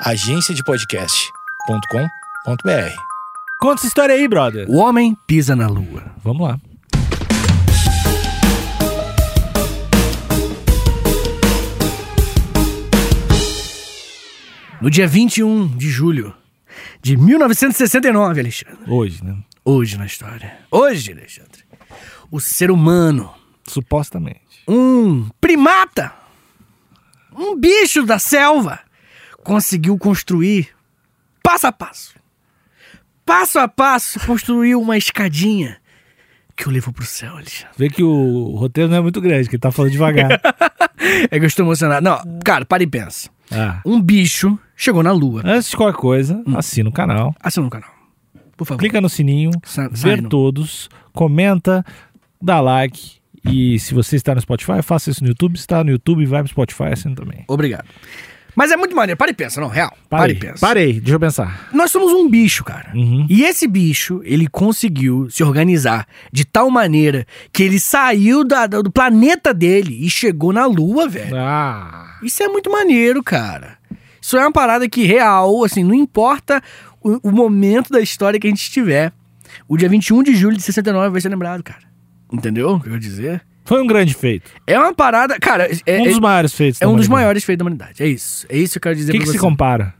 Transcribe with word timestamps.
agenciadepodcast.com.br. 0.00 3.00
Conta 3.58 3.80
essa 3.80 3.86
história 3.86 4.14
aí, 4.14 4.28
brother. 4.28 4.68
O 4.68 4.76
homem 4.76 5.16
pisa 5.26 5.56
na 5.56 5.66
lua. 5.66 6.04
Vamos 6.22 6.46
lá. 6.46 6.58
No 14.80 14.90
dia 14.90 15.06
21 15.06 15.68
de 15.68 15.88
julho 15.88 16.34
de 17.02 17.16
1969, 17.16 18.40
Alexandre. 18.40 18.78
Hoje, 18.86 19.24
né? 19.24 19.36
Hoje 19.64 19.96
na 19.96 20.06
história. 20.06 20.58
Hoje, 20.70 21.12
Alexandre. 21.12 21.64
O 22.30 22.40
ser 22.40 22.70
humano, 22.70 23.32
Supostamente. 23.66 24.40
um 24.68 25.28
primata, 25.40 26.12
um 27.34 27.58
bicho 27.58 28.04
da 28.04 28.18
selva, 28.18 28.80
conseguiu 29.46 29.96
construir 29.96 30.68
passo 31.42 31.66
a 31.66 31.72
passo. 31.72 32.14
Passo 33.24 33.58
a 33.58 33.66
passo, 33.68 34.20
construiu 34.26 34.80
uma 34.80 34.96
escadinha 34.96 35.78
que 36.56 36.68
o 36.68 36.70
levou 36.72 36.92
pro 36.92 37.04
céu, 37.04 37.32
Alexandre. 37.36 37.74
Vê 37.76 37.88
que 37.90 38.02
o 38.02 38.54
roteiro 38.56 38.88
não 38.90 38.96
é 38.98 39.00
muito 39.00 39.20
grande, 39.20 39.48
que 39.48 39.56
ele 39.56 39.60
tá 39.60 39.70
falando 39.70 39.92
devagar. 39.92 40.40
É 41.30 41.38
que 41.38 41.44
eu 41.44 41.46
estou 41.46 41.64
emocionado. 41.64 42.02
Não, 42.02 42.18
cara, 42.44 42.64
para 42.64 42.82
e 42.82 42.86
pensa. 42.86 43.28
ah. 43.52 43.80
Um 43.86 44.00
bicho 44.00 44.58
chegou 44.74 45.02
na 45.04 45.12
lua. 45.12 45.42
Antes 45.44 45.70
de 45.70 45.76
qualquer 45.76 45.96
coisa, 45.98 46.42
assina 46.56 46.88
o 46.88 46.92
canal. 46.92 47.32
Assina 47.38 47.64
o 47.66 47.70
canal. 47.70 47.90
Por 48.56 48.64
favor. 48.66 48.80
Clica 48.80 49.00
no 49.00 49.08
sininho, 49.08 49.50
Sa- 49.62 49.88
ver 49.88 50.20
no- 50.22 50.28
todos, 50.28 50.88
comenta, 51.12 51.84
dá 52.42 52.60
like. 52.60 53.18
E 53.48 53.78
se 53.78 53.94
você 53.94 54.16
está 54.16 54.34
no 54.34 54.40
Spotify, 54.40 54.82
faça 54.82 55.10
isso 55.10 55.22
no 55.22 55.28
YouTube. 55.28 55.56
Se 55.58 55.62
está 55.62 55.84
no 55.84 55.90
YouTube, 55.90 56.24
vai 56.26 56.42
pro 56.42 56.50
Spotify, 56.50 56.84
assina 56.92 57.14
também. 57.14 57.44
Obrigado. 57.46 57.86
Mas 58.56 58.70
é 58.72 58.76
muito 58.76 58.96
maneiro. 58.96 59.18
Para 59.18 59.30
e 59.30 59.34
pensa, 59.34 59.60
não, 59.60 59.68
real. 59.68 59.92
Para 60.08 60.20
Parei, 60.20 60.34
e 60.34 60.38
pensa. 60.38 60.58
parei, 60.66 60.92
deixa 60.94 61.14
eu 61.14 61.20
pensar. 61.20 61.68
Nós 61.74 61.90
somos 61.90 62.12
um 62.12 62.28
bicho, 62.28 62.64
cara. 62.64 62.90
Uhum. 62.94 63.26
E 63.28 63.44
esse 63.44 63.68
bicho, 63.68 64.22
ele 64.24 64.48
conseguiu 64.48 65.28
se 65.30 65.44
organizar 65.44 66.06
de 66.32 66.44
tal 66.46 66.70
maneira 66.70 67.26
que 67.52 67.62
ele 67.62 67.78
saiu 67.78 68.42
da- 68.42 68.66
do 68.66 68.90
planeta 68.90 69.52
dele 69.52 69.98
e 70.04 70.08
chegou 70.08 70.52
na 70.54 70.64
lua, 70.64 71.06
velho. 71.06 71.36
Ah, 71.36 72.18
Isso 72.22 72.42
é 72.42 72.48
muito 72.48 72.70
maneiro, 72.70 73.22
cara. 73.22 73.76
Isso 74.20 74.36
é 74.36 74.40
uma 74.40 74.50
parada 74.52 74.88
que 74.88 75.04
real, 75.04 75.62
assim, 75.62 75.84
não 75.84 75.94
importa 75.94 76.62
o, 77.02 77.28
o 77.28 77.30
momento 77.30 77.90
da 77.92 78.00
história 78.00 78.40
que 78.40 78.46
a 78.46 78.50
gente 78.50 78.62
estiver. 78.62 79.12
O 79.68 79.76
dia 79.76 79.88
21 79.88 80.22
de 80.22 80.34
julho 80.34 80.56
de 80.56 80.62
69 80.62 81.10
vai 81.10 81.20
ser 81.20 81.28
lembrado, 81.28 81.62
cara. 81.62 81.82
Entendeu 82.32 82.70
o 82.70 82.80
que 82.80 82.86
eu 82.86 82.90
vou 82.92 82.98
dizer? 82.98 83.42
Foi 83.66 83.82
um 83.82 83.86
grande 83.86 84.14
feito. 84.14 84.50
É 84.66 84.78
uma 84.78 84.94
parada. 84.94 85.38
Cara, 85.38 85.68
é, 85.86 86.00
um 86.00 86.04
dos 86.04 86.16
é- 86.16 86.20
maiores 86.20 86.54
feitos. 86.54 86.80
é 86.80 86.86
um 86.86 86.96
dos 86.96 87.08
maiores 87.08 87.44
feitos 87.44 87.58
da 87.58 87.64
humanidade. 87.64 88.02
É 88.02 88.06
isso. 88.06 88.46
É 88.48 88.56
isso 88.56 88.72
que 88.74 88.78
eu 88.78 88.82
quero 88.82 88.96
dizer 88.96 89.10
O 89.10 89.12
que, 89.12 89.18
que 89.20 89.26
se 89.26 89.32
você. 89.32 89.38
compara? 89.38 89.92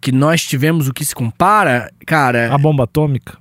Que 0.00 0.12
nós 0.12 0.42
tivemos 0.44 0.86
o 0.88 0.94
que 0.94 1.04
se 1.04 1.14
compara, 1.14 1.90
cara, 2.06 2.54
A 2.54 2.56
bomba 2.58 2.84
atômica 2.84 3.36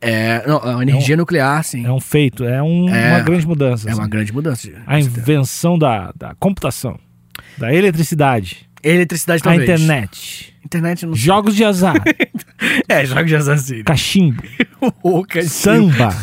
é. 0.00 0.42
Não, 0.46 0.78
a 0.78 0.82
energia 0.82 1.16
nuclear, 1.16 1.62
sim. 1.62 1.84
é 1.86 1.92
um 1.92 2.00
feito, 2.00 2.42
é, 2.44 2.62
um- 2.62 2.88
É. 2.88 3.10
uma 3.10 3.20
grande 3.20 3.46
mudança. 3.46 3.88
É 3.88 3.92
uma 3.94 4.02
assim. 4.02 4.10
grande 4.10 4.32
mudança. 4.32 4.68
A 4.86 4.98
invenção 4.98 5.78
da, 5.78 6.10
da 6.16 6.34
computação, 6.40 6.98
da 7.58 7.72
eletricidade, 7.72 8.66
Eletricidade 8.82 9.42
a 9.42 9.44
talvez. 9.44 9.68
internet, 9.68 10.54
Internet 10.64 11.06
jogos 11.12 11.54
de 11.54 11.64
azar, 11.64 11.94
É, 12.88 13.04
jogos 13.06 13.26
de 13.28 13.36
assassino. 13.36 13.84
cachimbo, 13.84 14.42
O 15.02 15.24
cachimbo. 15.24 15.48
samba, 15.50 16.14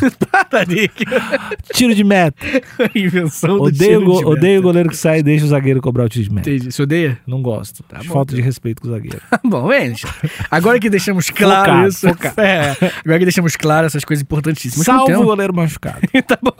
tiro 1.74 1.94
de 1.94 2.04
meta. 2.04 2.36
Invenção 2.94 3.56
do 3.58 3.62
Odeio, 3.64 4.00
tiro 4.00 4.04
go- 4.04 4.18
de 4.20 4.24
odeio 4.26 4.52
o 4.52 4.54
meta. 4.56 4.62
goleiro 4.62 4.88
que 4.90 4.96
sai 4.96 5.18
e 5.20 5.22
deixa 5.22 5.44
o 5.44 5.48
zagueiro 5.48 5.80
cobrar 5.80 6.04
o 6.04 6.08
tiro 6.08 6.24
de 6.24 6.32
meta. 6.34 6.50
Entendi. 6.50 6.72
Você 6.72 6.82
odeia? 6.82 7.18
Não 7.26 7.42
gosto. 7.42 7.82
Tá 7.84 7.98
bom, 7.98 8.04
falta 8.12 8.34
de 8.34 8.40
respeito 8.40 8.82
com 8.82 8.88
o 8.88 8.90
zagueiro. 8.90 9.20
Tá 9.30 9.40
bom, 9.44 9.70
gente. 9.72 10.06
Agora 10.50 10.78
que 10.78 10.88
deixamos 10.90 11.30
claro 11.30 11.64
Focado, 11.70 11.88
isso. 11.88 12.08
focado. 12.08 12.40
É, 12.40 12.76
agora 13.04 13.18
que 13.18 13.24
deixamos 13.24 13.56
claro 13.56 13.86
essas 13.86 14.04
coisas 14.04 14.22
importantíssimas. 14.22 14.84
Salvo 14.86 15.20
o 15.22 15.24
goleiro 15.24 15.54
machucado. 15.54 16.00
tá 16.26 16.38
bom. 16.42 16.52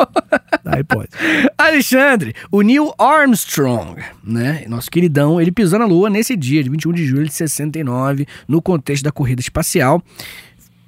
Aí 0.66 0.84
pode. 0.84 1.08
Alexandre, 1.56 2.34
o 2.50 2.60
Neil 2.62 2.92
Armstrong, 2.98 4.00
né? 4.22 4.64
Nosso 4.68 4.90
queridão, 4.90 5.40
ele 5.40 5.50
pisou 5.50 5.78
na 5.78 5.86
Lua 5.86 6.10
nesse 6.10 6.36
dia, 6.36 6.62
de 6.62 6.68
21 6.68 6.92
de 6.92 7.06
julho 7.06 7.24
de 7.24 7.32
69, 7.32 8.26
no 8.46 8.60
contexto 8.60 9.04
da 9.04 9.12
corrida 9.12 9.40
espacial. 9.40 9.67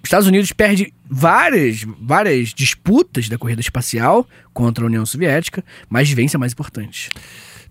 Os 0.02 0.06
Estados 0.06 0.26
Unidos 0.26 0.52
perde 0.52 0.92
várias, 1.08 1.84
várias 2.00 2.54
disputas 2.54 3.28
da 3.28 3.36
corrida 3.36 3.60
espacial 3.60 4.26
contra 4.54 4.84
a 4.84 4.86
União 4.86 5.04
Soviética, 5.04 5.62
mas 5.88 6.10
vence 6.10 6.36
a 6.36 6.38
mais 6.38 6.52
importante. 6.52 7.10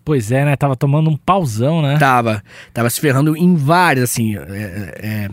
Pois 0.05 0.31
é, 0.31 0.45
né? 0.45 0.55
Tava 0.55 0.75
tomando 0.75 1.09
um 1.09 1.17
pauzão, 1.17 1.81
né? 1.81 1.97
Tava, 1.97 2.43
tava 2.73 2.89
se 2.89 2.99
ferrando 2.99 3.35
em 3.35 3.55
várias, 3.55 4.11
assim, 4.11 4.35
é, 4.37 4.41
é, 5.01 5.29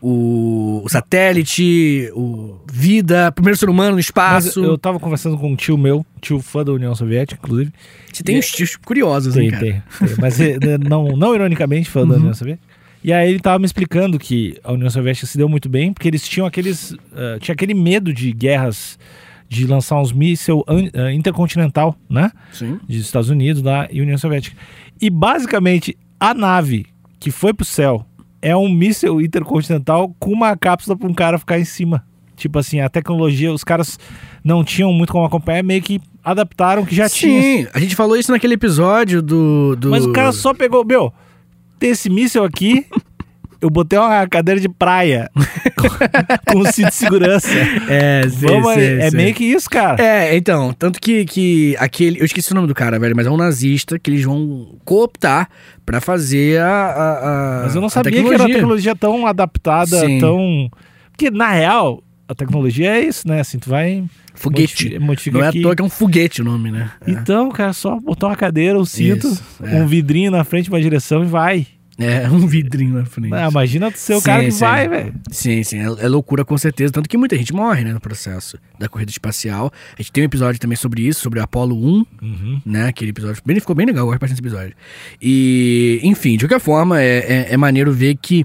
o, 0.00 0.82
o 0.84 0.88
satélite, 0.88 2.10
o 2.14 2.60
vida, 2.70 3.32
primeiro 3.32 3.58
ser 3.58 3.70
humano 3.70 3.92
no 3.92 3.96
Mas 3.96 4.04
espaço. 4.04 4.62
eu 4.62 4.76
tava 4.76 5.00
conversando 5.00 5.38
com 5.38 5.52
um 5.52 5.56
tio 5.56 5.78
meu, 5.78 6.04
tio 6.20 6.40
fã 6.40 6.62
da 6.62 6.72
União 6.72 6.94
Soviética, 6.94 7.40
inclusive. 7.42 7.72
Você 8.12 8.22
tem 8.22 8.38
uns 8.38 8.50
tios 8.50 8.76
curiosos, 8.76 9.36
hein, 9.36 9.50
Tem, 9.50 9.50
cara? 9.50 9.64
Uhum. 9.64 9.80
tem, 9.98 10.08
tem. 10.08 10.16
Mas 10.20 10.40
eh, 10.40 10.58
não, 10.86 11.16
não 11.16 11.34
ironicamente 11.34 11.88
fã 11.88 12.06
da 12.06 12.16
União 12.16 12.34
Soviética. 12.34 12.73
E 13.04 13.12
aí 13.12 13.28
ele 13.28 13.38
tava 13.38 13.58
me 13.58 13.66
explicando 13.66 14.18
que 14.18 14.58
a 14.64 14.72
União 14.72 14.88
Soviética 14.88 15.26
se 15.26 15.36
deu 15.36 15.46
muito 15.46 15.68
bem, 15.68 15.92
porque 15.92 16.08
eles 16.08 16.26
tinham 16.26 16.46
aqueles. 16.46 16.96
eh, 17.14 17.38
tinha 17.38 17.52
aquele 17.52 17.74
medo 17.74 18.14
de 18.14 18.32
guerras, 18.32 18.98
de 19.46 19.66
lançar 19.66 20.00
uns 20.00 20.10
mísseis 20.10 20.56
uh, 20.56 21.10
intercontinental, 21.12 21.94
né? 22.08 22.32
Sim. 22.50 22.80
Dos 22.88 22.96
Estados 22.96 23.28
Unidos 23.28 23.60
da 23.60 23.86
e 23.92 24.00
União 24.00 24.16
Soviética. 24.16 24.56
E 24.98 25.10
basicamente 25.10 25.98
a 26.18 26.32
nave 26.32 26.86
que 27.20 27.30
foi 27.30 27.52
pro 27.52 27.66
céu 27.66 28.06
é 28.40 28.56
um 28.56 28.70
míssil 28.70 29.20
intercontinental 29.20 30.14
com 30.18 30.32
uma 30.32 30.56
cápsula 30.56 30.96
para 30.96 31.08
um 31.08 31.14
cara 31.14 31.38
ficar 31.38 31.58
em 31.58 31.64
cima. 31.64 32.02
Tipo 32.36 32.58
assim, 32.58 32.80
a 32.80 32.88
tecnologia, 32.88 33.52
os 33.52 33.62
caras 33.62 33.98
não 34.42 34.64
tinham 34.64 34.90
muito 34.92 35.12
como 35.12 35.26
acompanhar, 35.26 35.62
meio 35.62 35.82
que 35.82 36.00
adaptaram 36.22 36.86
que 36.86 36.94
já 36.94 37.08
tinha. 37.08 37.40
Sim, 37.40 37.66
a 37.72 37.78
gente 37.78 37.94
falou 37.94 38.16
isso 38.16 38.32
naquele 38.32 38.54
episódio 38.54 39.20
do. 39.20 39.76
do... 39.76 39.90
Mas 39.90 40.06
o 40.06 40.12
cara 40.12 40.32
só 40.32 40.54
pegou, 40.54 40.84
meu, 40.84 41.12
tem 41.84 41.90
esse 41.90 42.08
míssil 42.08 42.42
aqui, 42.44 42.86
eu 43.60 43.68
botei 43.68 43.98
uma 43.98 44.26
cadeira 44.26 44.58
de 44.58 44.68
praia 44.70 45.30
com, 46.50 46.58
um 46.60 46.64
cinto 46.72 46.88
de 46.88 46.94
segurança. 46.94 47.48
É, 47.88 48.22
sei, 48.28 48.48
Vamos, 48.48 48.72
sei, 48.72 49.00
é 49.00 49.10
sei. 49.10 49.16
meio 49.18 49.34
que 49.34 49.44
isso, 49.44 49.68
cara. 49.68 50.02
É, 50.02 50.34
então, 50.34 50.72
tanto 50.72 50.98
que, 50.98 51.26
que 51.26 51.76
aquele. 51.78 52.20
Eu 52.20 52.24
esqueci 52.24 52.52
o 52.52 52.54
nome 52.54 52.68
do 52.68 52.74
cara, 52.74 52.98
velho, 52.98 53.14
mas 53.14 53.26
é 53.26 53.30
um 53.30 53.36
nazista 53.36 53.98
que 53.98 54.10
eles 54.10 54.24
vão 54.24 54.78
cooptar 54.84 55.48
pra 55.84 56.00
fazer 56.00 56.58
a. 56.60 56.66
a, 56.68 57.60
a 57.60 57.62
Mas 57.64 57.74
eu 57.74 57.82
não 57.82 57.88
sabia 57.90 58.12
que 58.12 58.18
era 58.28 58.42
uma 58.44 58.48
tecnologia 58.48 58.96
tão 58.96 59.26
adaptada, 59.26 60.00
Sim. 60.06 60.18
tão. 60.20 60.70
Porque, 61.10 61.30
na 61.30 61.50
real, 61.52 62.02
a 62.26 62.34
tecnologia 62.34 62.96
é 62.96 63.00
isso, 63.00 63.28
né? 63.28 63.40
Assim, 63.40 63.58
tu 63.58 63.68
vai. 63.68 64.04
Foguete. 64.36 64.84
modifi- 64.84 64.98
Modifica 64.98 65.38
Não 65.38 65.44
é 65.44 65.46
à 65.46 65.50
aqui. 65.50 65.62
toa 65.62 65.76
que 65.76 65.80
é 65.82 65.84
um 65.84 65.88
foguete 65.88 66.42
o 66.42 66.44
nome, 66.44 66.72
né? 66.72 66.90
É. 67.06 67.10
Então, 67.12 67.50
cara, 67.50 67.72
só 67.72 68.00
botar 68.00 68.26
uma 68.26 68.36
cadeira, 68.36 68.76
um 68.76 68.84
cinto, 68.84 69.28
Isso, 69.28 69.42
é. 69.62 69.76
um 69.76 69.86
vidrinho 69.86 70.28
na 70.32 70.42
frente, 70.42 70.68
uma 70.68 70.80
direção 70.80 71.22
e 71.22 71.26
vai. 71.26 71.66
É, 71.98 72.26
um 72.30 72.46
vidrinho 72.46 72.94
na 72.94 73.04
frente. 73.04 73.32
Ah, 73.32 73.48
imagina 73.48 73.88
o 73.88 73.92
Sim, 73.94 74.20
cara 74.20 74.44
que 74.44 74.50
sim. 74.50 74.60
vai, 74.60 74.88
velho. 74.88 75.14
Sim, 75.30 75.62
sim, 75.62 75.78
é, 75.78 75.84
é 75.84 76.08
loucura 76.08 76.44
com 76.44 76.58
certeza. 76.58 76.92
Tanto 76.92 77.08
que 77.08 77.16
muita 77.16 77.36
gente 77.36 77.52
morre, 77.52 77.84
né, 77.84 77.92
no 77.92 78.00
processo 78.00 78.58
da 78.78 78.88
corrida 78.88 79.10
espacial. 79.10 79.72
A 79.96 80.02
gente 80.02 80.10
tem 80.12 80.22
um 80.22 80.26
episódio 80.26 80.60
também 80.60 80.76
sobre 80.76 81.02
isso, 81.06 81.20
sobre 81.20 81.38
o 81.38 81.42
Apollo 81.42 81.76
1, 81.76 82.06
Uhum. 82.22 82.60
né? 82.66 82.88
Aquele 82.88 83.10
episódio 83.10 83.40
bem, 83.46 83.60
ficou 83.60 83.76
bem 83.76 83.86
legal, 83.86 84.04
eu 84.06 84.18
gosto 84.18 84.26
desse 84.30 84.40
episódio. 84.40 84.74
E, 85.22 86.00
enfim, 86.02 86.36
de 86.36 86.44
qualquer 86.46 86.60
forma, 86.60 87.00
é, 87.00 87.18
é, 87.18 87.46
é 87.52 87.56
maneiro 87.56 87.92
ver 87.92 88.16
que 88.16 88.44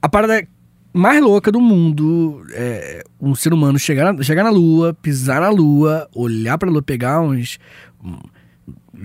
a 0.00 0.08
parada 0.08 0.46
mais 0.92 1.22
louca 1.22 1.52
do 1.52 1.60
mundo 1.60 2.44
é 2.52 3.04
um 3.20 3.34
ser 3.34 3.52
humano 3.52 3.78
chegar 3.78 4.12
na, 4.12 4.22
chegar 4.22 4.42
na 4.42 4.50
Lua, 4.50 4.92
pisar 4.94 5.40
na 5.40 5.48
Lua, 5.50 6.08
olhar 6.14 6.58
pra 6.58 6.68
Lua, 6.70 6.82
pegar 6.82 7.20
uns. 7.20 7.58
um, 8.02 8.16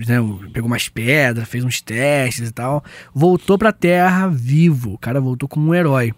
né, 0.06 0.16
pegou 0.52 0.66
umas 0.68 0.88
pedras, 0.88 1.48
fez 1.48 1.64
uns 1.64 1.80
testes 1.80 2.48
e 2.48 2.52
tal, 2.52 2.84
voltou 3.14 3.56
pra 3.56 3.72
Terra 3.72 4.28
vivo. 4.28 4.94
O 4.94 4.98
cara 4.98 5.20
voltou 5.20 5.48
como 5.48 5.70
um 5.70 5.74
herói. 5.74 6.12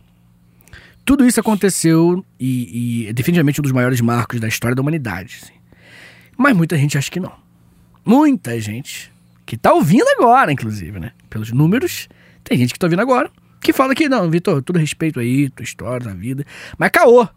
Tudo 1.05 1.27
isso 1.27 1.41
aconteceu 1.41 2.25
e, 2.39 3.05
e 3.05 3.09
é 3.09 3.13
definitivamente 3.13 3.61
um 3.61 3.63
dos 3.63 3.73
maiores 3.73 4.01
marcos 4.01 4.41
da 4.41 4.49
história 4.49 4.75
da 4.75 4.83
humanidade. 4.83 5.39
assim. 5.43 5.55
Mas 6.37 6.57
muita 6.57 6.77
gente 6.77 6.99
acha 6.99 7.11
que 7.11 7.21
não. 7.21 7.33
Muita 8.05 8.61
gente 8.61 9.13
que 9.47 9.57
tá 9.57 9.73
ouvindo 9.73 10.07
agora, 10.19 10.53
inclusive, 10.53 10.99
né? 11.01 11.13
Pelos 11.31 11.51
números, 11.53 12.09
tem 12.45 12.59
gente 12.59 12.73
que 12.73 12.79
tá 12.79 12.87
ouvindo 12.87 13.01
agora 13.01 13.31
que 13.61 13.73
fala 13.73 13.95
que 13.95 14.09
não, 14.09 14.31
Vitor, 14.31 14.63
todo 14.63 14.79
respeito 14.79 15.21
aí, 15.21 15.51
tua 15.51 15.65
história, 15.65 16.01
tua 16.01 16.15
vida. 16.15 16.45
Mas 16.77 16.91
caô, 16.91 17.29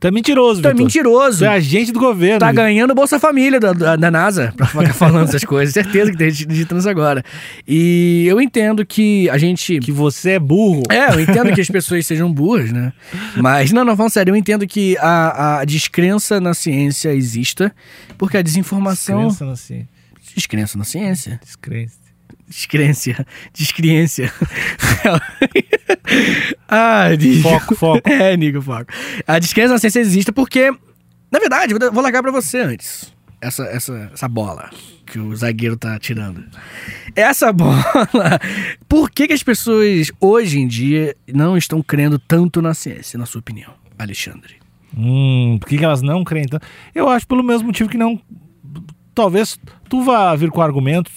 Tu 0.00 0.06
é 0.06 0.10
mentiroso, 0.12 0.62
tu 0.62 0.68
é 0.68 0.70
Vitor. 0.70 0.84
mentiroso. 0.84 1.38
Tu 1.38 1.44
é 1.44 1.48
agente 1.48 1.90
do 1.90 1.98
governo. 1.98 2.38
Tá 2.38 2.50
Vitor. 2.50 2.64
ganhando 2.64 2.94
Bolsa 2.94 3.18
Família 3.18 3.58
da, 3.58 3.72
da, 3.72 3.96
da 3.96 4.10
NASA 4.10 4.54
pra 4.56 4.66
ficar 4.66 4.92
falando 4.94 5.28
essas 5.28 5.42
coisas. 5.44 5.74
Certeza 5.74 6.12
que 6.12 6.16
tem 6.16 6.30
gente 6.30 6.46
digitando 6.46 6.78
isso 6.78 6.88
agora. 6.88 7.24
E 7.66 8.24
eu 8.28 8.40
entendo 8.40 8.86
que 8.86 9.28
a 9.28 9.36
gente. 9.36 9.80
Que 9.80 9.90
você 9.90 10.32
é 10.32 10.38
burro. 10.38 10.84
É, 10.88 11.12
eu 11.12 11.20
entendo 11.20 11.52
que 11.52 11.60
as 11.60 11.66
pessoas 11.70 12.06
sejam 12.06 12.32
burras, 12.32 12.70
né? 12.70 12.92
Mas, 13.36 13.72
não, 13.72 13.84
não, 13.84 13.96
falando 13.96 14.12
sério, 14.12 14.30
eu 14.32 14.36
entendo 14.36 14.66
que 14.68 14.96
a, 14.98 15.58
a 15.60 15.64
descrença 15.64 16.40
na 16.40 16.54
ciência 16.54 17.12
exista, 17.12 17.74
porque 18.16 18.36
a 18.36 18.42
desinformação. 18.42 19.26
Descrença 19.26 19.44
na 19.44 19.56
ciência. 19.56 19.88
Descrença 20.36 20.78
na 20.78 20.84
ciência. 20.84 21.40
Descrença. 21.44 22.07
Descrência. 22.48 23.26
Descriência. 23.52 24.32
Ah, 26.66 27.10
Nico. 27.18 27.42
Foco, 27.42 27.74
foco. 27.74 28.02
É, 28.10 28.36
Nico, 28.36 28.62
foco. 28.62 28.86
A 29.26 29.38
descrença 29.38 29.74
na 29.74 29.78
ciência 29.78 30.00
existe 30.00 30.32
porque, 30.32 30.70
na 31.30 31.38
verdade, 31.38 31.74
vou 31.74 32.02
largar 32.02 32.22
pra 32.22 32.32
você 32.32 32.58
antes. 32.58 33.12
Essa, 33.40 33.64
essa, 33.64 34.10
essa 34.12 34.28
bola 34.28 34.70
que 35.06 35.18
o 35.18 35.34
zagueiro 35.36 35.76
tá 35.76 35.98
tirando. 35.98 36.44
Essa 37.14 37.52
bola. 37.52 37.84
Por 38.88 39.10
que, 39.10 39.28
que 39.28 39.34
as 39.34 39.42
pessoas 39.42 40.10
hoje 40.20 40.58
em 40.58 40.66
dia 40.66 41.14
não 41.32 41.56
estão 41.56 41.82
crendo 41.82 42.18
tanto 42.18 42.62
na 42.62 42.74
ciência, 42.74 43.18
na 43.18 43.26
sua 43.26 43.40
opinião, 43.40 43.72
Alexandre? 43.98 44.54
Hum, 44.96 45.58
por 45.60 45.68
que, 45.68 45.78
que 45.78 45.84
elas 45.84 46.00
não 46.02 46.24
creem 46.24 46.46
tanto? 46.46 46.66
Eu 46.94 47.08
acho 47.08 47.26
pelo 47.26 47.42
mesmo 47.42 47.66
motivo 47.66 47.90
que 47.90 47.98
não. 47.98 48.20
Talvez 49.14 49.58
tu 49.88 50.02
vá 50.02 50.34
vir 50.34 50.50
com 50.50 50.62
argumentos. 50.62 51.12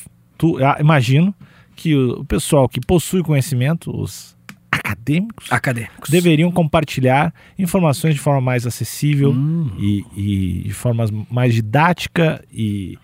Ah, 0.63 0.77
imagino 0.79 1.33
que 1.75 1.95
o, 1.95 2.19
o 2.21 2.25
pessoal 2.25 2.67
que 2.69 2.79
possui 2.79 3.21
conhecimento, 3.23 3.95
os 3.95 4.35
acadêmicos, 4.71 5.51
Acadêmicos. 5.51 6.09
deveriam 6.09 6.51
compartilhar 6.51 7.33
informações 7.59 8.13
de 8.15 8.19
forma 8.21 8.41
mais 8.41 8.65
acessível 8.65 9.31
Hum. 9.31 9.69
e, 9.77 10.03
e 10.15 10.63
de 10.63 10.73
forma 10.73 11.05
mais 11.29 11.53
didática 11.53 12.43
e 12.51 12.97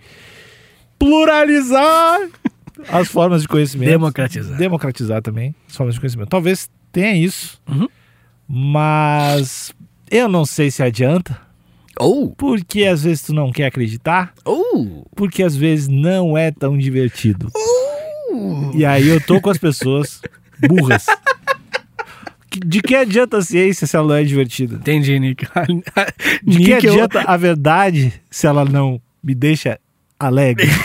pluralizar 0.98 2.20
as 2.90 3.08
formas 3.08 3.42
de 3.42 3.48
conhecimento. 3.48 3.90
Democratizar. 3.90 4.58
Democratizar 4.58 5.22
também 5.22 5.54
as 5.70 5.76
formas 5.76 5.96
de 5.96 6.00
conhecimento. 6.02 6.30
Talvez 6.30 6.70
tenha 6.92 7.16
isso, 7.16 7.62
Uhum. 7.68 7.88
mas 8.48 9.74
eu 10.10 10.28
não 10.30 10.46
sei 10.46 10.72
se 10.72 10.82
adianta, 10.82 11.40
Ou, 12.00 12.30
porque 12.36 12.84
às 12.86 13.04
vezes 13.04 13.24
tu 13.24 13.34
não 13.34 13.52
quer 13.52 13.66
acreditar, 13.68 14.34
ou, 14.46 15.08
porque 15.16 15.42
às 15.44 15.56
vezes 15.56 15.88
não 15.88 16.38
é 16.38 16.52
tão 16.52 16.78
divertido. 16.78 17.52
E 18.76 18.86
aí 18.86 19.08
eu 19.08 19.20
tô 19.20 19.42
com 19.42 19.50
as 19.50 19.58
pessoas 19.58 20.22
burras. 20.68 21.06
De 22.66 22.82
que 22.82 22.96
adianta 22.96 23.38
a 23.38 23.42
ciência 23.42 23.86
se 23.88 23.96
ela 23.96 24.08
não 24.08 24.16
é 24.16 24.24
divertida? 24.24 24.76
entendi, 24.76 25.18
Nick. 25.20 25.46
De 26.44 26.58
que 26.60 26.72
eu- 26.72 26.78
adianta 26.78 27.22
a 27.22 27.38
verdade 27.38 28.14
se 28.32 28.46
ela 28.48 28.64
não 28.66 29.02
me 29.24 29.34
deixa 29.36 29.80
alegre? 30.20 30.68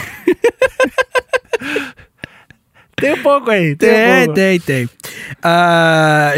tem 2.97 3.15
um 3.15 3.23
pouco 3.23 3.51
aí. 3.51 3.75
Tem, 3.77 3.91
um 3.91 3.95
Tem, 3.95 4.25
pouco. 4.27 4.35
tem, 4.35 4.61
tem. 4.61 4.89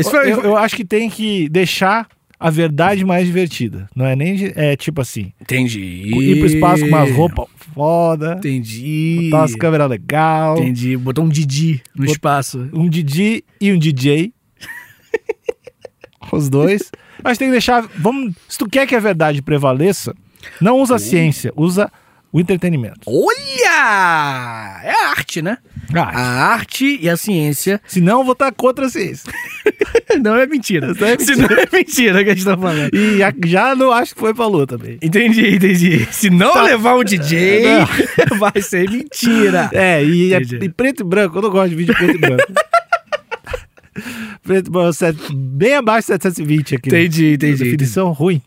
Isso 0.01 0.11
foi, 0.11 0.33
Eu, 0.33 0.43
eu 0.43 0.57
acho 0.57 0.77
que 0.77 0.85
tem 0.85 1.11
que 1.11 1.49
deixar 1.49 2.07
a 2.47 2.51
verdade 2.51 3.05
mais 3.07 3.27
divertida. 3.27 3.89
Não 3.97 4.05
é 4.05 4.15
nem. 4.15 4.53
É 4.55 4.77
tipo 4.77 5.01
assim. 5.01 5.33
Entendi. 5.41 5.81
Ir 5.81 6.37
pro 6.39 6.47
espaço 6.47 6.83
com 6.83 6.89
umas 6.89 7.11
roupas 7.11 7.47
foda. 7.75 8.35
Entendi. 8.39 9.21
Botar 9.25 9.39
umas 9.39 9.55
câmeras 9.57 9.89
legal. 9.89 10.59
Entendi. 10.59 10.95
Botou 10.97 11.25
um 11.25 11.29
Didi 11.29 11.83
no 11.95 12.03
Bot- 12.05 12.13
espaço. 12.13 12.69
Um 12.73 12.87
DJ 12.89 13.43
e 13.61 13.73
um 13.73 13.79
DJ. 13.79 14.33
Os 16.33 16.49
dois. 16.49 16.91
Mas 17.23 17.39
tem 17.39 17.49
que 17.49 17.53
deixar. 17.53 17.89
Vamos, 17.99 18.35
se 18.49 18.59
tu 18.59 18.69
quer 18.69 18.87
que 18.87 18.95
a 18.95 19.01
verdade 19.01 19.41
prevaleça, 19.41 20.15
não 20.61 20.81
usa 20.81 20.97
a 20.97 20.99
ciência, 20.99 21.53
usa 21.57 21.91
o 22.35 22.41
entretenimento. 22.41 22.99
Olha! 23.07 24.81
É 24.83 24.91
a 24.91 25.09
arte, 25.11 25.41
né? 25.41 25.57
Ah, 25.95 26.01
A 26.13 26.45
arte 26.55 26.99
e 27.01 27.09
a 27.09 27.17
ciência. 27.17 27.81
senão 27.87 28.19
eu 28.19 28.25
vou 28.25 28.33
estar 28.33 28.51
contra 28.53 28.87
a 28.87 28.89
ciência. 28.91 29.33
Não 30.21 30.35
é 30.37 30.45
mentira. 30.47 30.91
Isso 30.93 31.05
é 31.05 31.19
Se 31.19 31.37
não 31.37 31.47
é 31.47 31.67
mentira 31.73 32.25
que 32.25 32.31
a 32.31 32.35
gente 32.35 32.45
tá 32.45 32.57
falando. 32.57 32.91
E 32.95 33.19
já, 33.49 33.75
não 33.75 33.91
acho 33.91 34.15
que 34.15 34.21
foi 34.21 34.33
pra 34.35 34.47
lua 34.47 34.67
também. 34.67 34.97
Entendi, 35.03 35.55
entendi. 35.57 36.07
Se 36.13 36.31
não 36.31 36.53
Tá. 36.53 36.63
levar 36.63 36.95
um 36.97 37.03
DJ, 37.05 37.63
vai 38.39 38.61
ser 38.63 38.89
mentira. 38.91 39.71
É, 39.73 40.05
e, 40.05 40.33
é- 40.33 40.37
Entendi. 40.37 40.59
e 40.65 40.69
preto 40.69 41.01
e 41.01 41.05
branco, 41.05 41.39
eu 41.39 41.43
não 41.43 41.51
gosto 41.51 41.71
de 41.71 41.77
vídeo 41.77 41.95
preto 41.95 42.15
e 42.15 42.19
branco. 42.19 42.45
preto 44.43 44.69
e 44.69 44.71
branco, 44.71 45.35
bem 45.35 45.75
abaixo 45.75 46.07
de 46.07 46.13
720 46.15 46.75
aqui. 46.77 46.91
né? 46.93 47.01
Entendi, 47.01 47.33
entendi. 47.35 47.65
Definição 47.65 48.13
ruim. 48.13 48.41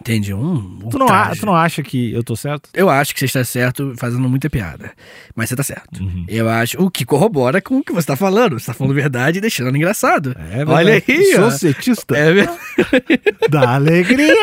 Entendi. 0.00 0.34
Um, 0.34 0.78
Tu 0.90 0.98
não, 0.98 1.06
a- 1.08 1.32
tu 1.38 1.46
não 1.46 1.54
acha 1.54 1.82
que 1.82 2.12
eu 2.12 2.24
tô 2.24 2.34
certo? 2.34 2.68
Eu 2.74 2.88
acho 2.90 3.12
que 3.14 3.20
você 3.20 3.26
está 3.26 3.44
certo 3.44 3.94
fazendo 3.96 4.28
muita 4.28 4.48
piada. 4.50 4.92
Mas 5.34 5.48
você 5.48 5.56
tá 5.56 5.62
certo. 5.62 6.02
Uhum. 6.02 6.24
Eu 6.28 6.48
acho. 6.48 6.80
O 6.82 6.90
que 6.90 7.04
corrobora 7.04 7.60
com 7.62 7.78
o 7.78 7.84
que 7.84 7.92
você 7.92 8.06
tá 8.06 8.16
falando. 8.16 8.58
Você 8.58 8.66
tá 8.66 8.74
falando 8.74 8.94
verdade 8.94 9.38
e 9.38 9.40
deixando 9.40 9.76
engraçado. 9.76 10.34
É 10.52 10.64
Olha 10.64 11.00
verdade. 11.00 11.04
aí, 11.12 11.32
Sou 11.34 11.44
ó. 11.46 11.50
cetista 11.50 12.16
É 12.16 12.32
verdade. 12.32 12.58
da 13.50 13.74
alegria. 13.74 14.34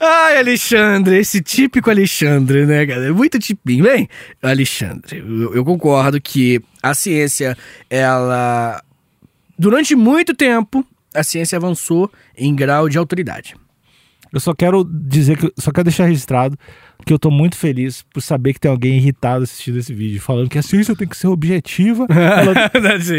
Ai, 0.00 0.38
Alexandre, 0.38 1.18
esse 1.18 1.40
típico 1.42 1.90
Alexandre, 1.90 2.66
né, 2.66 2.86
cara? 2.86 3.12
Muito 3.12 3.38
tipinho. 3.38 3.84
Bem, 3.84 4.08
Alexandre, 4.42 5.18
eu, 5.18 5.54
eu 5.54 5.64
concordo 5.64 6.20
que 6.20 6.60
a 6.82 6.94
ciência, 6.94 7.56
ela. 7.88 8.82
Durante 9.58 9.94
muito 9.94 10.34
tempo, 10.34 10.84
a 11.14 11.22
ciência 11.22 11.56
avançou 11.58 12.10
em 12.36 12.54
grau 12.54 12.88
de 12.88 12.98
autoridade. 12.98 13.54
Eu 14.32 14.40
só 14.40 14.54
quero 14.54 14.82
dizer 14.84 15.36
que 15.36 15.52
só 15.58 15.70
quero 15.70 15.84
deixar 15.84 16.06
registrado 16.06 16.58
que 17.04 17.12
eu 17.12 17.18
tô 17.18 17.30
muito 17.30 17.54
feliz 17.56 18.02
por 18.14 18.22
saber 18.22 18.54
que 18.54 18.60
tem 18.60 18.70
alguém 18.70 18.96
irritado 18.96 19.44
assistindo 19.44 19.78
esse 19.78 19.92
vídeo, 19.92 20.20
falando 20.22 20.48
que 20.48 20.56
a 20.58 20.62
ciência 20.62 20.96
tem 20.96 21.06
que 21.06 21.16
ser 21.16 21.26
objetiva. 21.26 22.06
Ela- 22.10 22.70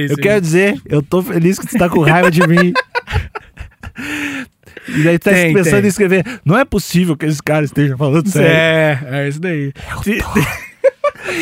eu 0.09 0.17
quero 0.17 0.41
dizer, 0.41 0.81
eu 0.87 1.03
tô 1.03 1.21
feliz 1.21 1.59
que 1.59 1.67
tu 1.67 1.77
tá 1.77 1.87
com 1.87 2.01
raiva 2.01 2.31
de 2.31 2.41
mim. 2.47 2.73
E 4.87 5.03
daí 5.03 5.19
tá 5.19 5.31
Tem, 5.31 5.53
pensando 5.53 5.75
tem. 5.75 5.85
em 5.85 5.87
escrever. 5.87 6.41
Não 6.43 6.57
é 6.57 6.65
possível 6.65 7.15
que 7.15 7.25
esses 7.27 7.39
caras 7.41 7.69
estejam 7.69 7.97
falando 7.97 8.27
sério. 8.29 8.47
É, 8.49 8.99
é 9.25 9.27
isso 9.29 9.39
daí. 9.39 9.71
Se- 10.03 10.19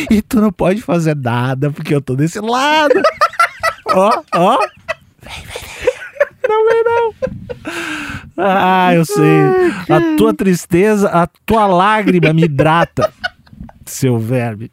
E 0.10 0.22
tu 0.22 0.42
não 0.42 0.52
pode 0.52 0.82
fazer 0.82 1.16
nada, 1.16 1.72
porque 1.72 1.94
eu 1.96 2.02
tô 2.02 2.16
desse 2.16 2.40
lado. 2.40 3.02
Ó, 3.94 4.22
ó. 4.36 4.58
Vem. 5.22 5.91
Ah, 8.44 8.94
eu 8.96 9.06
sei. 9.06 9.42
A 9.90 10.18
tua 10.18 10.34
tristeza, 10.34 11.10
a 11.10 11.28
tua 11.46 11.68
lágrima 11.68 12.34
me 12.34 12.44
hidrata, 12.46 13.14
seu 13.86 14.18
verme. 14.18 14.72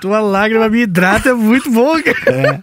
Tua 0.00 0.20
lágrima 0.20 0.68
me 0.68 0.82
hidrata 0.82 1.30
é 1.30 1.34
muito 1.34 1.70
bom, 1.70 1.94
cara. 2.02 2.62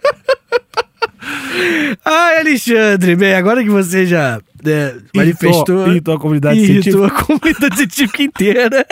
Ai, 2.04 2.40
Alexandre, 2.40 3.16
bem, 3.16 3.34
agora 3.34 3.62
que 3.62 3.68
você 3.68 4.06
já 4.06 4.40
né, 4.64 4.94
manifestou. 5.14 5.88
Irritou, 5.88 6.14
a 6.14 6.18
comunidade 6.20 6.58
irritou 6.60 7.08
científica. 7.08 7.22
a 7.22 7.24
comunidade 7.24 7.76
científica 7.76 8.22
inteira. 8.22 8.86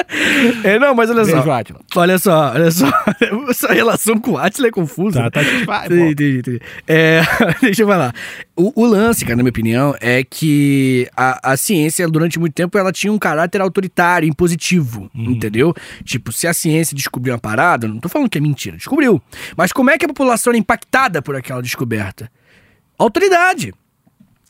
É, 0.64 0.78
não, 0.78 0.94
mas 0.94 1.10
olha 1.10 1.24
só. 1.24 1.42
Beijo. 1.42 1.78
Olha 1.96 2.18
só, 2.18 2.52
olha 2.52 2.70
só. 2.70 2.86
Essa 3.50 3.72
relação 3.72 4.18
com 4.18 4.32
o 4.32 4.38
Atila 4.38 4.68
é 4.68 4.70
confusa. 4.70 5.22
Tá, 5.30 5.30
tá, 5.30 5.40
vai, 5.66 5.86
Entendi, 5.86 6.38
entendi. 6.38 6.60
É, 6.86 7.20
deixa 7.60 7.82
eu 7.82 7.86
falar. 7.88 8.14
O, 8.56 8.82
o 8.82 8.86
lance, 8.86 9.24
cara, 9.24 9.36
na 9.36 9.42
minha 9.42 9.50
opinião, 9.50 9.94
é 10.00 10.22
que 10.24 11.08
a, 11.16 11.52
a 11.52 11.56
ciência, 11.56 12.08
durante 12.08 12.38
muito 12.38 12.54
tempo, 12.54 12.76
ela 12.78 12.92
tinha 12.92 13.12
um 13.12 13.18
caráter 13.18 13.60
autoritário, 13.60 14.28
impositivo, 14.28 15.08
Uhum. 15.14 15.30
entendeu? 15.32 15.74
Tipo, 16.04 16.32
se 16.32 16.46
a 16.46 16.52
ciência 16.52 16.94
descobriu 16.96 17.32
uma 17.34 17.38
parada, 17.40 17.86
não 17.88 17.98
tô 17.98 18.08
falando 18.08 18.28
que 18.28 18.38
é 18.38 18.40
mentira, 18.40 18.76
descobriu. 18.76 19.20
Mas 19.56 19.72
como 19.72 19.90
é 19.90 19.98
que 19.98 20.04
a 20.04 20.08
população 20.08 20.50
era 20.52 20.58
impactada 20.58 21.20
por 21.22 21.34
aquela 21.36 21.62
descoberta? 21.62 22.30
Autoridade. 22.98 23.72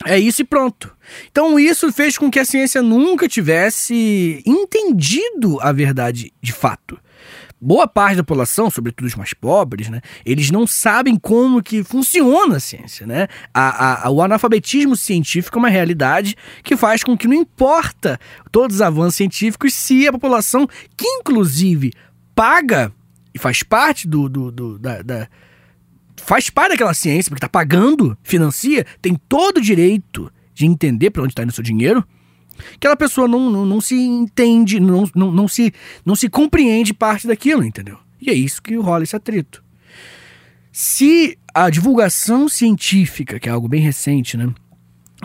É 0.05 0.17
isso 0.17 0.41
e 0.41 0.45
pronto. 0.45 0.95
Então 1.31 1.59
isso 1.59 1.91
fez 1.91 2.17
com 2.17 2.31
que 2.31 2.39
a 2.39 2.45
ciência 2.45 2.81
nunca 2.81 3.27
tivesse 3.27 4.41
entendido 4.45 5.59
a 5.61 5.71
verdade 5.71 6.31
de 6.41 6.53
fato. 6.53 6.97
Boa 7.61 7.85
parte 7.85 8.15
da 8.15 8.23
população, 8.23 8.69
sobretudo 8.71 9.05
os 9.07 9.15
mais 9.15 9.33
pobres, 9.33 9.89
né, 9.89 9.99
eles 10.25 10.49
não 10.49 10.65
sabem 10.65 11.17
como 11.17 11.61
que 11.61 11.83
funciona 11.83 12.55
a 12.55 12.59
ciência, 12.61 13.05
né? 13.05 13.27
A, 13.53 14.05
a- 14.07 14.09
o 14.09 14.21
analfabetismo 14.21 14.95
científico 14.95 15.57
é 15.57 15.59
uma 15.59 15.69
realidade 15.69 16.37
que 16.63 16.77
faz 16.77 17.03
com 17.03 17.17
que 17.17 17.27
não 17.27 17.33
importa 17.35 18.17
todos 18.49 18.77
os 18.77 18.81
avanços 18.81 19.15
científicos 19.15 19.73
se 19.73 20.07
a 20.07 20.11
população, 20.13 20.65
que 20.95 21.05
inclusive 21.05 21.91
paga 22.33 22.93
e 23.33 23.37
faz 23.37 23.61
parte 23.61 24.07
do, 24.07 24.29
do- 24.29 24.51
do- 24.53 24.79
da- 24.79 25.01
da, 25.01 25.27
faz 26.23 26.49
parte 26.49 26.71
daquela 26.71 26.93
ciência, 26.93 27.29
porque 27.29 27.41
tá 27.41 27.49
pagando, 27.49 28.17
financia, 28.23 28.85
tem 29.01 29.15
todo 29.27 29.57
o 29.57 29.61
direito 29.61 30.31
de 30.53 30.65
entender 30.65 31.09
para 31.09 31.23
onde 31.23 31.31
está 31.31 31.43
indo 31.43 31.49
o 31.49 31.53
seu 31.53 31.63
dinheiro, 31.63 32.05
aquela 32.75 32.95
pessoa 32.95 33.27
não, 33.27 33.49
não, 33.49 33.65
não 33.65 33.81
se 33.81 33.95
entende, 33.95 34.79
não, 34.79 35.09
não, 35.15 35.31
não, 35.31 35.47
se, 35.47 35.73
não 36.05 36.15
se 36.15 36.29
compreende 36.29 36.93
parte 36.93 37.27
daquilo, 37.27 37.63
entendeu? 37.63 37.97
E 38.21 38.29
é 38.29 38.33
isso 38.33 38.61
que 38.61 38.75
rola 38.75 39.03
esse 39.03 39.15
atrito. 39.15 39.63
Se 40.71 41.37
a 41.53 41.69
divulgação 41.69 42.47
científica, 42.47 43.39
que 43.39 43.49
é 43.49 43.51
algo 43.51 43.67
bem 43.67 43.81
recente, 43.81 44.37
né? 44.37 44.53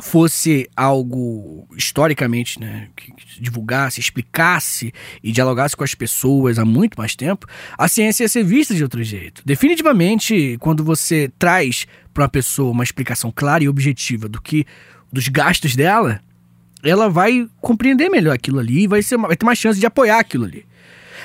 Fosse 0.03 0.69
algo 0.77 1.69
historicamente, 1.77 2.59
né, 2.59 2.89
que 2.97 3.13
divulgasse, 3.41 4.01
explicasse 4.01 4.93
e 5.23 5.31
dialogasse 5.31 5.77
com 5.77 5.85
as 5.85 5.95
pessoas 5.95 6.59
há 6.59 6.65
muito 6.65 6.97
mais 6.99 7.15
tempo, 7.15 7.47
a 7.79 7.87
ciência 7.87 8.25
ia 8.25 8.29
ser 8.29 8.45
vista 8.45 8.75
de 8.75 8.83
outro 8.83 9.03
jeito. 9.03 9.43
Definitivamente, 9.45 10.57
quando 10.61 10.83
você 10.83 11.31
traz 11.39 11.87
para 12.13 12.25
uma 12.25 12.29
pessoa 12.29 12.73
uma 12.73 12.85
explicação 12.85 13.33
clara 13.35 13.63
e 13.63 13.69
objetiva 13.69 14.29
do 14.29 14.41
que 14.41 14.67
dos 15.13 15.29
gastos 15.29 15.77
dela, 15.77 16.21
ela 16.83 17.09
vai 17.09 17.49
compreender 17.61 18.09
melhor 18.09 18.35
aquilo 18.35 18.59
ali 18.59 18.83
e 18.83 18.87
vai, 18.87 19.03
ser, 19.03 19.17
vai 19.17 19.37
ter 19.37 19.47
mais 19.47 19.59
chance 19.59 19.79
de 19.79 19.87
apoiar 19.87 20.19
aquilo 20.19 20.45
ali. 20.45 20.67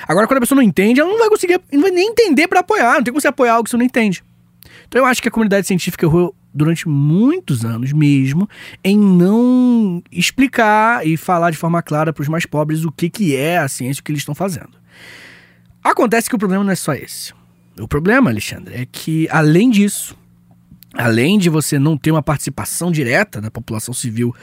Agora, 0.06 0.26
quando 0.26 0.38
a 0.38 0.40
pessoa 0.40 0.56
não 0.56 0.62
entende, 0.62 1.00
ela 1.00 1.10
não 1.10 1.18
vai 1.18 1.28
conseguir, 1.28 1.60
não 1.72 1.82
vai 1.82 1.90
nem 1.90 2.08
entender 2.08 2.48
pra 2.48 2.60
apoiar. 2.60 2.94
Não 2.94 3.02
tem 3.02 3.12
como 3.12 3.20
você 3.20 3.28
apoiar 3.28 3.54
algo 3.54 3.64
que 3.64 3.70
você 3.70 3.76
não 3.76 3.84
entende. 3.84 4.24
Então 4.88 5.02
eu 5.02 5.06
acho 5.06 5.20
que 5.20 5.28
a 5.28 5.30
comunidade 5.30 5.66
científica 5.66 6.06
errou 6.06 6.34
durante 6.52 6.88
muitos 6.88 7.64
anos 7.64 7.92
mesmo 7.92 8.48
em 8.82 8.98
não 8.98 10.02
explicar 10.10 11.06
e 11.06 11.16
falar 11.16 11.50
de 11.50 11.56
forma 11.56 11.82
clara 11.82 12.12
para 12.12 12.22
os 12.22 12.28
mais 12.28 12.44
pobres 12.44 12.84
o 12.84 12.90
que, 12.90 13.08
que 13.08 13.36
é 13.36 13.58
a 13.58 13.68
ciência 13.68 14.00
o 14.00 14.04
que 14.04 14.12
eles 14.12 14.22
estão 14.22 14.34
fazendo. 14.34 14.70
Acontece 15.82 16.28
que 16.28 16.34
o 16.34 16.38
problema 16.38 16.64
não 16.64 16.72
é 16.72 16.76
só 16.76 16.92
esse. 16.92 17.32
O 17.78 17.88
problema, 17.88 18.30
Alexandre, 18.30 18.74
é 18.74 18.86
que 18.86 19.26
além 19.30 19.70
disso, 19.70 20.16
além 20.92 21.38
de 21.38 21.48
você 21.48 21.78
não 21.78 21.96
ter 21.96 22.10
uma 22.10 22.22
participação 22.22 22.92
direta 22.92 23.40
da 23.40 23.50
população 23.50 23.94
civil 23.94 24.34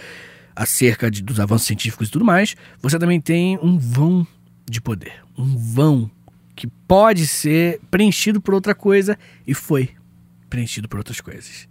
acerca 0.56 1.12
de, 1.12 1.22
dos 1.22 1.40
avanços 1.40 1.68
científicos 1.68 2.08
e 2.08 2.12
tudo 2.12 2.26
mais, 2.26 2.56
você 2.82 2.98
também 2.98 3.22
tem 3.22 3.60
um 3.62 3.78
vão 3.78 4.26
de 4.68 4.82
poder. 4.82 5.24
Um 5.38 5.56
vão 5.56 6.10
que 6.56 6.66
pode 6.66 7.28
ser 7.28 7.80
preenchido 7.92 8.42
por 8.42 8.56
outra 8.56 8.74
coisa 8.74 9.18
e 9.46 9.54
foi 9.54 9.92
preenchido 10.50 10.90
por 10.90 10.98
outras 10.98 11.22
coisas. 11.22 11.68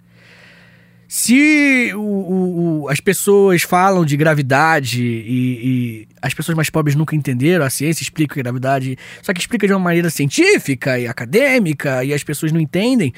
Se 1.08 1.92
o, 1.94 2.00
o, 2.00 2.82
o, 2.82 2.88
as 2.88 2.98
pessoas 2.98 3.62
falam 3.62 4.04
de 4.04 4.16
gravidade 4.16 5.02
e, 5.02 5.60
e, 5.62 6.08
as 6.20 6.34
pessoas 6.34 6.56
mais 6.56 6.68
pobres 6.68 6.96
nunca 6.96 7.14
entenderam, 7.14 7.64
a 7.64 7.70
ciência 7.70 8.02
explica 8.02 8.40
a 8.40 8.42
gravidade, 8.42 8.98
só 9.22 9.32
que 9.32 9.40
explica 9.40 9.66
de 9.66 9.72
uma 9.72 9.78
maneira 9.78 10.10
científica 10.10 10.98
e 10.98 11.06
acadêmica 11.06 12.02
e 12.02 12.12
as 12.12 12.24
pessoas 12.24 12.50
não 12.50 12.60
entendem, 12.60 13.14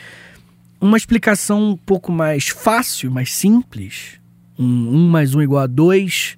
uma 0.81 0.97
explicação 0.97 1.71
um 1.71 1.77
pouco 1.77 2.13
mais 2.13 2.49
fácil, 2.49 3.11
mais 3.11 3.33
simples, 3.33 4.21
um 4.59 4.65
1 4.65 4.95
um 4.95 5.09
mais 5.09 5.35
1 5.35 5.39
um 5.39 5.43
igual 5.43 5.63
a 5.63 5.67
2, 5.67 6.37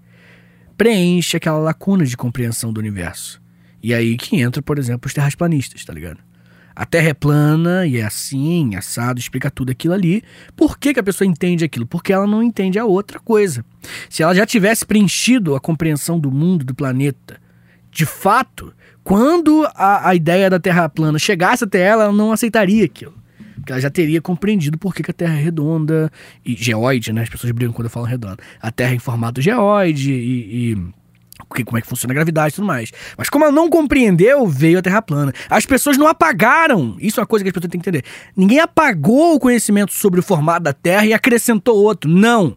preenche 0.76 1.36
aquela 1.36 1.58
lacuna 1.58 2.06
de 2.06 2.16
compreensão 2.16 2.72
do 2.72 2.78
universo. 2.78 3.42
E 3.82 3.92
aí 3.92 4.16
que 4.16 4.40
entra, 4.40 4.62
por 4.62 4.78
exemplo, 4.78 5.08
os 5.08 5.14
terrasplanistas, 5.14 5.84
tá 5.84 5.92
ligado? 5.92 6.29
A 6.80 6.86
Terra 6.86 7.10
é 7.10 7.12
plana 7.12 7.86
e 7.86 7.98
é 7.98 8.02
assim, 8.02 8.74
assado, 8.74 9.20
explica 9.20 9.50
tudo 9.50 9.70
aquilo 9.70 9.92
ali. 9.92 10.22
Por 10.56 10.78
que, 10.78 10.94
que 10.94 10.98
a 10.98 11.02
pessoa 11.02 11.28
entende 11.28 11.62
aquilo? 11.62 11.84
Porque 11.84 12.10
ela 12.10 12.26
não 12.26 12.42
entende 12.42 12.78
a 12.78 12.86
outra 12.86 13.20
coisa. 13.20 13.62
Se 14.08 14.22
ela 14.22 14.34
já 14.34 14.46
tivesse 14.46 14.86
preenchido 14.86 15.54
a 15.54 15.60
compreensão 15.60 16.18
do 16.18 16.30
mundo, 16.30 16.64
do 16.64 16.74
planeta, 16.74 17.38
de 17.90 18.06
fato, 18.06 18.72
quando 19.04 19.68
a, 19.74 20.08
a 20.08 20.14
ideia 20.14 20.48
da 20.48 20.58
Terra 20.58 20.88
plana 20.88 21.18
chegasse 21.18 21.64
até 21.64 21.82
ela, 21.82 22.04
ela 22.04 22.12
não 22.14 22.32
aceitaria 22.32 22.86
aquilo. 22.86 23.12
Porque 23.56 23.72
ela 23.72 23.80
já 23.82 23.90
teria 23.90 24.22
compreendido 24.22 24.78
por 24.78 24.94
que, 24.94 25.02
que 25.02 25.10
a 25.10 25.14
Terra 25.14 25.34
é 25.34 25.42
redonda 25.42 26.10
e 26.42 26.56
geoide, 26.56 27.12
né? 27.12 27.24
As 27.24 27.28
pessoas 27.28 27.52
brincam 27.52 27.74
quando 27.74 27.90
falo 27.90 28.06
redonda. 28.06 28.38
A 28.58 28.72
Terra 28.72 28.92
é 28.92 28.94
em 28.94 28.98
formato 28.98 29.42
geoide 29.42 30.14
e, 30.14 30.72
e 30.72 30.78
como 31.64 31.78
é 31.78 31.80
que 31.80 31.86
funciona 31.86 32.12
a 32.12 32.14
gravidade 32.14 32.52
e 32.52 32.56
tudo 32.56 32.66
mais. 32.66 32.92
Mas 33.16 33.28
como 33.28 33.44
ela 33.44 33.52
não 33.52 33.68
compreendeu, 33.68 34.46
veio 34.46 34.78
a 34.78 34.82
Terra 34.82 35.02
plana. 35.02 35.32
As 35.48 35.66
pessoas 35.66 35.96
não 35.96 36.06
apagaram. 36.06 36.96
Isso 37.00 37.20
é 37.20 37.22
uma 37.22 37.26
coisa 37.26 37.44
que 37.44 37.48
as 37.48 37.52
pessoas 37.52 37.70
têm 37.70 37.80
que 37.80 37.88
entender. 37.88 38.04
Ninguém 38.36 38.60
apagou 38.60 39.34
o 39.34 39.40
conhecimento 39.40 39.92
sobre 39.92 40.20
o 40.20 40.22
formato 40.22 40.62
da 40.62 40.72
Terra 40.72 41.06
e 41.06 41.12
acrescentou 41.12 41.76
outro. 41.76 42.10
Não. 42.10 42.56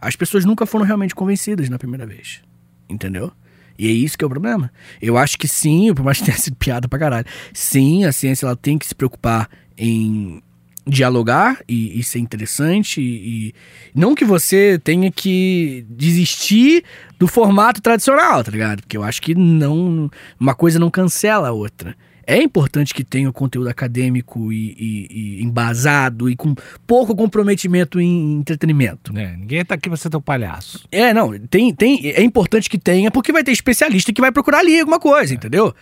As 0.00 0.16
pessoas 0.16 0.44
nunca 0.44 0.66
foram 0.66 0.84
realmente 0.84 1.14
convencidas 1.14 1.68
na 1.68 1.78
primeira 1.78 2.06
vez. 2.06 2.42
Entendeu? 2.88 3.32
E 3.78 3.86
é 3.86 3.90
isso 3.90 4.16
que 4.16 4.24
é 4.24 4.26
o 4.26 4.30
problema. 4.30 4.70
Eu 5.00 5.16
acho 5.16 5.38
que 5.38 5.48
sim, 5.48 5.92
por 5.94 6.04
mais 6.04 6.18
que 6.18 6.24
tenha 6.24 6.36
sido 6.36 6.56
piada 6.56 6.88
pra 6.88 6.98
caralho. 6.98 7.26
Sim, 7.52 8.04
a 8.04 8.12
ciência 8.12 8.46
ela 8.46 8.56
tem 8.56 8.78
que 8.78 8.86
se 8.86 8.94
preocupar 8.94 9.48
em 9.76 10.42
dialogar 10.86 11.60
e, 11.68 11.98
e 11.98 12.02
ser 12.02 12.18
interessante 12.18 13.00
e, 13.00 13.48
e, 13.48 13.54
não 13.94 14.14
que 14.14 14.24
você 14.24 14.80
tenha 14.82 15.10
que 15.10 15.86
desistir 15.88 16.84
do 17.18 17.28
formato 17.28 17.80
tradicional, 17.80 18.42
tá 18.42 18.50
ligado? 18.50 18.82
Porque 18.82 18.96
eu 18.96 19.02
acho 19.02 19.22
que 19.22 19.34
não 19.34 20.10
uma 20.38 20.54
coisa 20.54 20.78
não 20.78 20.90
cancela 20.90 21.48
a 21.48 21.52
outra. 21.52 21.96
É 22.24 22.36
importante 22.36 22.94
que 22.94 23.02
tenha 23.02 23.28
o 23.28 23.32
conteúdo 23.32 23.68
acadêmico 23.68 24.52
e, 24.52 24.76
e, 24.78 25.42
embasado 25.42 26.30
e 26.30 26.36
com 26.36 26.54
pouco 26.86 27.16
comprometimento 27.16 28.00
em 28.00 28.34
entretenimento. 28.34 29.16
É, 29.18 29.36
ninguém 29.36 29.64
tá 29.64 29.74
aqui 29.74 29.88
pra 29.88 29.96
ser 29.96 30.08
teu 30.08 30.20
palhaço. 30.20 30.86
É, 30.90 31.12
não, 31.12 31.36
tem, 31.38 31.74
tem, 31.74 32.10
é 32.10 32.22
importante 32.22 32.70
que 32.70 32.78
tenha, 32.78 33.10
porque 33.10 33.32
vai 33.32 33.42
ter 33.42 33.50
especialista 33.50 34.12
que 34.12 34.20
vai 34.20 34.30
procurar 34.30 34.60
ali 34.60 34.78
alguma 34.78 35.00
coisa, 35.00 35.34
é. 35.34 35.36
entendeu? 35.36 35.74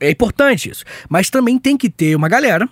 É 0.00 0.10
importante 0.10 0.70
isso. 0.70 0.84
Mas 1.08 1.28
também 1.28 1.58
tem 1.58 1.76
que 1.76 1.90
ter 1.90 2.16
uma 2.16 2.28
galera 2.28 2.68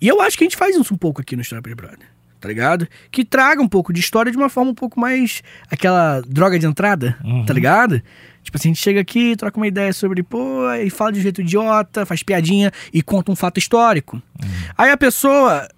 e 0.00 0.08
eu 0.08 0.20
acho 0.20 0.36
que 0.36 0.44
a 0.44 0.46
gente 0.46 0.56
faz 0.56 0.76
isso 0.76 0.92
um 0.92 0.96
pouco 0.96 1.20
aqui 1.20 1.36
no 1.36 1.42
História 1.42 1.74
Brother, 1.74 2.08
tá 2.40 2.48
ligado? 2.48 2.88
Que 3.10 3.24
traga 3.24 3.62
um 3.62 3.68
pouco 3.68 3.92
de 3.92 4.00
história 4.00 4.30
de 4.30 4.38
uma 4.38 4.48
forma 4.48 4.70
um 4.70 4.74
pouco 4.74 4.98
mais. 4.98 5.42
aquela 5.70 6.20
droga 6.22 6.58
de 6.58 6.66
entrada, 6.66 7.16
uhum. 7.24 7.44
tá 7.44 7.52
ligado? 7.52 8.02
Tipo 8.42 8.58
assim, 8.58 8.70
a 8.70 8.72
gente 8.72 8.82
chega 8.82 9.00
aqui, 9.00 9.36
troca 9.36 9.56
uma 9.56 9.66
ideia 9.66 9.92
sobre, 9.92 10.22
pô, 10.22 10.70
e 10.72 10.90
fala 10.90 11.12
de 11.12 11.20
um 11.20 11.22
jeito 11.22 11.40
idiota, 11.40 12.04
faz 12.04 12.22
piadinha 12.22 12.72
e 12.92 13.00
conta 13.00 13.30
um 13.30 13.36
fato 13.36 13.58
histórico. 13.58 14.16
Uhum. 14.16 14.48
Aí 14.76 14.90
a 14.90 14.96
pessoa. 14.96 15.68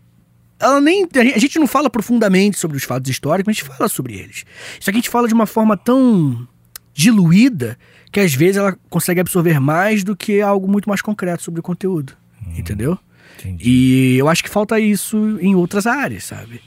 Ela 0.58 0.80
nem. 0.80 1.06
A 1.34 1.38
gente 1.38 1.58
não 1.58 1.66
fala 1.66 1.90
profundamente 1.90 2.58
sobre 2.58 2.76
os 2.76 2.84
fatos 2.84 3.10
históricos, 3.10 3.46
mas 3.46 3.56
a 3.56 3.60
gente 3.60 3.76
fala 3.76 3.88
sobre 3.88 4.14
eles. 4.14 4.44
Só 4.80 4.90
que 4.90 4.96
a 4.96 5.00
gente 5.00 5.10
fala 5.10 5.28
de 5.28 5.34
uma 5.34 5.46
forma 5.46 5.76
tão 5.76 6.46
diluída 6.94 7.76
que 8.10 8.20
às 8.20 8.32
vezes 8.32 8.56
ela 8.56 8.78
consegue 8.88 9.20
absorver 9.20 9.60
mais 9.60 10.04
do 10.04 10.16
que 10.16 10.40
algo 10.40 10.68
muito 10.68 10.88
mais 10.88 11.02
concreto 11.02 11.42
sobre 11.42 11.60
o 11.60 11.62
conteúdo. 11.62 12.14
Uhum. 12.46 12.56
Entendeu? 12.56 12.98
Entendi. 13.38 13.64
E 13.68 14.18
eu 14.18 14.28
acho 14.28 14.42
que 14.42 14.50
falta 14.50 14.78
isso 14.78 15.38
em 15.40 15.54
outras 15.54 15.86
áreas, 15.86 16.24
sabe? 16.24 16.60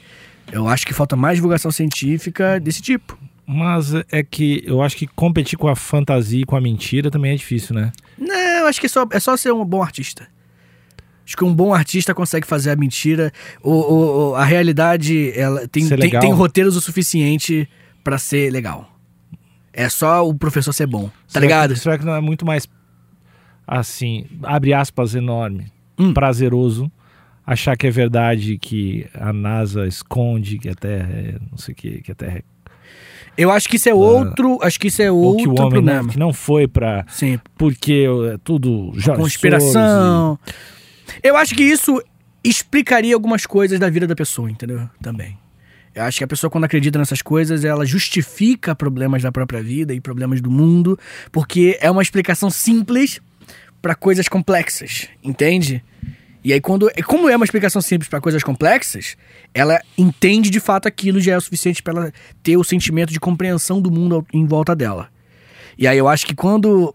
Eu 0.50 0.68
acho 0.68 0.86
que 0.86 0.94
falta 0.94 1.16
mais 1.16 1.36
divulgação 1.36 1.70
científica 1.70 2.58
desse 2.58 2.80
tipo. 2.80 3.18
Mas 3.46 3.94
é 4.10 4.22
que 4.22 4.62
eu 4.66 4.82
acho 4.82 4.96
que 4.96 5.06
competir 5.06 5.58
com 5.58 5.68
a 5.68 5.76
fantasia 5.76 6.42
e 6.42 6.44
com 6.44 6.54
a 6.54 6.60
mentira 6.60 7.10
também 7.10 7.32
é 7.32 7.36
difícil, 7.36 7.74
né? 7.74 7.92
Não, 8.18 8.34
eu 8.34 8.66
acho 8.66 8.78
que 8.78 8.86
é 8.86 8.88
só, 8.88 9.06
é 9.10 9.20
só 9.20 9.36
ser 9.36 9.52
um 9.52 9.64
bom 9.64 9.82
artista. 9.82 10.28
Acho 11.24 11.36
que 11.36 11.44
um 11.44 11.54
bom 11.54 11.74
artista 11.74 12.14
consegue 12.14 12.46
fazer 12.46 12.70
a 12.70 12.76
mentira. 12.76 13.32
Ou, 13.62 13.92
ou 13.92 14.36
a 14.36 14.44
realidade 14.44 15.32
ela 15.38 15.66
tem, 15.68 15.86
tem, 15.88 16.10
tem, 16.10 16.32
roteiros 16.32 16.76
o 16.76 16.80
suficiente 16.80 17.68
para 18.02 18.18
ser 18.18 18.50
legal. 18.50 18.90
É 19.72 19.88
só 19.88 20.26
o 20.26 20.34
professor 20.34 20.72
ser 20.72 20.86
bom, 20.86 21.08
tá 21.08 21.12
será 21.28 21.42
ligado? 21.42 21.74
Que, 21.74 21.80
será 21.80 21.98
que 21.98 22.04
não 22.04 22.14
é 22.14 22.20
muito 22.20 22.44
mais 22.44 22.66
assim, 23.66 24.26
abre 24.42 24.72
aspas 24.72 25.14
enorme, 25.14 25.70
hum. 25.98 26.12
prazeroso 26.12 26.90
achar 27.46 27.76
que 27.76 27.86
é 27.86 27.90
verdade 27.90 28.58
que 28.58 29.06
a 29.14 29.32
NASA 29.32 29.86
esconde 29.86 30.58
que 30.58 30.68
a 30.68 30.74
Terra 30.74 31.10
é 31.10 31.34
não 31.50 31.56
sei 31.56 31.72
o 31.72 31.76
que, 31.76 32.02
que 32.02 32.12
a 32.12 32.14
Terra 32.14 32.38
é 32.38 32.42
eu 33.38 33.52
acho 33.52 33.68
que 33.68 33.76
isso 33.76 33.88
é 33.88 33.94
outro, 33.94 34.56
uh, 34.56 34.64
acho 34.64 34.80
que 34.80 34.88
isso 34.88 35.00
é 35.00 35.12
outro 35.12 35.48
que 35.48 35.54
problema. 35.54 36.02
Não, 36.02 36.08
que 36.08 36.18
não 36.18 36.32
foi 36.32 36.66
para 36.66 37.06
porque 37.56 38.04
é 38.34 38.36
tudo 38.42 38.92
já 38.96 39.14
conspiração. 39.14 40.36
E... 41.22 41.28
Eu 41.28 41.36
acho 41.36 41.54
que 41.54 41.62
isso 41.62 42.02
explicaria 42.42 43.14
algumas 43.14 43.46
coisas 43.46 43.78
da 43.78 43.88
vida 43.88 44.08
da 44.08 44.16
pessoa, 44.16 44.50
entendeu? 44.50 44.90
Também. 45.00 45.38
Eu 45.94 46.02
acho 46.02 46.18
que 46.18 46.24
a 46.24 46.26
pessoa 46.26 46.50
quando 46.50 46.64
acredita 46.64 46.98
nessas 46.98 47.22
coisas, 47.22 47.64
ela 47.64 47.86
justifica 47.86 48.74
problemas 48.74 49.22
da 49.22 49.30
própria 49.30 49.62
vida 49.62 49.94
e 49.94 50.00
problemas 50.00 50.40
do 50.40 50.50
mundo, 50.50 50.98
porque 51.30 51.78
é 51.80 51.88
uma 51.88 52.02
explicação 52.02 52.50
simples 52.50 53.20
para 53.80 53.94
coisas 53.94 54.28
complexas, 54.28 55.08
entende? 55.22 55.82
E 56.42 56.52
aí, 56.52 56.60
quando. 56.60 56.90
Como 57.06 57.28
é 57.28 57.36
uma 57.36 57.44
explicação 57.44 57.82
simples 57.82 58.08
para 58.08 58.20
coisas 58.20 58.42
complexas, 58.42 59.16
ela 59.52 59.80
entende 59.96 60.50
de 60.50 60.60
fato 60.60 60.86
aquilo 60.86 61.20
já 61.20 61.32
é 61.32 61.36
o 61.36 61.40
suficiente 61.40 61.82
para 61.82 62.00
ela 62.00 62.12
ter 62.42 62.56
o 62.56 62.64
sentimento 62.64 63.12
de 63.12 63.20
compreensão 63.20 63.80
do 63.80 63.90
mundo 63.90 64.26
em 64.32 64.46
volta 64.46 64.74
dela. 64.74 65.10
E 65.76 65.86
aí 65.86 65.98
eu 65.98 66.08
acho 66.08 66.26
que 66.26 66.34
quando. 66.34 66.94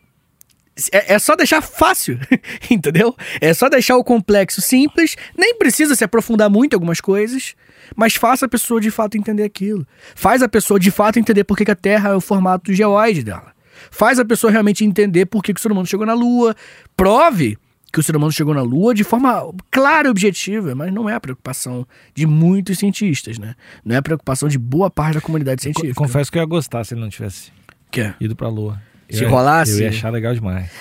É, 0.92 1.13
é 1.13 1.20
só 1.20 1.36
deixar 1.36 1.62
fácil, 1.62 2.20
entendeu? 2.68 3.16
É 3.40 3.54
só 3.54 3.70
deixar 3.70 3.96
o 3.96 4.04
complexo 4.04 4.60
simples, 4.60 5.16
nem 5.38 5.56
precisa 5.56 5.96
se 5.96 6.04
aprofundar 6.04 6.50
muito 6.50 6.74
em 6.74 6.75
algumas 6.75 7.00
coisas, 7.00 7.54
mas 7.96 8.16
faça 8.16 8.48
a 8.48 8.50
pessoa 8.50 8.82
de 8.82 8.90
fato 8.90 9.16
entender 9.16 9.44
aquilo. 9.44 9.86
Faz 10.16 10.42
a 10.42 10.50
pessoa 10.50 10.80
de 10.80 10.90
fato 10.90 11.20
entender 11.20 11.44
por 11.44 11.56
que 11.56 11.70
a 11.70 11.75
Terra 11.75 12.10
é 12.10 12.16
o 12.16 12.22
formato 12.22 12.74
geoide 12.74 13.22
dela. 13.22 13.53
Faz 13.92 14.20
a 14.20 14.25
pessoa 14.25 14.51
realmente 14.51 14.84
entender 14.84 15.25
por 15.25 15.44
que, 15.44 15.53
que 15.53 15.60
o 15.60 15.62
ser 15.62 15.72
humano 15.72 15.88
chegou 15.88 16.06
na 16.06 16.13
Lua. 16.13 16.56
Prove 16.96 17.58
que 17.92 18.00
o 18.00 18.03
ser 18.03 18.15
humano 18.15 18.32
chegou 18.32 18.56
na 18.56 18.62
Lua 18.63 18.94
de 18.96 19.03
forma 19.03 19.53
clara 19.70 20.08
e 20.08 20.12
objetiva, 20.12 20.74
mas 20.74 20.92
não 20.92 21.08
é 21.08 21.13
a 21.13 21.20
preocupação 21.20 21.88
de 22.15 22.25
muitos 22.25 22.80
cientistas, 22.80 23.38
né? 23.38 23.56
Não 23.86 23.96
é 23.96 24.00
a 24.00 24.01
preocupação 24.01 24.50
de 24.50 24.58
boa 24.58 24.89
parte 24.89 25.13
da 25.13 25.22
comunidade 25.22 25.62
científica. 25.62 25.94
Confesso 25.94 26.32
que 26.32 26.39
eu 26.39 26.42
ia 26.42 26.48
gostar 26.48 26.84
se 26.84 26.96
ele 26.96 27.01
não 27.01 27.10
tivesse 27.10 27.51
que? 27.92 28.12
ido 28.20 28.36
pra 28.36 28.50
Lua. 28.50 28.82
Se 29.10 29.24
eu, 29.24 29.30
rolasse? 29.30 29.74
Eu 29.74 29.80
ia 29.82 29.89
achar 29.89 30.10
legal 30.12 30.34
demais. 30.34 30.72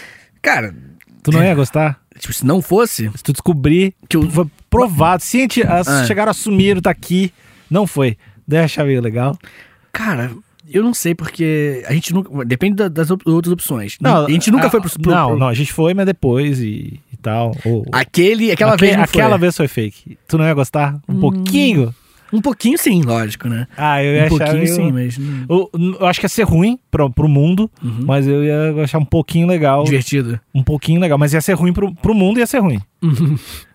Cara... 0.40 0.75
Tu 1.22 1.30
não 1.30 1.44
ia 1.44 1.54
gostar? 1.54 2.00
Tipo, 2.18 2.32
se 2.32 2.44
não 2.44 2.61
fosse... 2.61 3.11
Se 3.14 3.22
tu 3.22 3.32
descobrir 3.32 3.94
que 4.08 4.16
eu... 4.16 4.28
foi 4.30 4.46
provado, 4.68 5.22
cientistas 5.22 5.87
ah. 5.87 6.04
chegaram 6.06 6.30
a 6.30 6.32
assumir, 6.32 6.80
tá 6.80 6.90
aqui, 6.90 7.32
não 7.70 7.87
foi. 7.87 8.16
Daí 8.49 8.61
eu 8.61 8.64
achava 8.64 8.88
legal. 8.88 9.38
Cara, 9.92 10.32
eu 10.73 10.83
não 10.83 10.95
sei, 10.95 11.14
porque 11.14 11.83
a 11.87 11.93
gente 11.93 12.12
nunca. 12.12 12.45
Depende 12.45 12.88
das 12.88 13.11
outras 13.11 13.52
opções. 13.52 13.97
Não, 14.00 14.26
a 14.26 14.31
gente 14.31 14.50
nunca 14.50 14.67
a, 14.67 14.71
foi 14.71 14.81
pro, 14.81 14.91
pro. 15.00 15.11
Não, 15.12 15.37
não, 15.38 15.49
a 15.49 15.55
gente 15.55 15.73
foi, 15.73 15.95
mas 15.95 16.07
depois 16.07 16.61
e, 16.61 17.00
e 17.12 17.17
tal. 17.21 17.57
Ou, 17.64 17.85
Aquele, 17.93 18.50
aquela 18.50 18.76
vez. 18.76 18.97
aquela 18.99 19.37
vez 19.37 19.57
foi 19.57 19.69
fake. 19.69 20.19
Tu 20.29 20.38
não 20.38 20.45
ia 20.45 20.55
gostar? 20.55 20.99
Um 21.09 21.14
hum, 21.14 21.21
pouquinho? 21.21 21.95
Um 22.33 22.41
pouquinho 22.41 22.79
sim, 22.79 23.02
lógico, 23.02 23.47
né? 23.47 23.67
Ah, 23.76 24.02
eu 24.02 24.14
ia 24.14 24.23
Um 24.23 24.25
achar 24.25 24.38
pouquinho 24.38 24.62
meio- 24.62 24.75
sim, 24.75 24.91
mas. 24.91 25.19
Eu, 25.47 25.71
eu 26.00 26.07
acho 26.07 26.19
que 26.19 26.25
ia 26.25 26.31
ser 26.31 26.45
ruim 26.45 26.79
pro, 26.91 27.11
pro 27.11 27.29
mundo, 27.29 27.71
Uhum. 27.83 28.05
mas 28.07 28.26
eu 28.26 28.43
ia 28.43 28.83
achar 28.83 28.97
um 28.99 29.05
pouquinho 29.05 29.47
legal. 29.47 29.85
Divertido. 29.85 30.41
Um 30.55 30.62
pouquinho 30.62 30.99
legal, 30.99 31.19
mas 31.19 31.35
ia 31.35 31.43
ser 31.43 31.52
ruim 31.52 31.75
pro, 31.75 31.95
pro 31.97 32.14
mundo, 32.14 32.38
ia 32.38 32.47
ser 32.47 32.61
ruim. 32.61 32.81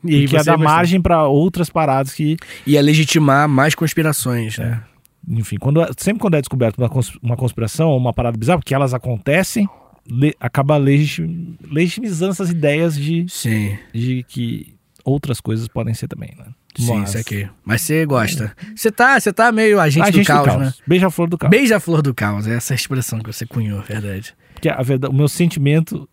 E 0.03 0.15
aí 0.15 0.21
Porque 0.23 0.37
ia 0.37 0.43
dar 0.43 0.57
margem 0.57 0.99
pra 0.99 1.27
outras 1.27 1.69
paradas 1.69 2.13
que, 2.15 2.35
Ia 2.65 2.81
legitimar 2.81 3.47
mais 3.47 3.75
conspirações, 3.75 4.57
né? 4.57 4.81
Enfim, 5.27 5.57
quando, 5.57 5.85
sempre 5.97 6.19
quando 6.21 6.35
é 6.35 6.41
descoberto 6.41 6.77
uma, 6.77 6.89
uma 7.21 7.35
conspiração 7.35 7.89
ou 7.89 7.97
uma 7.97 8.13
parada 8.13 8.37
bizarra, 8.37 8.59
porque 8.59 8.73
elas 8.73 8.93
acontecem, 8.93 9.67
le- 10.09 10.33
acaba 10.39 10.77
legiti- 10.77 11.57
legitimizando 11.69 12.31
essas 12.31 12.49
ideias 12.49 12.95
de, 12.97 13.25
Sim. 13.27 13.77
de 13.93 14.23
que 14.27 14.73
outras 15.03 15.39
coisas 15.41 15.67
podem 15.67 15.93
ser 15.93 16.07
também, 16.07 16.33
né? 16.37 16.45
Sim, 16.77 16.99
Mas- 16.99 17.09
isso 17.09 17.17
aqui. 17.17 17.49
Mas 17.65 17.81
você 17.81 18.05
gosta. 18.05 18.55
Você 18.75 18.91
tá, 18.91 19.19
você 19.19 19.33
tá 19.33 19.51
meio 19.51 19.79
agente, 19.79 20.07
A 20.07 20.11
do, 20.11 20.15
gente 20.17 20.27
caos, 20.27 20.55
né? 20.57 20.73
Beija-flor 20.85 21.27
do 21.27 21.37
caos. 21.37 21.49
Beija-flor 21.49 22.01
do 22.01 22.13
caos, 22.13 22.47
é 22.47 22.53
essa 22.55 22.73
expressão 22.75 23.19
que 23.19 23.33
você 23.33 23.45
cunhou, 23.45 23.81
verdade. 23.81 24.35
Porque 24.53 24.69
a 24.69 24.81
verdade, 24.83 25.11
o 25.13 25.17
meu 25.17 25.27
sentimento, 25.27 26.07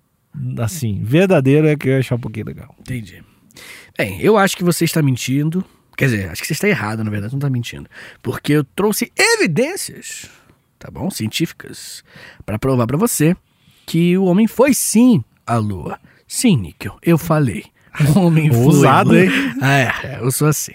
assim, 0.59 1.00
verdadeiro 1.02 1.66
é 1.68 1.76
que 1.76 1.88
eu 1.88 1.92
ia 1.92 1.99
achar 1.99 2.14
um 2.16 2.21
pouquinho 2.21 2.47
legal. 2.47 2.75
Entendi. 2.80 3.23
Bem, 3.97 4.21
eu 4.21 4.37
acho 4.38 4.56
que 4.56 4.64
você 4.64 4.85
está 4.85 5.00
mentindo. 5.02 5.64
Quer 5.96 6.06
dizer, 6.06 6.30
acho 6.30 6.40
que 6.42 6.46
você 6.48 6.52
está 6.54 6.68
errado, 6.68 7.02
na 7.04 7.10
verdade, 7.10 7.32
não 7.32 7.38
está 7.38 7.50
mentindo. 7.50 7.88
Porque 8.22 8.52
eu 8.52 8.64
trouxe 8.64 9.12
evidências, 9.16 10.28
tá 10.78 10.90
bom? 10.90 11.10
Científicas, 11.10 12.02
para 12.44 12.58
provar 12.58 12.86
para 12.86 12.96
você 12.96 13.36
que 13.86 14.16
o 14.18 14.24
homem 14.24 14.46
foi 14.46 14.72
sim 14.74 15.22
à 15.46 15.56
Lua. 15.56 15.98
Sim, 16.26 16.56
Níquel, 16.56 16.96
eu 17.02 17.16
falei. 17.18 17.64
O 18.16 18.18
homem 18.18 18.48
foi. 18.50 18.58
Ousado, 18.64 19.16
hein? 19.16 19.28
É, 19.62 20.18
eu 20.20 20.30
sou 20.32 20.48
assim. 20.48 20.72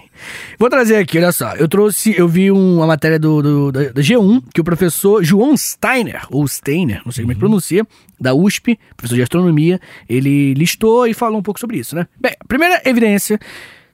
Vou 0.57 0.69
trazer 0.69 0.95
aqui, 0.95 1.17
olha 1.17 1.31
só. 1.33 1.53
Eu 1.55 1.67
trouxe, 1.67 2.17
eu 2.17 2.27
vi 2.29 2.49
um- 2.49 2.77
uma 2.77 2.87
matéria 2.87 3.19
do, 3.19 3.41
do- 3.41 3.71
da, 3.73 3.89
da 3.89 4.01
G1 4.01 4.41
que 4.53 4.61
o 4.61 4.63
professor 4.63 5.21
João 5.23 5.57
Steiner, 5.57 6.21
ou 6.29 6.47
Steiner, 6.47 7.01
não 7.03 7.11
sei 7.11 7.23
como 7.25 7.33
é 7.33 7.35
que 7.35 7.39
pronuncia, 7.39 7.85
da 8.17 8.33
USP, 8.33 8.79
professor 8.95 9.15
de 9.15 9.23
astronomia, 9.23 9.81
ele 10.07 10.53
listou 10.53 11.07
e 11.07 11.13
falou 11.13 11.39
um 11.39 11.43
pouco 11.43 11.59
sobre 11.59 11.77
isso, 11.77 11.93
né? 11.95 12.07
Bem, 12.21 12.33
a 12.39 12.45
primeira 12.45 12.81
evidência 12.85 13.37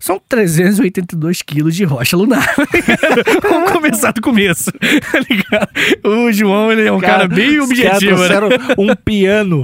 são 0.06 0.22
382 0.30 1.42
quilos 1.42 1.76
de 1.76 1.84
rocha 1.84 2.16
lunar. 2.16 2.54
Vamos 3.42 3.72
começar 3.72 4.12
do 4.12 4.22
começo, 4.22 4.72
tá? 4.72 5.68
O 6.08 6.32
João, 6.32 6.72
ele 6.72 6.86
é 6.86 6.92
um 6.92 7.00
cara, 7.00 7.28
bem 7.28 7.60
os 7.60 7.68
caras 7.70 8.04
objetivo, 8.04 8.50
né? 8.50 8.58
um 8.78 8.96
piano. 8.96 9.64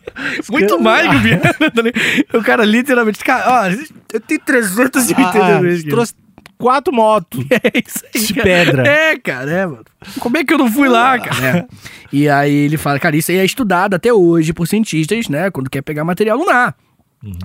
Muito 0.50 0.80
mais 0.80 1.10
que 1.10 1.16
o 1.16 1.20
Biano, 1.20 1.42
tá? 1.42 2.38
O 2.38 2.42
cara 2.42 2.64
literalmente, 2.64 3.22
cara, 3.22 3.66
ó, 3.66 3.68
eu 4.14 4.20
tenho 4.20 4.40
382 4.40 5.34
Ah, 5.36 5.60
quilos. 5.60 5.84
trouxe 5.84 6.14
quatro 6.56 6.94
motos. 6.94 7.44
É 7.52 7.82
isso 7.86 8.02
aí. 8.14 8.22
De 8.22 8.34
cara. 8.34 8.44
pedra. 8.44 8.88
É, 8.88 9.18
cara, 9.18 9.50
é, 9.50 9.66
mano. 9.66 9.84
Como 10.18 10.38
é 10.38 10.44
que 10.44 10.54
eu 10.54 10.58
não 10.58 10.72
fui 10.72 10.88
lá, 10.88 11.18
cara? 11.18 11.58
É. 11.58 11.66
E 12.10 12.30
aí 12.30 12.54
ele 12.54 12.78
fala, 12.78 12.98
cara, 12.98 13.14
isso 13.14 13.30
aí 13.30 13.36
é 13.36 13.44
estudado 13.44 13.92
até 13.92 14.10
hoje 14.10 14.54
por 14.54 14.66
cientistas, 14.66 15.28
né? 15.28 15.50
Quando 15.50 15.68
quer 15.68 15.82
pegar 15.82 16.02
material 16.02 16.38
lunar. 16.38 16.74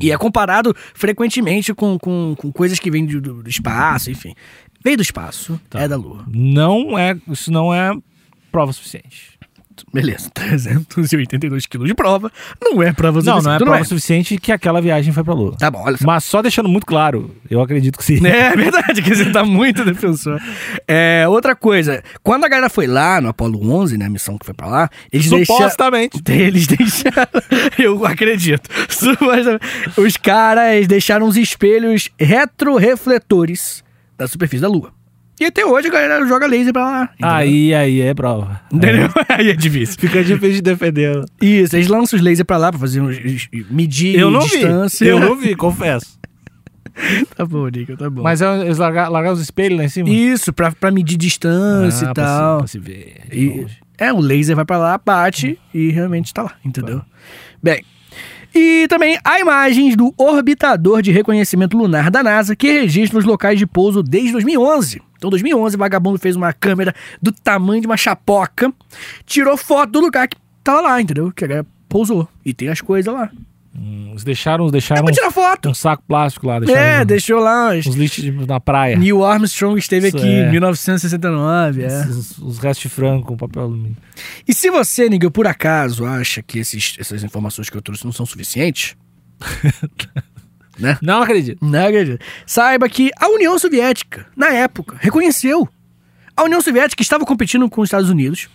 E 0.02 0.12
é 0.12 0.18
comparado 0.18 0.76
frequentemente 0.94 1.74
com, 1.74 1.98
com, 2.00 2.36
com 2.38 2.52
coisas 2.52 2.80
que 2.80 2.90
vêm 2.90 3.06
do, 3.06 3.22
do- 3.44 3.50
espaço, 3.50 4.10
enfim. 4.10 4.34
Veio 4.84 4.98
do 4.98 5.04
espaço, 5.04 5.60
é 5.74 5.88
da 5.88 5.96
Lua. 5.96 6.24
Não 6.28 6.98
é, 6.98 7.16
isso 7.28 7.52
não 7.52 7.74
é 7.74 7.92
prova 8.52 8.74
suficiente. 8.74 9.37
Beleza, 9.94 10.30
382 10.34 11.66
quilos 11.66 11.88
de 11.88 11.94
prova. 11.94 12.32
Não 12.62 12.82
é 12.82 12.92
prova 12.94 13.22
Não, 13.22 13.26
não 13.26 13.38
é 13.38 13.42
suficiente, 13.42 13.64
prova 13.66 13.84
suficiente 13.84 14.38
que 14.38 14.52
aquela 14.52 14.82
viagem 14.82 15.14
foi 15.14 15.24
pra 15.24 15.34
Lua. 15.34 15.56
Tá 15.58 15.70
bom, 15.72 15.82
olha 15.84 15.98
só. 15.98 16.06
Mas 16.06 16.24
só 16.24 16.42
deixando 16.42 16.70
muito 16.70 16.86
claro, 16.86 17.36
eu 17.50 17.62
acredito 17.62 17.98
que 17.98 18.04
sim. 18.04 18.26
É 18.26 18.56
verdade, 18.56 19.02
que 19.02 19.14
você 19.16 19.32
tá 19.32 19.44
muito 19.44 19.84
defensor. 19.86 20.40
É, 20.88 21.26
outra 21.28 21.56
coisa, 21.56 22.04
quando 22.24 22.46
a 22.46 22.50
galera 22.50 22.70
foi 22.70 22.88
lá 22.88 23.20
no 23.22 23.30
Apollo 23.30 23.72
11, 23.72 23.98
né, 23.98 24.06
a 24.06 24.10
missão 24.10 24.38
que 24.38 24.46
foi 24.46 24.54
pra 24.54 24.68
lá, 24.68 24.90
eles 25.12 25.30
deixaram... 25.30 25.70
Supostamente. 25.70 26.22
Eles 26.28 26.68
deixaram. 26.68 27.42
Eu 27.78 28.06
acredito. 28.06 28.70
Supostamente. 28.90 29.66
Os 29.98 30.18
caras 30.18 30.88
deixaram 30.88 31.28
os 31.28 31.36
espelhos 31.36 32.10
retrorefletores 32.20 33.84
da 34.18 34.28
superfície 34.28 34.62
da 34.62 34.68
Lua. 34.68 34.97
E 35.40 35.46
até 35.46 35.64
hoje 35.66 35.88
a 35.88 35.92
galera 35.92 36.26
joga 36.28 36.48
laser 36.48 36.74
pra 36.74 36.84
lá. 36.84 37.04
entendeu? 37.14 37.30
Aí, 37.36 37.74
aí 37.74 38.02
é 38.02 38.14
prova. 38.14 38.60
Entendeu? 38.72 39.08
Aí 39.30 39.50
é 39.52 39.56
difícil. 39.56 39.96
Fica 40.00 40.24
difícil 40.24 40.56
de 40.56 40.62
defender. 40.62 41.24
Isso, 41.42 41.76
eles 41.76 41.88
lançam 41.88 42.18
os 42.18 42.24
lasers 42.26 42.44
pra 42.44 42.58
lá 42.58 42.72
pra 42.72 42.80
fazer 42.80 43.02
uns, 43.02 43.18
medir 43.70 44.18
Eu 44.18 44.32
não 44.32 44.40
distância. 44.40 45.06
vi. 45.06 45.12
Eu 45.12 45.20
não 45.20 45.36
vi, 45.36 45.56
confesso. 45.56 46.18
Tá 47.36 47.46
bom, 47.46 47.68
Nico, 47.68 47.96
tá 47.96 48.10
bom. 48.10 48.24
Mas 48.24 48.42
é- 48.42 48.62
eles 48.66 48.80
largaram, 48.80 49.12
largaram 49.12 49.36
os 49.36 49.42
espelhos 49.42 49.78
lá 49.78 49.86
em 49.86 49.88
cima? 49.90 50.10
Isso, 50.10 50.52
pra, 50.52 50.72
pra 50.72 50.90
medir 50.90 51.16
distância 51.16 52.08
Ah, 52.08 52.12
e 52.12 52.14
pra 52.16 52.24
se- 52.26 52.30
tal. 52.32 52.58
pra 52.58 52.68
se 52.68 52.80
ver. 52.80 53.18
E- 53.32 53.68
é, 54.00 54.12
o 54.12 54.20
laser 54.20 54.56
vai 54.56 54.66
pra 54.66 54.80
lá, 54.80 54.98
bate 55.06 55.60
e 55.72 55.90
realmente 55.92 56.34
tá 56.34 56.42
lá, 56.42 56.54
entendeu? 56.66 57.04
Bem. 57.62 57.84
E 58.54 58.88
também 58.88 59.20
há 59.24 59.40
imagens 59.40 59.96
do 59.96 60.14
orbitador 60.18 61.02
de 61.02 61.12
reconhecimento 61.12 61.78
lunar 61.78 62.10
da 62.10 62.24
NASA 62.24 62.56
que 62.56 62.72
registra 62.72 63.20
os 63.20 63.26
locais 63.26 63.60
de 63.60 63.68
pouso 63.68 64.02
desde 64.02 64.32
2011. 64.32 65.02
Então, 65.18 65.30
2011, 65.30 65.76
o 65.76 65.80
vagabundo 65.80 66.20
fez 66.20 66.36
uma 66.36 66.54
câmera 66.54 66.94
do 67.22 67.32
tamanho 67.32 67.82
de 67.82 67.88
uma 67.88 67.98
chapoca, 67.98 68.72
tirou 69.26 69.58
foto 69.58 69.92
do 69.92 70.00
lugar 70.00 70.28
que 70.28 70.38
tava 70.64 70.82
lá, 70.82 71.02
entendeu? 71.02 71.32
Que 71.32 71.46
a 71.46 71.48
galera 71.48 71.68
pousou. 71.90 72.28
E 72.46 72.54
tem 72.54 72.70
as 72.70 72.82
coisas 72.82 73.14
lá. 73.14 73.32
Hum, 73.80 74.08
Eles 74.10 74.24
deixaram, 74.24 74.68
É 74.68 74.72
deixaram 74.72 75.04
pra 75.06 75.14
tirar 75.14 75.30
foto. 75.32 75.70
um 75.70 75.74
saco 75.74 76.02
plástico 76.08 76.48
lá. 76.48 76.56
É, 76.68 77.02
uns- 77.02 77.06
deixou 77.06 77.40
lá. 77.40 77.76
os- 77.76 77.86
uns 77.86 77.96
lixos 77.96 78.26
na 78.48 78.60
praia. 78.60 78.98
Neil 78.98 79.24
Armstrong 79.24 79.78
esteve 79.78 80.08
Isso 80.08 80.18
aqui 80.18 80.28
é. 80.28 80.48
em 80.48 80.52
1969, 80.52 81.84
é. 81.84 81.88
Os, 82.08 82.38
os 82.40 82.58
restos 82.58 82.82
de 82.84 82.90
frango 82.90 83.24
com 83.26 83.38
papel 83.38 83.62
alumínio. 83.64 83.96
E 84.48 84.54
se 84.54 84.72
você, 84.72 85.08
Nigel, 85.08 85.30
por 85.30 85.46
acaso 85.46 86.06
acha 86.06 86.42
que 86.42 86.58
esses- 86.60 86.96
essas 87.00 87.24
informações 87.24 87.70
que 87.70 87.78
eu 87.78 87.82
trouxe 87.82 88.04
não 88.04 88.12
são 88.12 88.26
suficientes, 88.26 88.96
né? 90.80 90.98
Não 91.02 91.22
acredito. 91.22 91.64
Não 91.66 91.86
acredito. 91.88 92.24
Saiba 92.46 92.88
que 92.90 93.12
a 93.20 93.28
União 93.30 93.58
Soviética, 93.60 94.26
na 94.36 94.50
época, 94.50 94.98
reconheceu. 95.00 95.68
A 96.36 96.44
União 96.44 96.62
Soviética 96.62 97.02
estava 97.02 97.26
competindo 97.26 97.68
com 97.70 97.82
os 97.82 97.88
Estados 97.88 98.10
Unidos 98.10 98.48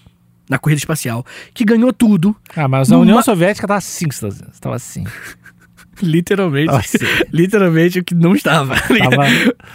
na 0.53 0.59
corrida 0.59 0.79
espacial, 0.79 1.25
que 1.53 1.65
ganhou 1.65 1.93
tudo, 1.93 2.37
Ah, 2.55 2.69
mas 2.69 2.93
a 2.93 2.99
União 2.99 3.21
Soviética 3.23 3.67
tava 3.67 3.79
assim, 3.79 4.07
que 4.09 4.15
você 4.15 4.21
tá 4.21 4.29
dizendo. 4.29 4.51
Tava 4.61 4.77
assim. 4.77 5.05
literalmente. 6.03 6.67
Nossa. 6.67 6.99
literalmente 7.33 7.99
o 8.01 8.05
que 8.05 8.15
não 8.15 8.35
estava. 8.35 8.75
Tava- 8.77 9.25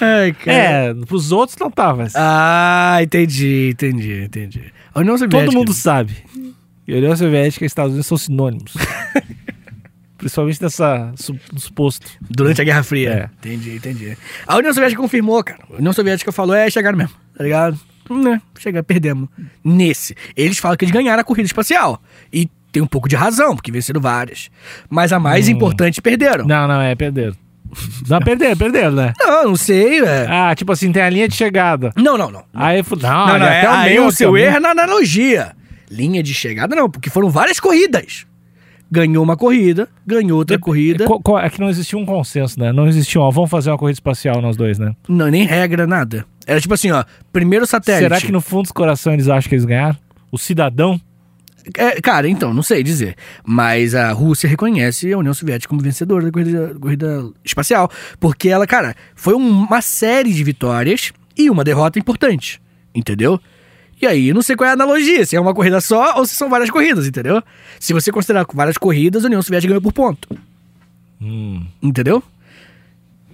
Ai. 0.02 0.36
É, 0.46 0.94
pros 1.06 1.32
outros 1.32 1.58
não 1.60 1.70
tava. 1.72 2.04
assim. 2.04 2.16
Ah, 2.18 3.00
entendi, 3.02 3.70
entendi, 3.72 4.24
entendi. 4.24 4.63
A 4.94 5.00
União 5.00 5.18
Soviética. 5.18 5.46
Todo 5.46 5.56
mundo 5.58 5.74
sabe. 5.74 6.16
E 6.88 6.94
a 6.94 6.98
União 6.98 7.16
Soviética 7.16 7.66
e 7.66 7.68
Estados 7.68 7.92
Unidos 7.92 8.08
são 8.08 8.18
sinônimos. 8.18 8.74
Principalmente 10.18 10.62
nessa 10.62 11.12
su- 11.16 11.38
suposto. 11.58 12.08
Durante 12.30 12.60
a 12.60 12.63
Guerra 12.63 12.82
Fria. 12.82 13.30
É. 13.44 13.48
Entendi, 13.48 13.76
entendi. 13.76 14.18
A 14.48 14.58
União 14.58 14.74
Soviética 14.74 15.00
confirmou, 15.02 15.44
cara. 15.44 15.60
A 15.72 15.76
União 15.78 15.94
Soviética 15.94 16.32
falou, 16.32 16.56
é, 16.56 16.70
chegaram 16.72 16.98
mesmo, 16.98 17.13
tá 17.38 17.44
ligado? 17.44 17.80
Hum, 18.10 18.24
Né, 18.24 18.41
chegaram, 18.60 18.84
perdemos. 18.84 19.30
Nesse. 19.63 20.15
Eles 20.36 20.58
falam 20.58 20.78
que 20.78 20.86
eles 20.86 20.93
ganharam 20.93 21.22
a 21.22 21.24
corrida 21.24 21.46
espacial. 21.46 22.02
E 22.32 22.50
tem 22.72 22.82
um 22.82 22.88
pouco 22.88 23.08
de 23.10 23.15
razão, 23.15 23.56
porque 23.56 23.72
venceram 23.72 24.00
várias. 24.02 24.50
Mas 24.89 25.12
a 25.13 25.20
mais 25.20 25.48
importante, 25.50 26.02
perderam. 26.02 26.46
Não, 26.46 26.67
Não, 26.67 26.76
não, 26.76 26.82
é 26.82 26.96
perderam. 26.96 27.36
Não, 28.08 28.20
perderam, 28.20 28.56
perderam, 28.56 28.91
né? 28.91 29.13
não, 29.20 29.56
sei, 29.56 30.00
é. 30.00 30.26
Ah, 30.30 30.56
tipo 30.56 30.72
assim, 30.72 30.89
tem 30.91 31.02
a 31.04 31.10
linha 31.10 31.28
de 31.28 31.36
chegada. 31.36 31.91
Não, 31.98 32.17
não, 32.17 32.32
não. 32.32 32.43
Aí, 32.54 32.82
não, 32.82 32.98
não, 32.98 33.28
não, 33.28 33.34
ali 33.36 33.43
é, 33.46 33.60
até 33.62 33.70
o 33.70 33.84
meio, 33.84 34.06
o 34.08 34.12
seu 34.12 34.38
erro 34.38 34.56
é 34.56 34.60
na 34.60 34.70
analogia. 34.72 35.52
Linha 35.91 36.24
de 36.24 36.34
chegada 36.34 36.76
não, 36.76 36.89
porque 36.89 37.10
foram 37.10 37.30
várias 37.30 37.60
corridas. 37.60 38.26
Ganhou 38.89 39.22
uma 39.22 39.36
corrida, 39.36 39.89
ganhou 40.06 40.38
outra 40.38 40.58
corrida. 40.58 41.04
Co- 41.06 41.20
co- 41.20 41.38
É 41.38 41.50
que 41.50 41.60
não 41.60 41.70
existia 41.70 42.00
um 42.00 42.06
consenso, 42.06 42.58
né? 42.58 42.72
Não 42.72 42.88
existia, 42.88 43.20
ó, 43.20 43.30
vamos 43.30 43.50
fazer 43.50 43.70
uma 43.70 43.78
corrida 43.78 43.98
espacial 43.98 44.41
nós 44.41 44.56
dois, 44.56 44.80
né? 44.80 44.96
Não, 45.10 45.28
nem 45.28 45.46
regra, 45.46 45.86
nada. 45.86 46.26
Era 46.48 46.62
tipo 46.62 46.74
assim, 46.74 46.90
ó, 46.92 47.04
primeiro 47.32 47.68
satélite. 47.68 48.04
Será 48.04 48.22
que 48.22 48.32
no 48.32 48.40
fundo 48.42 48.68
do 48.68 48.74
coração 48.74 49.14
eles 49.14 49.28
acham 49.28 49.50
que 49.50 49.56
eles 49.56 49.66
ganharam? 49.66 49.98
O 50.32 50.38
cidadão? 50.38 51.00
É, 51.76 52.00
cara, 52.00 52.30
então, 52.30 52.54
não 52.54 52.64
sei 52.64 52.82
dizer. 52.82 53.16
Mas 53.46 53.94
a 53.94 54.14
Rússia 54.14 54.48
reconhece 54.48 55.12
a 55.12 55.18
União 55.18 55.34
Soviética 55.34 55.68
como 55.70 55.82
vencedora 55.82 56.24
da 56.26 56.32
corrida, 56.32 56.76
corrida 56.80 57.30
espacial. 57.44 57.92
Porque 58.22 58.48
ela, 58.48 58.66
cara, 58.66 58.96
foi 59.14 59.34
um- 59.36 59.66
uma 59.66 59.82
série 59.82 60.34
de 60.34 60.42
vitórias 60.46 61.12
e 61.38 61.50
uma 61.50 61.66
derrota 61.66 62.00
importante. 62.00 62.62
Entendeu? 62.96 63.38
E 64.02 64.08
aí, 64.08 64.32
não 64.34 64.42
sei 64.42 64.56
qual 64.56 64.68
é 64.68 64.70
a 64.70 64.74
analogia, 64.74 65.26
se 65.26 65.36
é 65.36 65.42
uma 65.42 65.54
corrida 65.54 65.82
só 65.82 66.18
ou 66.18 66.26
se 66.26 66.36
são 66.36 66.50
várias 66.50 66.70
corridas, 66.70 67.06
entendeu? 67.06 67.44
Se 67.80 67.92
você 67.92 68.12
considerar 68.12 68.46
várias 68.54 68.78
corridas, 68.78 69.26
a 69.26 69.28
União 69.28 69.42
Soviética 69.42 69.68
ganhou 69.72 69.82
por 69.82 69.92
ponto. 69.92 70.30
Hum. 71.22 71.66
Entendeu? 71.82 72.24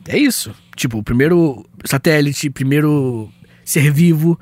É 0.07 0.17
isso. 0.17 0.51
Tipo, 0.75 0.97
o 0.99 1.03
primeiro 1.03 1.65
satélite, 1.85 2.49
primeiro 2.49 3.29
ser 3.63 3.91
vivo 3.91 4.39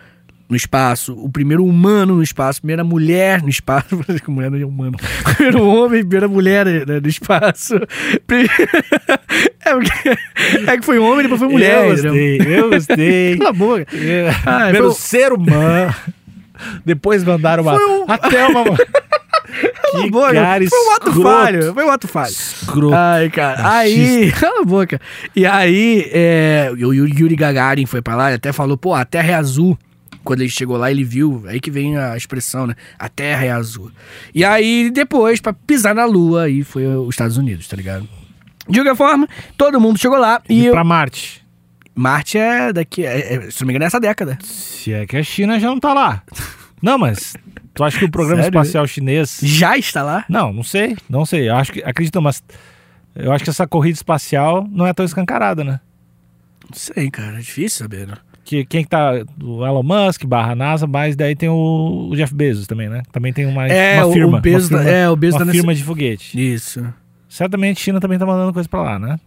no 0.50 0.56
espaço, 0.56 1.14
o 1.14 1.30
primeiro 1.30 1.64
humano 1.66 2.16
no 2.16 2.24
espaço, 2.24 2.60
primeira 2.62 2.84
mulher 2.84 3.42
no 3.42 3.50
espaço. 3.50 3.88
mulher 4.28 4.52
não 4.52 4.60
é 4.60 4.66
humano. 4.66 4.98
Primeiro 5.36 5.66
homem, 5.66 6.02
primeira 6.02 6.28
mulher 6.28 6.66
né, 6.66 7.00
no 7.02 7.08
espaço. 7.08 7.76
É, 9.64 9.74
porque- 9.76 10.10
é 10.68 10.78
que 10.78 10.84
foi 10.86 10.98
homem, 11.00 11.22
depois 11.24 11.40
foi 11.40 11.48
mulher. 11.50 11.86
eu 11.86 11.90
gostei, 11.92 12.42
eu 12.42 12.70
gostei. 12.72 13.38
Cala 13.38 13.50
a 13.50 13.54
boca. 13.54 13.86
É, 13.96 14.30
Ah, 14.46 14.60
Primeiro 14.64 14.88
foi 14.92 14.96
ser 14.96 15.32
humano. 15.32 15.96
Depois 16.86 17.24
mandaram 17.24 17.64
uma. 17.64 17.78
Foi 17.78 17.86
um- 18.00 18.06
Até 18.08 18.48
uma. 18.48 18.64
Cala 19.92 20.04
a 20.06 20.10
boca. 20.10 20.34
Foi 20.70 20.80
um 20.80 20.92
ato 20.92 21.08
escroto. 21.10 21.22
falho. 21.24 21.74
Foi 21.74 21.84
um 21.86 21.90
ato 21.92 22.08
falho. 22.08 22.32
Escroto. 22.32 22.94
Ai, 22.96 23.30
cara. 23.30 23.70
Aí. 23.78 24.32
Cala 24.40 24.62
a 24.62 24.66
boca. 24.66 25.00
E 25.36 25.46
aí, 25.46 26.10
é, 26.14 26.72
o 26.74 26.94
Yuri 26.94 27.36
Gagarin 27.36 27.86
foi 27.86 28.02
pra 28.02 28.16
lá 28.16 28.32
e 28.32 28.36
até 28.36 28.52
falou: 28.52 28.78
pô, 28.78 28.94
a 28.94 29.06
Terra 29.06 29.32
é 29.32 29.34
azul. 29.36 29.78
Quando 30.24 30.42
ele 30.42 30.50
chegou 30.52 30.78
lá, 30.78 30.92
ele 30.92 31.04
viu. 31.04 31.44
Aí 31.48 31.60
que 31.60 31.72
vem 31.72 31.98
a 31.98 32.16
expressão, 32.16 32.68
né? 32.68 32.76
A 33.00 33.10
Terra 33.10 33.44
é 33.46 33.50
azul. 33.52 33.92
E 34.36 34.46
aí, 34.46 34.92
depois, 34.92 35.42
pra 35.42 35.52
pisar 35.52 35.96
na 35.96 36.06
Lua, 36.06 36.44
aí 36.44 36.64
foi 36.64 36.86
os 36.86 37.10
Estados 37.10 37.38
Unidos, 37.38 37.68
tá 37.68 37.76
ligado? 37.76 38.08
De 38.70 38.78
qualquer 38.80 38.96
forma, 38.96 39.28
todo 39.58 39.82
mundo 39.82 39.98
chegou 39.98 40.20
lá 40.20 40.40
e. 40.48 40.62
E 40.62 40.66
eu- 40.68 40.74
pra 40.74 40.84
Marte. 40.84 41.42
Marte 41.96 42.38
é 42.38 42.72
daqui. 42.72 43.04
é- 43.04 43.34
é- 43.34 43.52
se 43.52 43.62
não 43.62 43.68
me 43.68 43.74
engano, 43.74 43.84
é 43.86 43.88
essa 43.88 44.00
década. 44.00 44.38
Se 44.44 44.94
é 44.94 45.06
que 45.08 45.18
a 45.18 45.24
China 45.24 45.60
já 45.60 45.68
não 45.68 45.80
tá 45.80 45.92
lá. 45.94 46.22
Não, 46.82 46.98
mas. 47.00 47.34
Tu 47.74 47.84
acha 47.84 47.98
que 48.00 48.06
o 48.06 48.12
programa 48.12 48.44
Sério? 48.44 48.60
espacial 48.60 48.86
chinês. 48.88 49.40
Já 49.42 49.78
está 49.78 50.04
lá? 50.04 50.26
Não, 50.28 50.52
não 50.52 50.64
sei. 50.64 50.96
Não 51.10 51.26
sei. 51.26 51.50
Eu 51.50 51.56
acho 51.56 51.72
que. 51.72 51.82
Acredito, 51.84 52.22
mas. 52.22 52.44
Eu 53.16 53.32
acho 53.32 53.44
que 53.44 53.50
essa 53.50 53.68
corrida 53.68 53.96
espacial 53.96 54.66
não 54.70 54.86
é 54.88 54.94
tão 54.94 55.06
escancarada, 55.06 55.64
né? 55.64 55.80
Não 56.70 56.78
sei, 56.78 57.10
cara. 57.10 57.38
É 57.38 57.40
difícil 57.40 57.80
saber, 57.80 58.08
né? 58.08 58.16
Que, 58.44 58.66
quem 58.66 58.84
que 58.84 58.90
tá. 58.90 59.12
O 59.42 59.66
Elon 59.66 59.84
Musk 59.84 60.26
barra 60.26 60.56
NASA, 60.56 60.86
mas 60.88 61.16
daí 61.16 61.36
tem 61.36 61.48
o, 61.50 62.10
o 62.12 62.16
Jeff 62.16 62.34
Bezos 62.34 62.68
também, 62.68 62.90
né? 62.90 63.04
Também 63.12 63.32
tem 63.32 63.46
uma, 63.46 63.68
É, 63.68 64.04
uma 64.04 64.14
firma. 64.14 64.38
o 64.38 64.42
Bezos 64.42 64.70
uma 64.70 64.80
firma, 64.80 64.92
é, 64.92 65.10
o 65.10 65.16
Bezos 65.16 65.36
uma 65.36 65.40
tá 65.40 65.46
nesse- 65.46 65.58
firma 65.58 65.76
de 65.76 65.84
foguete. 65.84 66.54
Isso. 66.54 66.86
Certamente 67.30 67.78
a 67.78 67.84
China 67.84 68.00
também 68.02 68.20
tá 68.20 68.26
mandando 68.26 68.52
coisa 68.52 68.68
pra 68.68 68.82
lá, 68.82 69.00
né? 69.00 69.18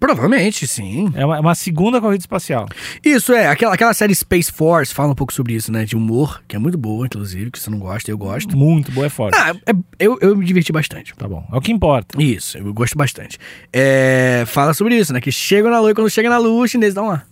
Provavelmente, 0.00 0.66
sim. 0.66 1.10
É 1.14 1.26
uma, 1.26 1.36
é 1.36 1.40
uma 1.40 1.54
segunda 1.54 2.00
corrida 2.00 2.22
espacial. 2.22 2.68
Isso, 3.04 3.32
é. 3.32 3.48
Aquela, 3.48 3.74
aquela 3.74 3.92
série 3.92 4.14
Space 4.14 4.50
Force 4.52 4.94
fala 4.94 5.10
um 5.10 5.14
pouco 5.14 5.32
sobre 5.32 5.54
isso, 5.54 5.72
né? 5.72 5.84
De 5.84 5.96
humor, 5.96 6.40
que 6.46 6.54
é 6.54 6.58
muito 6.58 6.78
boa, 6.78 7.06
inclusive, 7.06 7.50
que 7.50 7.58
você 7.58 7.68
não 7.68 7.78
gosta, 7.78 8.10
eu 8.10 8.16
gosto. 8.16 8.56
Muito 8.56 8.92
boa, 8.92 9.06
é 9.06 9.10
forte. 9.10 9.36
Ah, 9.36 9.52
é- 9.66 9.74
eu, 9.98 10.16
eu 10.20 10.36
me 10.36 10.44
diverti 10.44 10.70
bastante. 10.72 11.14
Tá 11.16 11.26
bom. 11.26 11.44
É 11.52 11.56
o 11.56 11.60
que 11.60 11.72
importa. 11.72 12.20
Isso, 12.22 12.56
eu 12.58 12.72
gosto 12.72 12.96
bastante. 12.96 13.38
É, 13.72 14.44
fala 14.46 14.72
sobre 14.72 14.96
isso, 14.96 15.12
né? 15.12 15.20
Que 15.20 15.32
chegam 15.32 15.70
na 15.70 15.80
Lua 15.80 15.90
e 15.90 15.94
quando 15.94 16.08
chega 16.10 16.28
na 16.30 16.38
Lua, 16.38 16.64
os 16.64 16.70
chineses 16.70 16.94
dão 16.94 17.08
lá. 17.08 17.24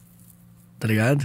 Tá 0.81 0.89
ligado? 0.89 1.25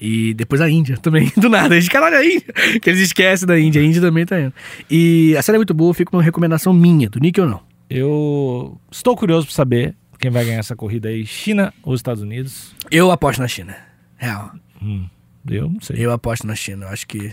E 0.00 0.34
depois 0.34 0.60
a 0.60 0.68
Índia 0.68 0.96
também, 1.02 1.30
do 1.36 1.48
nada. 1.48 1.76
Eles, 1.76 1.88
caralho, 1.88 2.16
a 2.16 2.24
Índia. 2.24 2.52
Que 2.82 2.90
eles 2.90 3.00
esquecem 3.00 3.46
da 3.46 3.58
Índia. 3.60 3.80
A 3.80 3.84
Índia 3.84 4.00
também 4.00 4.26
tá 4.26 4.40
indo. 4.40 4.52
E 4.90 5.36
a 5.36 5.42
série 5.42 5.54
é 5.56 5.60
muito 5.60 5.74
boa, 5.74 5.94
fica 5.94 6.16
uma 6.16 6.22
recomendação 6.22 6.72
minha, 6.72 7.08
do 7.08 7.20
Nick 7.20 7.40
ou 7.40 7.46
não. 7.46 7.60
Eu 7.88 8.78
estou 8.90 9.16
curioso 9.16 9.46
pra 9.46 9.54
saber 9.54 9.94
quem 10.20 10.30
vai 10.30 10.44
ganhar 10.44 10.58
essa 10.58 10.76
corrida 10.76 11.08
aí, 11.08 11.26
China 11.26 11.72
ou 11.82 11.94
Estados 11.94 12.22
Unidos. 12.22 12.74
Eu 12.90 13.10
aposto 13.10 13.40
na 13.40 13.48
China. 13.48 13.76
Real. 14.16 14.52
Hum, 14.82 15.08
eu 15.48 15.68
não 15.68 15.80
sei. 15.80 15.96
Eu 15.98 16.12
aposto 16.12 16.46
na 16.46 16.54
China. 16.54 16.86
Eu 16.86 16.90
acho 16.90 17.06
que. 17.06 17.32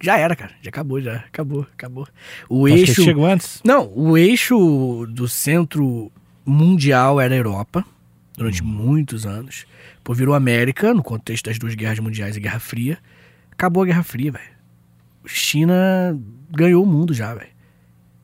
Já 0.00 0.18
era, 0.18 0.36
cara. 0.36 0.52
Já 0.60 0.68
acabou, 0.68 1.00
já. 1.00 1.16
Acabou, 1.16 1.66
acabou. 1.72 2.06
O 2.48 2.66
Acho 2.66 2.74
que 2.74 2.80
eixo. 2.82 3.02
chegou 3.04 3.24
antes. 3.26 3.60
Não, 3.64 3.90
o 3.94 4.16
eixo 4.18 5.06
do 5.08 5.26
centro 5.26 6.12
mundial 6.44 7.20
era 7.20 7.34
a 7.34 7.38
Europa, 7.38 7.84
durante 8.36 8.62
muitos 8.62 9.24
anos. 9.24 9.64
Pô, 10.04 10.12
virou 10.12 10.34
América, 10.34 10.92
no 10.92 11.02
contexto 11.02 11.46
das 11.46 11.58
duas 11.58 11.74
guerras 11.74 12.00
mundiais 12.00 12.36
e 12.36 12.40
Guerra 12.40 12.58
Fria. 12.58 12.98
Acabou 13.52 13.84
a 13.84 13.86
Guerra 13.86 14.02
Fria, 14.02 14.32
velho. 14.32 14.52
China 15.24 16.18
ganhou 16.50 16.82
o 16.82 16.86
mundo 16.86 17.14
já, 17.14 17.32
velho. 17.32 17.51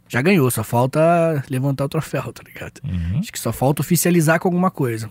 Já 0.09 0.23
ganhou, 0.23 0.51
só 0.51 0.65
falta 0.65 1.45
levantar 1.51 1.85
o 1.85 1.89
troféu, 1.89 2.33
tá 2.33 2.43
ligado? 2.43 2.81
Uhum. 2.83 3.19
Acho 3.19 3.31
que 3.31 3.39
só 3.39 3.53
falta 3.53 3.83
oficializar 3.83 4.41
com 4.41 4.49
alguma 4.49 4.71
coisa. 4.71 5.11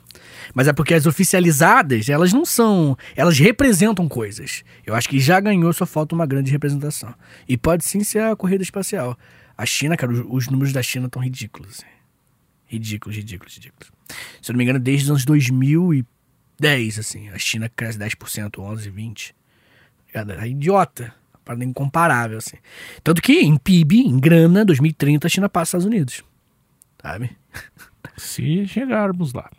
Mas 0.53 0.67
é 0.67 0.73
porque 0.73 0.93
as 0.95 1.05
oficializadas, 1.05 2.09
elas 2.09 2.33
não 2.33 2.43
são. 2.43 2.97
Elas 3.15 3.37
representam 3.37 4.07
coisas. 4.07 4.63
Eu 4.85 4.95
acho 4.95 5.07
que 5.07 5.19
já 5.19 5.39
ganhou, 5.39 5.71
só 5.71 5.85
falta 5.85 6.15
uma 6.15 6.25
grande 6.25 6.51
representação. 6.51 7.13
E 7.47 7.55
pode 7.55 7.85
sim 7.85 8.03
ser 8.03 8.23
a 8.23 8.35
corrida 8.35 8.63
espacial. 8.63 9.17
A 9.55 9.65
China, 9.65 9.95
cara, 9.95 10.11
os, 10.11 10.25
os 10.27 10.47
números 10.47 10.73
da 10.73 10.81
China 10.81 11.05
estão 11.05 11.21
ridículos. 11.21 11.83
Ridículos, 12.65 13.15
ridículos, 13.15 13.53
ridículos. 13.55 13.91
Se 14.41 14.51
eu 14.51 14.53
não 14.53 14.57
me 14.57 14.63
engano, 14.63 14.79
desde 14.79 15.05
os 15.05 15.11
anos 15.11 15.25
2010, 15.25 16.99
assim, 16.99 17.29
a 17.29 17.37
China 17.37 17.69
cresce 17.69 17.99
10%, 17.99 18.59
11, 18.59 18.89
20. 18.89 19.35
Cara, 20.11 20.43
É 20.43 20.49
idiota. 20.49 21.13
Parada 21.47 21.63
incomparável, 21.63 22.37
assim. 22.37 22.57
Tanto 23.03 23.21
que 23.21 23.39
em 23.39 23.55
PIB, 23.57 24.01
em 24.01 24.19
grana, 24.19 24.65
2030, 24.65 25.25
a 25.27 25.29
China 25.29 25.47
passa 25.49 25.77
os 25.77 25.83
Estados 25.83 25.85
Unidos. 25.85 26.23
Sabe? 27.01 27.31
Se 28.17 28.67
chegarmos 28.67 29.33
lá. 29.33 29.49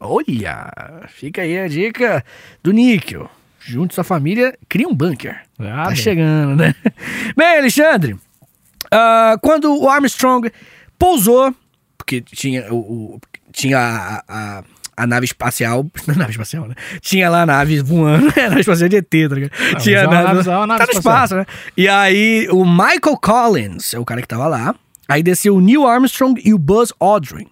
Olha, 0.00 0.70
fica 1.08 1.42
aí 1.42 1.58
a 1.58 1.68
dica 1.68 2.24
do 2.62 2.72
Níquel. 2.72 3.28
Junte 3.60 3.94
sua 3.94 4.04
família, 4.04 4.56
cria 4.68 4.86
um 4.88 4.94
bunker. 4.94 5.42
Ah, 5.58 5.84
tá 5.84 5.86
bem. 5.88 5.96
chegando, 5.96 6.54
né? 6.56 6.74
Bem, 7.36 7.58
Alexandre, 7.58 8.16
ah, 8.92 9.36
quando 9.42 9.74
o 9.74 9.88
Armstrong 9.88 10.50
pousou, 10.98 11.52
porque 11.98 12.20
tinha, 12.20 12.72
o, 12.72 12.76
o- 13.16 13.20
tinha 13.52 13.78
a, 13.78 14.22
a, 14.28 14.64
a 14.96 15.06
nave 15.06 15.24
espacial, 15.26 15.86
não 16.06 16.14
é 16.14 16.18
nave 16.18 16.30
espacial, 16.32 16.66
né? 16.68 16.74
Tinha 17.00 17.28
lá 17.28 17.42
a 17.42 17.46
nave 17.46 17.80
voando, 17.82 18.28
a 18.38 18.48
nave 18.48 18.60
espacial 18.60 18.88
de 18.88 18.96
ET, 18.96 19.08
tá 19.10 19.34
ligado? 19.34 19.50
mas 19.72 19.82
tinha 19.82 19.98
é 19.98 20.04
a 20.04 20.08
uma 20.08 20.14
nave, 20.22 20.34
nave- 20.34 20.50
é 20.50 20.66
nave 20.66 20.78
tá 20.80 20.86
no 20.92 20.98
espaço, 20.98 21.36
né? 21.36 21.46
E 21.76 21.88
aí, 21.88 22.48
o 22.50 22.64
Michael 22.64 23.16
Collins 23.22 23.94
é 23.94 23.98
o 23.98 24.04
cara 24.04 24.20
que 24.22 24.28
tava 24.28 24.46
lá. 24.46 24.74
Aí 25.08 25.22
desceu 25.22 25.54
o 25.56 25.60
Neil 25.60 25.86
Armstrong 25.86 26.40
e 26.44 26.52
o 26.52 26.58
Buzz 26.58 26.92
Aldrin. 26.98 27.46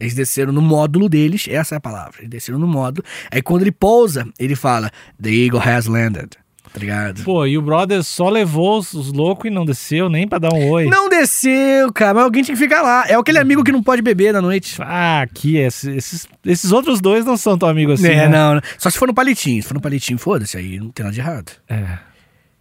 Eles 0.00 0.12
desceram 0.14 0.52
no 0.52 0.60
módulo 0.60 1.08
deles, 1.08 1.46
essa 1.48 1.74
é 1.74 1.78
a 1.78 1.80
palavra. 1.80 2.16
Eles 2.18 2.28
desceram 2.30 2.58
no 2.58 2.66
módulo. 2.66 3.06
Aí 3.30 3.40
quando 3.40 3.62
ele 3.62 3.72
pousa, 3.72 4.26
ele 4.38 4.54
fala: 4.56 4.90
The 5.22 5.30
Eagle 5.30 5.60
has 5.60 5.86
landed. 5.86 6.30
Tá 6.76 6.80
ligado? 6.80 7.22
Pô, 7.24 7.46
e 7.46 7.56
o 7.56 7.62
brother 7.62 8.02
só 8.02 8.28
levou 8.28 8.78
os, 8.78 8.92
os 8.92 9.10
loucos 9.10 9.46
e 9.46 9.50
não 9.50 9.64
desceu 9.64 10.10
nem 10.10 10.28
pra 10.28 10.38
dar 10.38 10.52
um 10.52 10.68
oi. 10.68 10.84
Não 10.84 11.08
desceu, 11.08 11.90
cara, 11.90 12.12
mas 12.12 12.24
alguém 12.24 12.42
tinha 12.42 12.54
que 12.54 12.62
ficar 12.62 12.82
lá. 12.82 13.06
É 13.08 13.14
aquele 13.14 13.38
amigo 13.38 13.64
que 13.64 13.72
não 13.72 13.82
pode 13.82 14.02
beber 14.02 14.30
na 14.34 14.42
noite. 14.42 14.76
Ah, 14.82 15.22
aqui, 15.22 15.56
esse- 15.56 15.96
esses, 15.96 16.28
esses 16.44 16.72
outros 16.72 17.00
dois 17.00 17.24
não 17.24 17.34
são 17.38 17.56
tão 17.56 17.66
amigos 17.66 17.98
assim. 17.98 18.12
é, 18.12 18.28
né? 18.28 18.28
não, 18.28 18.56
não. 18.56 18.60
Só 18.76 18.90
se 18.90 18.98
for 18.98 19.08
no 19.08 19.14
palitinho. 19.14 19.62
Se 19.62 19.68
for 19.68 19.72
no 19.72 19.80
palitinho, 19.80 20.18
foda-se, 20.18 20.54
aí 20.58 20.78
não 20.78 20.90
tem 20.90 21.02
nada 21.02 21.14
de 21.14 21.20
errado. 21.20 21.50
É. 21.66 21.98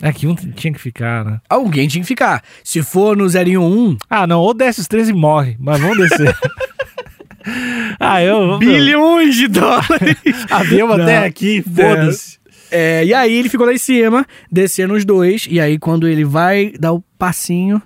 É 0.02 0.14
que 0.14 0.26
um 0.28 0.34
tinha 0.34 0.72
que 0.72 0.80
ficar, 0.80 1.26
né? 1.26 1.42
Alguém 1.50 1.86
tinha 1.90 2.02
que 2.02 2.08
ficar. 2.08 2.42
Se 2.64 2.82
for 2.84 3.18
no 3.18 3.26
011, 3.26 3.98
Ah, 4.10 4.26
não, 4.26 4.40
ou 4.40 4.54
desce 4.54 4.80
os 4.80 4.88
três 4.88 5.10
e 5.10 5.14
morre, 5.14 5.58
mas 5.60 5.78
vamos 5.82 5.98
descer. 5.98 6.34
ah, 8.00 8.22
eu. 8.24 8.58
bilhões 8.60 9.36
de 9.36 9.48
dólares. 9.50 10.18
Avião 10.50 10.88
Não. 10.88 11.04
até 11.04 11.26
aqui, 11.26 11.62
foda-se. 11.62 12.40
É, 12.72 13.06
e 13.06 13.14
aí 13.14 13.34
ele 13.34 13.50
ficou 13.50 13.66
lá 13.66 13.74
em 13.74 13.78
cima, 13.78 14.26
descendo 14.52 14.94
os 14.96 15.06
dois, 15.06 15.48
e 15.50 15.60
aí 15.60 15.78
quando 15.78 16.08
ele 16.08 16.26
vai 16.26 16.72
dar 16.80 16.94
o 16.94 17.02
passinho, 17.18 17.82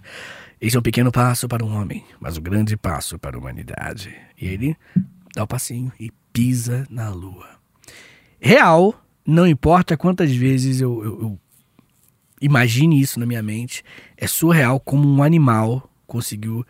esse 0.61 0.75
é 0.75 0.79
um 0.79 0.83
pequeno 0.83 1.11
passo 1.11 1.47
para 1.47 1.63
um 1.65 1.73
homem, 1.75 2.03
mas 2.19 2.37
um 2.37 2.41
grande 2.41 2.75
passo 2.77 3.17
para 3.19 3.35
a 3.35 3.39
humanidade. 3.39 4.15
E 4.39 4.47
ele 4.47 4.75
dá 5.35 5.43
o 5.43 5.47
passinho 5.47 5.91
e 5.99 6.11
pisa 6.33 6.85
na 6.89 7.09
lua. 7.09 7.47
Real, 8.39 8.99
não 9.25 9.45
importa 9.47 9.97
quantas 9.97 10.31
vezes 10.33 10.79
eu, 10.81 11.03
eu- 11.03 11.21
eu 11.21 11.39
imagine 12.41 12.99
isso 13.01 13.19
na 13.19 13.25
minha 13.25 13.43
mente, 13.43 13.83
é 14.17 14.27
surreal 14.27 14.79
como 14.79 15.07
um 15.07 15.21
animal 15.21 15.89
conseguiu 16.07 16.65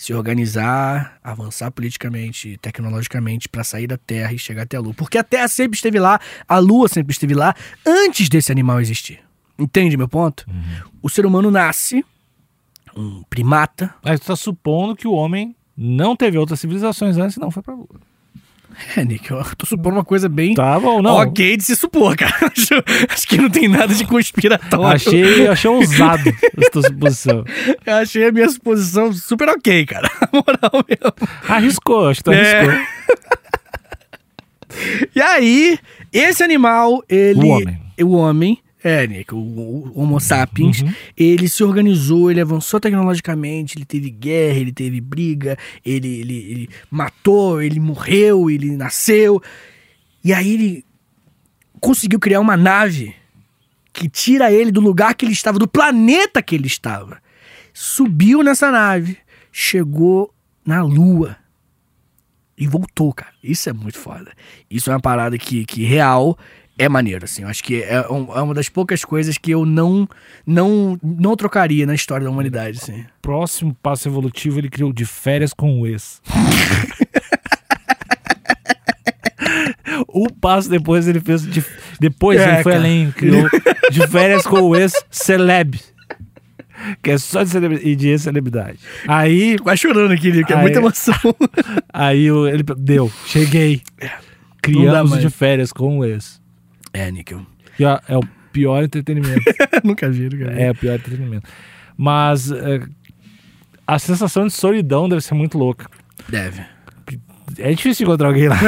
se 0.00 0.14
organizar, 0.14 1.18
avançar 1.22 1.70
politicamente, 1.70 2.56
tecnologicamente 2.62 3.50
para 3.50 3.62
sair 3.62 3.86
da 3.86 3.98
Terra 3.98 4.32
e 4.32 4.38
chegar 4.38 4.62
até 4.62 4.78
a 4.78 4.80
Lua. 4.80 4.94
Porque 4.94 5.18
a 5.18 5.22
Terra 5.22 5.46
sempre 5.46 5.76
esteve 5.76 6.00
lá, 6.00 6.18
a 6.48 6.58
Lua 6.58 6.88
sempre 6.88 7.12
esteve 7.12 7.34
lá 7.34 7.54
antes 7.86 8.30
desse 8.30 8.50
animal 8.50 8.80
existir. 8.80 9.20
Entende 9.58 9.98
meu 9.98 10.08
ponto? 10.08 10.46
O 11.02 11.10
ser 11.10 11.26
humano 11.26 11.50
nasce 11.50 12.02
um 12.96 13.22
primata. 13.28 13.94
Mas 14.02 14.20
tu 14.20 14.28
tá 14.28 14.36
supondo 14.36 14.96
que 14.96 15.06
o 15.06 15.12
homem 15.12 15.54
não 15.76 16.16
teve 16.16 16.38
outras 16.38 16.58
civilizações 16.58 17.18
antes 17.18 17.36
e 17.36 17.40
não 17.40 17.50
foi 17.50 17.62
pra 17.62 17.74
lua. 17.74 18.00
É, 18.96 19.04
Nick, 19.04 19.30
eu 19.30 19.42
tô 19.56 19.66
supondo 19.66 19.96
uma 19.96 20.04
coisa 20.04 20.28
bem 20.28 20.54
Tá 20.54 20.78
bom, 20.80 21.00
não. 21.02 21.16
ok 21.16 21.56
de 21.56 21.62
se 21.62 21.76
supor, 21.76 22.16
cara. 22.16 22.34
Acho, 22.50 22.74
acho 23.08 23.26
que 23.28 23.36
não 23.36 23.50
tem 23.50 23.68
nada 23.68 23.94
de 23.94 24.04
conspiratório. 24.06 24.86
Achei, 24.86 25.46
achei 25.46 25.70
ousado 25.70 26.28
essa 26.58 26.70
tua 26.70 26.82
suposição. 26.82 27.44
Eu 27.86 27.94
achei 27.96 28.26
a 28.26 28.32
minha 28.32 28.48
suposição 28.48 29.12
super 29.12 29.48
ok, 29.50 29.84
cara. 29.86 30.10
Na 30.20 30.28
moral 30.32 30.84
mesmo. 30.88 31.28
Arriscou, 31.48 32.08
acho 32.08 32.20
que 32.20 32.24
tu 32.24 32.32
É. 32.32 32.60
arriscou. 32.60 32.86
E 35.14 35.20
aí, 35.20 35.78
esse 36.12 36.42
animal, 36.42 37.02
ele. 37.08 37.40
O 37.40 37.48
homem. 37.48 37.80
O 38.02 38.12
homem. 38.12 38.58
É, 38.82 39.06
Nick, 39.06 39.34
o, 39.34 39.38
o 39.38 39.92
Homo 39.94 40.18
sapiens, 40.18 40.80
Uhum. 40.80 40.92
ele 41.16 41.48
se 41.48 41.62
organizou, 41.62 42.30
ele 42.30 42.40
avançou 42.40 42.80
tecnologicamente, 42.80 43.76
ele 43.76 43.84
teve 43.84 44.08
guerra, 44.10 44.58
ele 44.58 44.72
teve 44.72 45.00
briga, 45.00 45.58
ele, 45.84 46.08
ele, 46.20 46.36
ele 46.50 46.70
matou, 46.90 47.60
ele 47.60 47.78
morreu, 47.78 48.48
ele 48.50 48.76
nasceu. 48.76 49.42
E 50.24 50.32
aí 50.32 50.54
ele 50.54 50.84
conseguiu 51.80 52.18
criar 52.18 52.40
uma 52.40 52.56
nave 52.56 53.14
que 53.92 54.08
tira 54.08 54.50
ele 54.52 54.70
do 54.70 54.80
lugar 54.80 55.14
que 55.14 55.24
ele 55.26 55.32
estava, 55.32 55.58
do 55.58 55.68
planeta 55.68 56.42
que 56.42 56.54
ele 56.54 56.66
estava. 56.66 57.20
Subiu 57.74 58.42
nessa 58.42 58.70
nave, 58.70 59.18
chegou 59.52 60.32
na 60.64 60.82
Lua 60.82 61.36
e 62.56 62.66
voltou, 62.66 63.12
cara. 63.12 63.32
Isso 63.42 63.68
é 63.68 63.72
muito 63.72 63.98
foda. 63.98 64.32
Isso 64.70 64.90
é 64.90 64.94
uma 64.94 65.00
parada 65.00 65.36
que, 65.38 65.64
que 65.64 65.82
real 65.84 66.38
é 66.82 66.88
maneiro, 66.88 67.24
assim. 67.24 67.42
Eu 67.42 67.48
acho 67.48 67.62
que 67.62 67.82
é, 67.82 68.00
um- 68.10 68.36
é 68.36 68.40
uma 68.42 68.54
das 68.54 68.68
poucas 68.68 69.04
coisas 69.04 69.36
que 69.38 69.50
eu 69.50 69.64
não, 69.66 70.08
não, 70.46 70.98
não 71.02 71.36
trocaria 71.36 71.84
na 71.86 71.94
história 71.94 72.24
da 72.24 72.30
humanidade, 72.30 72.78
assim. 72.82 73.04
Próximo 73.20 73.76
passo 73.82 74.08
evolutivo, 74.08 74.58
ele 74.58 74.70
criou 74.70 74.92
de 74.92 75.04
férias 75.04 75.52
com 75.52 75.80
o 75.80 75.86
ex. 75.86 76.20
um 80.14 80.26
passo 80.28 80.68
depois 80.68 81.06
ele 81.08 81.20
fez 81.20 81.42
de, 81.46 81.64
depois 82.00 82.40
É, 82.40 82.54
ele 82.54 82.62
foi 82.62 82.72
cara. 82.72 82.84
além, 82.84 83.10
criou 83.12 83.48
de 83.90 84.06
férias 84.08 84.42
com 84.46 84.60
o 84.60 84.76
ex 84.76 84.92
celeb. 85.10 85.78
Que 87.02 87.10
é 87.10 87.18
só 87.18 87.42
de 87.42 87.50
celebridade 87.50 87.90
e 87.90 87.94
de 87.94 88.18
celebridade. 88.18 88.78
Aí, 89.06 89.58
quase 89.58 89.82
chorando 89.82 90.12
aqui, 90.12 90.32
Nico, 90.32 90.50
é 90.50 90.56
muita 90.56 90.78
emoção. 90.78 91.14
aí 91.92 92.26
ele 92.26 92.62
deu, 92.78 93.12
cheguei. 93.26 93.82
Criamos 94.62 95.20
de 95.20 95.28
férias 95.28 95.72
com 95.74 95.98
o 95.98 96.04
ex. 96.06 96.39
É, 96.92 97.10
Níquel. 97.10 97.44
E, 97.78 97.84
ó, 97.84 97.98
é 98.08 98.16
o 98.16 98.20
pior 98.52 98.82
entretenimento. 98.82 99.40
nunca 99.84 100.08
vi, 100.10 100.24
nunca 100.28 100.50
vi. 100.50 100.60
É 100.60 100.70
o 100.70 100.74
pior 100.74 100.94
entretenimento. 100.96 101.48
Mas 101.96 102.50
é, 102.50 102.80
a 103.86 103.98
sensação 103.98 104.46
de 104.46 104.52
solidão 104.52 105.08
deve 105.08 105.20
ser 105.20 105.34
muito 105.34 105.56
louca. 105.58 105.86
Deve. 106.28 106.62
É 107.58 107.72
difícil 107.72 108.06
encontrar 108.06 108.28
alguém 108.28 108.48
lá. 108.48 108.58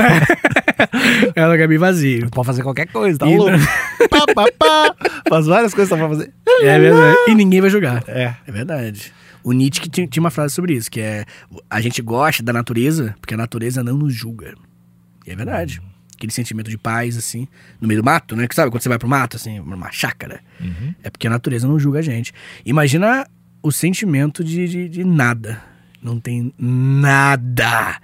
É 1.35 1.67
bem 1.67 1.79
vazio. 1.79 2.29
Pode 2.31 2.47
fazer 2.47 2.63
qualquer 2.63 2.87
coisa, 2.89 3.19
tá 3.19 3.27
E- 3.27 3.37
louco? 3.37 3.57
pá, 4.11 4.25
pá, 4.35 4.45
pá. 4.59 4.97
Faz 5.29 5.47
várias 5.47 5.73
coisas 5.73 5.97
pra 5.97 6.09
fazer. 6.09 6.33
É 6.63 6.79
verdade. 6.79 7.17
E 7.29 7.35
ninguém 7.35 7.61
vai 7.61 7.71
julgar. 7.71 8.03
É. 8.09 8.35
É 8.47 8.53
verdade. 8.53 9.13
O 9.45 9.53
Nietzsche 9.53 9.89
tinha 9.89 10.21
uma 10.21 10.31
frase 10.31 10.55
sobre 10.55 10.75
isso, 10.75 10.91
que 10.91 11.01
é 11.01 11.25
a 11.71 11.81
gente 11.81 12.03
gosta 12.03 12.43
da 12.43 12.53
natureza 12.53 13.15
porque 13.21 13.35
a 13.35 13.37
natureza 13.37 13.83
não 13.83 13.97
nos 13.97 14.15
julga. 14.15 14.55
E 15.27 15.31
é 15.31 15.37
verdade. 15.37 15.81
Aquele 16.23 16.33
sentimento 16.33 16.71
de 16.71 16.79
paz, 16.79 17.17
assim, 17.17 17.49
no 17.81 17.89
meio 17.89 18.01
do 18.01 18.05
mato, 18.05 18.37
né? 18.37 18.47
Que 18.47 18.55
sabe 18.55 18.71
quando 18.71 18.81
você 18.81 18.89
vai 18.89 18.97
pro 18.97 19.09
mato, 19.09 19.37
assim, 19.37 19.59
numa 19.59 19.91
chácara? 19.91 20.41
É 21.03 21.11
porque 21.11 21.27
a 21.27 21.31
natureza 21.31 21.67
não 21.67 21.81
julga 21.81 21.99
a 21.99 22.03
gente. 22.03 22.33
Imagina 22.65 23.27
o 23.61 23.73
sentimento 23.73 24.45
de, 24.45 24.69
de, 24.69 24.89
de 24.89 25.03
nada. 25.03 25.61
Não 26.01 26.21
tem 26.21 26.55
nada. 26.57 27.97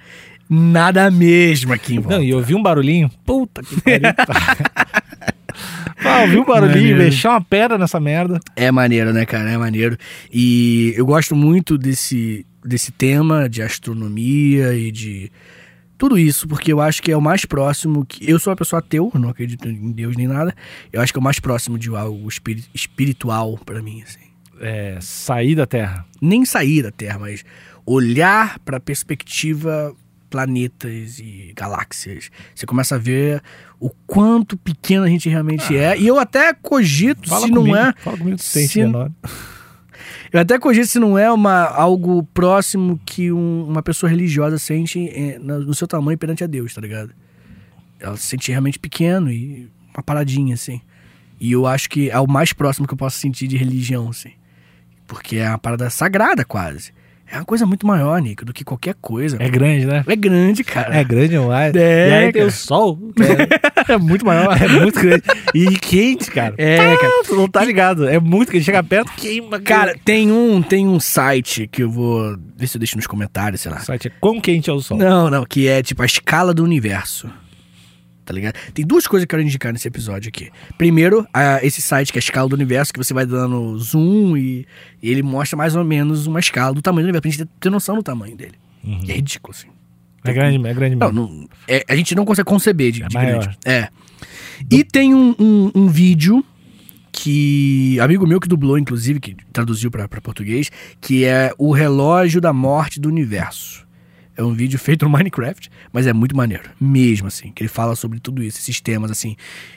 Nada 0.50 1.12
mesmo 1.12 1.72
aqui 1.72 1.94
em 1.94 2.00
volta. 2.00 2.16
Não, 2.16 2.24
e 2.24 2.31
eu 2.31 2.38
ouvi 2.38 2.57
um 2.57 2.62
barulhinho. 2.62 3.09
Puta 3.24 3.62
que 3.62 3.81
pariu. 3.81 4.09
ah, 6.04 6.24
um 6.24 6.44
barulhinho, 6.44 6.96
mexer 6.96 7.28
uma 7.28 7.40
pedra 7.40 7.78
nessa 7.78 8.00
merda. 8.00 8.40
É 8.57 8.72
maneiro, 8.72 9.12
né, 9.12 9.24
cara? 9.24 9.48
É 9.48 9.57
maneiro. 9.57 9.96
E 10.33 10.92
eu 10.96 11.07
gosto 11.07 11.37
muito 11.37 11.78
desse, 11.78 12.44
desse 12.64 12.90
tema 12.90 13.48
de 13.48 13.62
astronomia 13.62 14.74
e 14.74 14.90
de 14.90 15.31
tudo 15.99 16.17
isso, 16.17 16.47
porque 16.49 16.73
eu 16.73 16.81
acho 16.81 17.03
que 17.03 17.11
é 17.13 17.17
o 17.17 17.21
mais 17.21 17.45
próximo 17.45 18.07
que. 18.07 18.31
Eu 18.31 18.39
sou 18.39 18.51
uma 18.53 18.57
pessoa 18.57 18.79
ateu, 18.79 19.11
eu 19.13 19.21
não 19.21 19.29
acredito 19.29 19.69
em 19.69 19.91
Deus 19.93 20.17
nem 20.17 20.27
nada. 20.29 20.55
Eu 20.93 21.01
acho 21.03 21.13
que 21.13 21.19
é 21.19 21.21
o 21.21 21.23
mais 21.23 21.41
próximo 21.41 21.77
de 21.79 21.89
algo 21.95 22.29
espiri- 22.29 22.65
espiritual 22.73 23.59
pra 23.67 23.83
mim, 23.83 24.03
assim. 24.03 24.21
É, 24.61 24.99
sair 25.01 25.55
da 25.55 25.67
Terra. 25.67 26.07
Nem 26.21 26.45
sair 26.45 26.83
da 26.83 26.91
Terra, 26.91 27.19
mas 27.19 27.45
olhar 27.85 28.59
pra 28.61 28.79
perspectiva 28.81 29.95
planetas 30.31 31.19
e 31.19 31.53
galáxias. 31.57 32.31
Você 32.55 32.67
começa 32.67 32.97
a 32.97 32.99
ver 32.99 33.43
o 33.81 33.89
quanto 34.07 34.57
pequeno 34.59 35.05
a 35.05 35.09
gente 35.09 35.29
realmente 35.29 35.75
é. 35.77 35.99
E 35.99 36.07
eu 36.07 36.19
até 36.19 36.53
cogito 36.53 37.29
se 37.29 37.35
comigo, 37.51 37.67
não 37.69 37.77
é. 37.77 37.95
Fala 37.99 38.19
comigo 38.19 38.39
se- 38.39 38.79
menor. 38.81 39.11
Eu 40.33 40.41
até 40.41 40.59
cogito 40.59 40.87
se 40.87 40.99
não 40.99 41.17
é 41.19 41.31
uma, 41.33 41.64
algo 41.64 42.23
próximo 42.35 43.01
que 43.07 43.33
um- 43.33 43.64
uma 43.69 43.83
pessoa 43.83 44.11
religiosa 44.11 44.59
sente 44.59 45.11
na- 45.41 45.59
no 45.59 45.75
seu 45.75 45.87
tamanho 45.88 46.19
perante 46.19 46.45
a 46.45 46.47
Deus, 46.47 46.75
tá 46.75 46.81
ligado? 46.81 47.12
Ela 47.99 48.17
se 48.17 48.25
sente 48.27 48.51
realmente 48.51 48.79
pequeno 48.79 49.31
e 49.31 49.71
uma 49.95 50.03
paradinha, 50.03 50.55
assim. 50.55 50.81
E 51.41 51.53
eu 51.53 51.67
acho 51.67 51.88
que 51.88 52.11
é 52.11 52.19
o 52.19 52.27
mais 52.27 52.53
próximo 52.53 52.87
que 52.87 52.93
eu 52.95 52.99
posso 52.99 53.19
sentir 53.19 53.47
de 53.47 53.57
religião, 53.57 54.09
assim. 54.11 54.33
Porque 55.07 55.37
é 55.37 55.49
uma 55.49 55.59
parada 55.59 55.88
sagrada, 55.88 56.45
quase. 56.45 56.93
É 57.31 57.37
uma 57.37 57.45
coisa 57.45 57.67
muito 57.67 57.87
maior, 57.87 58.21
Nico, 58.21 58.45
do 58.45 58.53
que 58.55 58.64
qualquer 58.64 58.95
coisa. 59.01 59.37
É 59.38 59.49
grande, 59.49 59.85
né? 59.85 60.03
É 60.07 60.17
grande, 60.17 60.64
cara. 60.64 60.97
É 60.97 61.05
grande 61.05 61.29
demais. 61.29 61.75
É, 61.75 62.09
e 62.09 62.12
aí 62.14 62.33
tem 62.33 62.41
cara. 62.43 62.47
o 62.47 62.51
sol. 62.51 62.99
É, 63.21 63.69
É 63.93 63.97
muito 63.97 64.25
maior. 64.25 64.57
é 64.61 64.69
muito 64.69 65.01
grande. 65.01 65.23
E 65.55 65.67
quente, 65.79 66.31
cara. 66.31 66.55
É, 66.59 66.97
cara. 66.97 67.23
Tu 67.27 67.35
não 67.35 67.49
tá 67.49 67.64
ligado. 67.64 68.09
É 68.09 68.19
muito 68.19 68.51
quente. 68.51 68.64
Chega 68.64 68.83
perto, 68.83 69.12
queima. 69.17 69.61
Cara, 69.61 69.95
tem 70.05 70.31
um, 70.31 70.61
tem 70.62 70.87
um 70.87 71.01
site 71.01 71.67
que 71.67 71.83
eu 71.83 71.91
vou 71.91 72.37
ver 72.57 72.67
se 72.67 72.77
eu 72.77 72.81
deixo 72.81 72.97
nos 72.97 73.07
comentários, 73.07 73.61
sei 73.61 73.71
lá. 73.71 73.79
o 73.79 73.85
site 73.85 74.09
é 74.09 74.12
quão 74.21 74.41
quente 74.41 74.69
é 74.69 74.73
o 74.73 74.81
sol. 74.81 74.99
Não, 74.99 75.31
não, 75.31 75.45
que 75.45 75.69
é 75.69 75.83
tipo 75.83 76.03
a 76.03 76.07
escala 76.07 76.53
do 76.53 76.62
universo. 76.64 77.29
Tá 78.29 78.35
ligado? 78.35 78.57
Tem 78.75 78.85
duas 78.87 79.07
coisas 79.07 79.25
que 79.25 79.35
eu 79.35 79.38
quero 79.38 79.43
indicar 79.49 79.73
nesse 79.73 79.88
episódio 79.88 80.29
aqui. 80.29 80.51
Primeiro, 80.77 81.27
a- 81.33 81.64
esse 81.64 81.81
site 81.81 82.12
que 82.12 82.19
é 82.19 82.21
a 82.21 82.25
escala 82.27 82.47
do 82.47 82.53
universo, 82.55 82.93
que 82.93 82.99
você 82.99 83.14
vai 83.14 83.25
dando 83.25 83.79
zoom 83.79 84.37
e, 84.37 84.67
e 85.03 85.11
ele 85.11 85.23
mostra 85.23 85.57
mais 85.57 85.75
ou 85.75 85.83
menos 85.83 86.27
uma 86.27 86.38
escala 86.38 86.75
do 86.75 86.83
tamanho 86.83 87.07
do 87.07 87.09
universo, 87.09 87.23
pra 87.23 87.31
gente 87.31 87.51
ter, 87.59 87.71
noção 87.71 87.97
do 87.97 88.03
tamanho 88.03 88.37
dele. 88.37 88.53
E 88.85 89.11
é 89.11 89.14
ridículo, 89.14 89.55
assim. 89.57 89.69
É 90.25 90.31
grande, 90.35 90.57
é 90.67 90.75
grande 90.75 90.95
Não, 90.97 91.11
mesmo. 91.11 91.27
não- 91.41 91.49
é- 91.67 91.85
a 91.88 91.97
gente 91.97 92.14
não 92.14 92.27
consegue 92.27 92.45
conceber 92.47 92.93
de, 92.93 93.03
É 93.03 93.09
de 93.09 93.17
grande. 93.17 93.59
É. 93.64 93.88
E 94.71 94.85
tem 94.85 95.14
um, 95.14 95.35
um- 95.38 95.71
um 95.75 95.88
vídeo 95.88 96.45
que. 97.11 97.99
Amigo 98.01 98.27
meu 98.27 98.38
que 98.41 98.49
dublou, 98.49 98.79
inclusive, 98.79 99.21
que 99.21 99.37
traduziu 99.55 99.91
pra 99.91 100.07
português, 100.21 100.71
que 101.01 101.25
é 101.25 101.53
O 101.57 101.73
Relógio 101.73 102.41
da 102.43 102.53
Morte 102.53 103.01
do 103.01 103.09
Universo. 103.09 103.88
É 104.38 104.42
um 104.44 104.55
vídeo 104.55 104.79
feito 104.79 105.05
no 105.05 105.11
Minecraft, 105.11 105.68
mas 105.92 106.07
é 106.07 106.12
muito 106.12 106.37
maneiro. 106.37 106.70
Mesmo, 106.81 107.27
assim. 107.27 107.51
Que 107.51 107.64
ele 107.64 107.68
fala 107.68 107.96
sobre 107.96 108.20
tudo 108.20 108.40
isso, 108.40 108.57
esses 108.61 108.81
temas, 108.81 109.11
assim. 109.11 109.35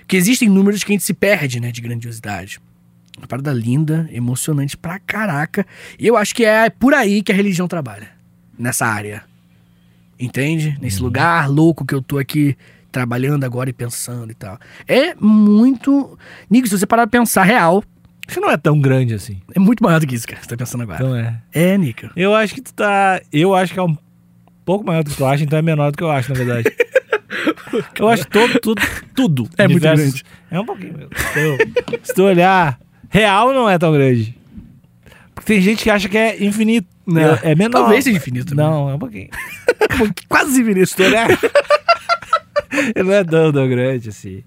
Que 0.08 0.15
existem 0.15 0.47
números 0.47 0.84
que 0.84 0.91
a 0.91 0.93
gente 0.93 1.04
se 1.04 1.15
perde, 1.15 1.60
né? 1.60 1.71
De 1.71 1.82
grandiosidade. 1.82 2.60
Uma 3.17 3.26
parada 3.26 3.52
linda, 3.52 4.08
emocionante 4.12 4.78
pra 4.78 5.00
caraca. 5.00 5.65
E 5.97 6.06
eu 6.06 6.15
acho 6.15 6.36
que 6.36 6.45
é 6.45 6.69
por 6.69 6.93
aí 6.93 7.24
que 7.24 7.32
a 7.32 7.36
religião 7.36 7.67
trabalha. 7.67 8.10
Nessa 8.56 8.86
área. 8.86 9.24
Entende? 10.19 10.78
Nesse 10.80 11.02
lugar 11.02 11.50
louco 11.50 11.84
que 11.84 11.95
eu 11.95 12.02
tô 12.02 12.19
aqui 12.19 12.56
trabalhando 12.91 13.43
agora 13.43 13.71
e 13.71 13.74
pensando 13.74 14.32
e 14.32 14.36
tal. 14.36 14.60
É 14.88 15.15
muito. 15.15 16.19
Nico, 16.47 16.67
se 16.67 16.78
você 16.78 16.86
parar 16.86 17.08
pra 17.08 17.19
pensar 17.19 17.45
real, 17.45 17.84
que 18.28 18.39
não 18.39 18.52
é 18.52 18.58
tão 18.58 18.80
grande 18.80 19.15
assim. 19.15 19.41
é 19.56 19.60
muito 19.60 19.84
maior 19.84 20.00
do 20.00 20.06
que 20.06 20.13
isso, 20.13 20.28
cara. 20.28 20.39
Você 20.39 20.50
tá 20.50 20.56
pensando 20.56 20.84
agora. 20.84 21.00
Então 21.04 21.15
é. 21.15 21.41
É, 21.52 21.78
Nico. 21.80 22.12
Eu 22.15 22.36
acho 22.36 22.54
que 22.54 22.62
tu 22.62 22.71
tá. 22.76 23.19
Eu 23.34 23.56
acho 23.56 23.74
que 23.74 23.80
é 23.80 23.84
um 23.84 23.97
pouco 24.65 24.86
maior 24.86 25.04
do 25.04 25.10
que 25.10 25.17
tu 25.17 25.26
acha, 25.26 25.43
então 25.43 25.58
é 25.60 25.62
menor 25.62 25.91
do 25.91 25.97
que 25.97 26.04
eu 26.04 26.12
acho, 26.12 26.32
na 26.32 26.38
verdade. 26.38 26.71
eu 28.00 28.08
acho 28.08 28.28
todo, 28.28 28.60
tudo, 28.60 28.82
tudo. 29.15 29.50
É 29.58 29.67
muito 29.67 29.82
grande. 29.82 30.24
É 30.50 30.60
um 30.60 30.65
pouquinho 30.65 30.93
mesmo. 30.93 31.10
Então, 31.32 32.00
se 32.04 32.13
tu 32.13 32.24
olhar, 32.24 32.80
real 33.10 33.54
não 33.54 33.69
é 33.69 33.78
tão 33.78 33.91
grande. 33.91 34.38
Porque 35.34 35.54
tem 35.54 35.62
gente 35.62 35.84
que 35.84 35.89
acha 35.89 36.08
que 36.08 36.17
é 36.17 36.43
infinito. 36.43 36.88
Não. 37.06 37.21
É, 37.21 37.52
é 37.52 37.56
menor. 37.56 37.82
Talvez 37.82 38.04
seja 38.04 38.17
infinito. 38.17 38.56
né? 38.56 38.63
Não, 38.63 38.89
é 38.89 38.95
um 38.95 39.00
pouquinho. 39.00 39.30
Quase 40.30 40.62
infinito. 40.62 40.88
Se 40.88 40.95
tu 40.95 41.04
olhar. 41.04 41.28
Ele 42.95 43.04
não 43.04 43.13
é 43.13 43.24
tão, 43.24 43.52
tão 43.52 43.67
grande 43.67 44.10
assim. 44.10 44.43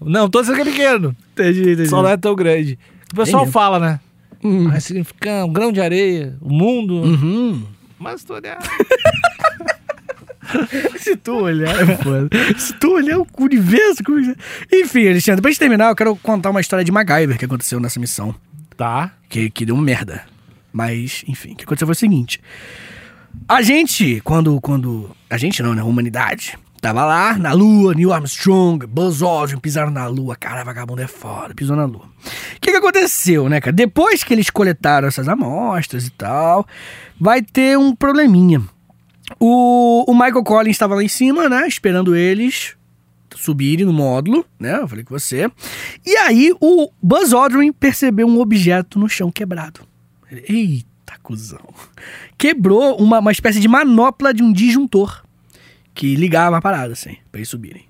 Não, 0.00 0.28
tô 0.28 0.40
dizendo 0.40 0.56
que 0.56 0.62
é 0.62 0.72
pequeno. 0.72 1.14
Entendi, 1.32 1.72
entendi. 1.72 1.88
Só 1.88 2.02
não 2.02 2.08
é 2.08 2.16
tão 2.16 2.34
grande. 2.34 2.78
O 3.12 3.16
pessoal 3.16 3.46
fala, 3.46 3.78
né? 3.78 4.00
Hum. 4.42 4.70
Ah, 4.72 4.80
significa 4.80 5.44
um 5.44 5.52
grão 5.52 5.70
de 5.70 5.80
areia, 5.80 6.36
o 6.40 6.52
mundo. 6.52 6.94
Uhum. 6.94 7.62
Mas 7.98 8.22
se 8.22 8.26
tu 8.26 8.34
olhar. 8.34 8.58
Se 10.98 11.16
tu 11.16 11.32
olhar, 11.32 11.74
é 11.80 11.96
foda. 11.96 12.28
Se 12.58 12.72
tu 12.74 12.92
olhar 12.92 13.18
o 13.18 13.26
universo. 13.38 14.02
como 14.04 14.18
é 14.20 14.34
Enfim, 14.72 15.08
Alexandre, 15.08 15.42
pra 15.42 15.50
gente 15.50 15.60
terminar, 15.60 15.88
eu 15.90 15.96
quero 15.96 16.16
contar 16.16 16.50
uma 16.50 16.60
história 16.60 16.84
de 16.84 16.92
MacGyver 16.92 17.38
que 17.38 17.44
aconteceu 17.44 17.80
nessa 17.80 18.00
missão. 18.00 18.34
Tá. 18.76 19.12
que, 19.28 19.50
que 19.50 19.66
deu 19.66 19.76
merda. 19.76 20.24
Mas, 20.72 21.24
enfim, 21.26 21.52
o 21.52 21.56
que 21.56 21.64
aconteceu 21.64 21.86
foi 21.86 21.92
o 21.92 21.96
seguinte. 21.96 22.40
A 23.48 23.62
gente, 23.62 24.20
quando. 24.22 24.60
quando 24.60 25.10
a 25.28 25.36
gente 25.36 25.62
não, 25.62 25.74
né? 25.74 25.82
A 25.82 25.84
humanidade. 25.84 26.58
Tava 26.80 27.04
lá 27.04 27.36
na 27.36 27.52
Lua, 27.52 27.94
Neil 27.94 28.10
Armstrong, 28.10 28.86
Buzz 28.86 29.20
Aldrin 29.20 29.58
pisaram 29.58 29.90
na 29.90 30.06
Lua. 30.06 30.34
Cara, 30.34 30.64
vagabundo 30.64 31.02
é 31.02 31.06
foda, 31.06 31.54
pisou 31.54 31.76
na 31.76 31.84
Lua. 31.84 32.06
O 32.06 32.60
que, 32.60 32.70
que 32.70 32.76
aconteceu, 32.76 33.50
né, 33.50 33.60
cara? 33.60 33.72
Depois 33.72 34.24
que 34.24 34.32
eles 34.32 34.48
coletaram 34.48 35.06
essas 35.06 35.28
amostras 35.28 36.06
e 36.06 36.10
tal, 36.10 36.66
vai 37.20 37.42
ter 37.42 37.76
um 37.76 37.94
probleminha. 37.94 38.62
O, 39.38 40.10
o 40.10 40.14
Michael 40.14 40.42
Collins 40.42 40.74
estava 40.74 40.94
lá 40.94 41.02
em 41.02 41.08
cima, 41.08 41.48
né? 41.48 41.66
Esperando 41.66 42.16
eles 42.16 42.76
subirem 43.36 43.86
no 43.86 43.92
módulo, 43.92 44.44
né? 44.58 44.80
Eu 44.80 44.88
falei 44.88 45.04
com 45.04 45.16
você. 45.18 45.50
E 46.04 46.16
aí 46.16 46.54
o 46.60 46.90
Buzz 47.02 47.32
Aldrin 47.32 47.72
percebeu 47.72 48.26
um 48.26 48.40
objeto 48.40 48.98
no 48.98 49.08
chão 49.08 49.30
quebrado. 49.30 49.80
Eita, 50.30 51.14
cuzão. 51.22 51.74
Quebrou 52.36 52.96
uma, 52.96 53.18
uma 53.18 53.32
espécie 53.32 53.60
de 53.60 53.68
manopla 53.68 54.34
de 54.34 54.42
um 54.42 54.52
disjuntor 54.52 55.24
que 55.94 56.14
ligava 56.14 56.56
a 56.56 56.62
parada, 56.62 56.92
assim, 56.92 57.16
pra 57.30 57.38
eles 57.38 57.48
subirem. 57.48 57.84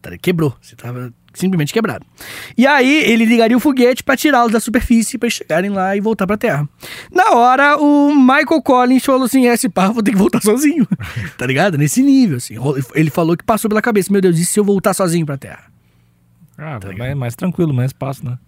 Tá, 0.00 0.16
Quebrou. 0.18 0.56
Você 0.60 0.74
tava 0.74 1.14
simplesmente 1.34 1.72
quebrado. 1.72 2.04
E 2.56 2.66
aí 2.66 3.02
ele 3.04 3.24
ligaria 3.24 3.56
o 3.56 3.60
foguete 3.60 4.02
pra 4.02 4.16
tirá-los 4.16 4.52
da 4.52 4.60
superfície 4.60 5.18
pra 5.18 5.26
eles 5.26 5.34
chegarem 5.34 5.70
lá 5.70 5.96
e 5.96 6.00
voltar 6.00 6.26
pra 6.26 6.36
Terra. 6.36 6.68
Na 7.10 7.30
hora, 7.32 7.76
o 7.78 8.14
Michael 8.14 8.62
Collins 8.62 9.04
falou 9.04 9.24
assim: 9.24 9.46
esse 9.46 9.68
par 9.68 9.92
vou 9.92 10.02
ter 10.02 10.12
que 10.12 10.16
voltar 10.18 10.40
sozinho. 10.42 10.86
tá 11.36 11.46
ligado? 11.46 11.76
Nesse 11.78 12.02
nível, 12.02 12.36
assim. 12.38 12.54
Ele 12.94 13.10
falou 13.10 13.36
que 13.36 13.44
passou 13.44 13.68
pela 13.68 13.82
cabeça: 13.82 14.12
meu 14.12 14.20
Deus, 14.20 14.38
e 14.38 14.44
se 14.44 14.58
eu 14.58 14.64
voltar 14.64 14.94
sozinho 14.94 15.26
pra 15.26 15.36
Terra? 15.36 15.64
Ah, 16.58 16.78
mais, 16.96 17.16
mais 17.16 17.34
tranquilo, 17.34 17.72
mais 17.72 17.90
espaço, 17.90 18.24
né? 18.24 18.38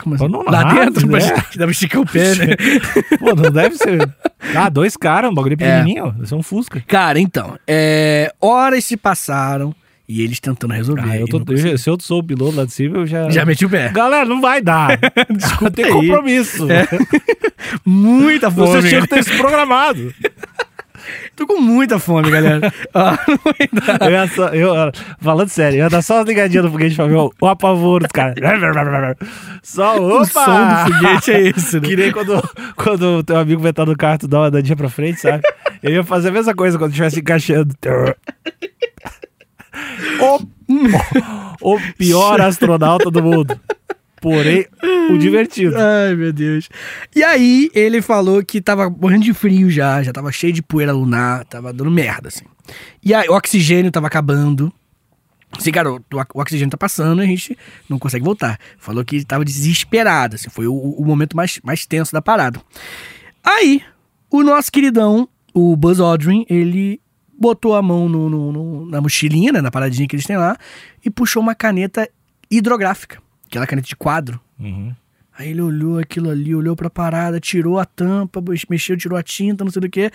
Como 0.00 0.14
assim? 0.14 0.28
Não 0.28 0.42
Lá 0.44 0.64
nada, 0.64 0.84
dentro, 0.86 1.06
né? 1.06 1.18
pra 1.56 1.70
esticar 1.70 2.00
o 2.00 2.06
pé, 2.06 2.34
né? 2.34 2.46
Pô, 3.18 3.34
não 3.34 3.50
deve 3.50 3.76
ser. 3.76 4.08
Ah, 4.56 4.68
dois 4.70 4.96
caras, 4.96 5.30
um 5.30 5.34
bagulho 5.34 5.56
pequenininho. 5.58 6.10
Deve 6.12 6.26
ser 6.26 6.34
um 6.34 6.42
Fusca. 6.42 6.82
Cara, 6.86 7.20
então, 7.20 7.58
é, 7.66 8.32
horas 8.40 8.84
se 8.84 8.96
passaram 8.96 9.74
e 10.08 10.22
eles 10.22 10.40
tentando 10.40 10.72
resolver. 10.72 11.02
Ah, 11.06 11.16
eu 11.18 11.26
tô, 11.26 11.42
eu- 11.52 11.76
se 11.78 11.90
eu 11.90 11.96
sou 12.00 12.20
o 12.20 12.24
piloto 12.24 12.56
lá 12.56 12.64
de 12.64 12.72
cima, 12.72 12.98
eu 12.98 13.06
já. 13.06 13.28
Já 13.28 13.44
meti 13.44 13.66
o 13.66 13.70
pé. 13.70 13.90
Galera, 13.90 14.24
não 14.24 14.40
vai 14.40 14.62
dar. 14.62 14.98
Desculpa 15.30 15.70
Tem 15.70 15.90
compromisso. 15.90 16.66
Muita 17.84 18.50
fome. 18.50 18.66
Você 18.68 18.88
tinha 18.88 19.00
que 19.02 19.08
ter 19.08 19.22
se 19.22 19.36
programado. 19.36 20.12
Tô 21.34 21.46
com 21.46 21.58
muita 21.60 21.98
fome, 21.98 22.28
galera. 22.30 22.72
Ah. 22.92 23.16
Eu 24.04 24.10
ia 24.10 24.26
só, 24.26 24.48
eu, 24.48 24.74
ah, 24.74 24.90
falando 25.20 25.48
sério, 25.48 25.76
eu 25.78 25.84
ia 25.84 25.88
dar 25.88 26.02
só 26.02 26.16
uma 26.16 26.24
ligadinha 26.24 26.62
no 26.62 26.70
foguete 26.70 26.96
pra 26.96 27.06
ver 27.06 27.14
o, 27.14 27.32
o 27.40 27.46
apavoro 27.46 28.04
dos 28.04 28.12
caras. 28.12 28.34
Só, 29.62 29.96
opa! 29.96 30.20
O 30.20 30.24
som 30.26 30.42
do 30.68 30.92
foguete 30.92 31.30
é 31.30 31.40
esse, 31.48 31.80
né? 31.80 31.88
Que 31.88 31.96
nem 31.96 32.10
quando, 32.12 32.50
quando 32.76 33.02
o 33.18 33.22
teu 33.22 33.36
amigo 33.38 33.62
vai 33.62 33.70
estar 33.70 33.86
no 33.86 33.96
carro, 33.96 34.18
tu 34.18 34.28
dá 34.28 34.40
uma 34.40 34.46
andadinha 34.48 34.76
pra 34.76 34.90
frente, 34.90 35.20
sabe? 35.20 35.40
Eu 35.82 35.92
ia 35.92 36.04
fazer 36.04 36.28
a 36.28 36.32
mesma 36.32 36.54
coisa 36.54 36.76
quando 36.76 36.90
estivesse 36.90 37.20
encaixando. 37.20 37.72
O, 41.60 41.74
o 41.74 41.80
pior 41.96 42.40
astronauta 42.40 43.10
do 43.10 43.22
mundo. 43.22 43.58
Porém, 44.20 44.66
o 45.10 45.18
divertido. 45.18 45.76
Ai, 45.76 46.14
meu 46.14 46.32
Deus. 46.32 46.68
E 47.14 47.22
aí, 47.22 47.70
ele 47.74 48.02
falou 48.02 48.44
que 48.44 48.60
tava 48.60 48.90
morrendo 48.90 49.24
de 49.24 49.32
frio 49.32 49.70
já, 49.70 50.02
já 50.02 50.12
tava 50.12 50.32
cheio 50.32 50.52
de 50.52 50.62
poeira 50.62 50.92
lunar, 50.92 51.44
tava 51.44 51.72
dando 51.72 51.90
merda, 51.90 52.28
assim. 52.28 52.44
E 53.02 53.14
aí, 53.14 53.28
o 53.28 53.34
oxigênio 53.34 53.90
tava 53.90 54.06
acabando. 54.06 54.72
Assim, 55.56 55.70
cara, 55.70 55.92
o, 55.92 56.00
o 56.34 56.40
oxigênio 56.40 56.70
tá 56.70 56.76
passando 56.76 57.22
e 57.22 57.24
a 57.24 57.28
gente 57.28 57.56
não 57.88 57.98
consegue 57.98 58.24
voltar. 58.24 58.58
Falou 58.78 59.04
que 59.04 59.24
tava 59.24 59.44
desesperado, 59.44 60.34
assim, 60.34 60.50
foi 60.50 60.66
o, 60.66 60.74
o 60.74 61.04
momento 61.04 61.36
mais, 61.36 61.60
mais 61.62 61.86
tenso 61.86 62.12
da 62.12 62.20
parada. 62.20 62.60
Aí, 63.42 63.82
o 64.30 64.42
nosso 64.42 64.70
queridão, 64.70 65.28
o 65.54 65.76
Buzz 65.76 66.00
Aldrin, 66.00 66.44
ele 66.50 67.00
botou 67.38 67.74
a 67.76 67.82
mão 67.82 68.08
no, 68.08 68.28
no- 68.28 68.52
no- 68.52 68.86
na 68.90 69.00
mochilinha, 69.00 69.52
né, 69.52 69.60
na 69.60 69.70
paradinha 69.70 70.08
que 70.08 70.16
eles 70.16 70.26
têm 70.26 70.36
lá, 70.36 70.56
e 71.04 71.08
puxou 71.10 71.40
uma 71.42 71.54
caneta 71.54 72.08
hidrográfica, 72.50 73.18
aquela 73.46 73.66
caneta 73.66 73.86
de 73.86 73.94
quadro. 73.96 74.40
Uhum. 74.58 74.92
Aí 75.38 75.50
ele 75.50 75.60
olhou 75.62 75.98
aquilo 75.98 76.30
ali, 76.30 76.52
olhou 76.54 76.74
pra 76.74 76.90
parada, 76.90 77.38
tirou 77.38 77.78
a 77.78 77.84
tampa, 77.84 78.42
mexeu, 78.68 78.96
tirou 78.96 79.16
a 79.16 79.22
tinta, 79.22 79.62
não 79.64 79.70
sei 79.70 79.80
do 79.80 79.88
que, 79.88 80.10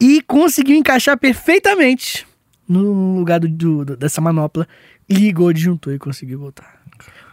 e 0.00 0.22
conseguiu 0.22 0.74
encaixar 0.76 1.18
perfeitamente 1.18 2.26
no 2.66 3.18
lugar 3.18 3.40
do, 3.40 3.46
do- 3.48 3.84
do- 3.84 3.96
dessa 3.96 4.20
manopla. 4.22 4.66
Ligou, 5.10 5.52
disjuntou 5.52 5.92
e 5.92 5.98
conseguiu 5.98 6.38
voltar. 6.38 6.80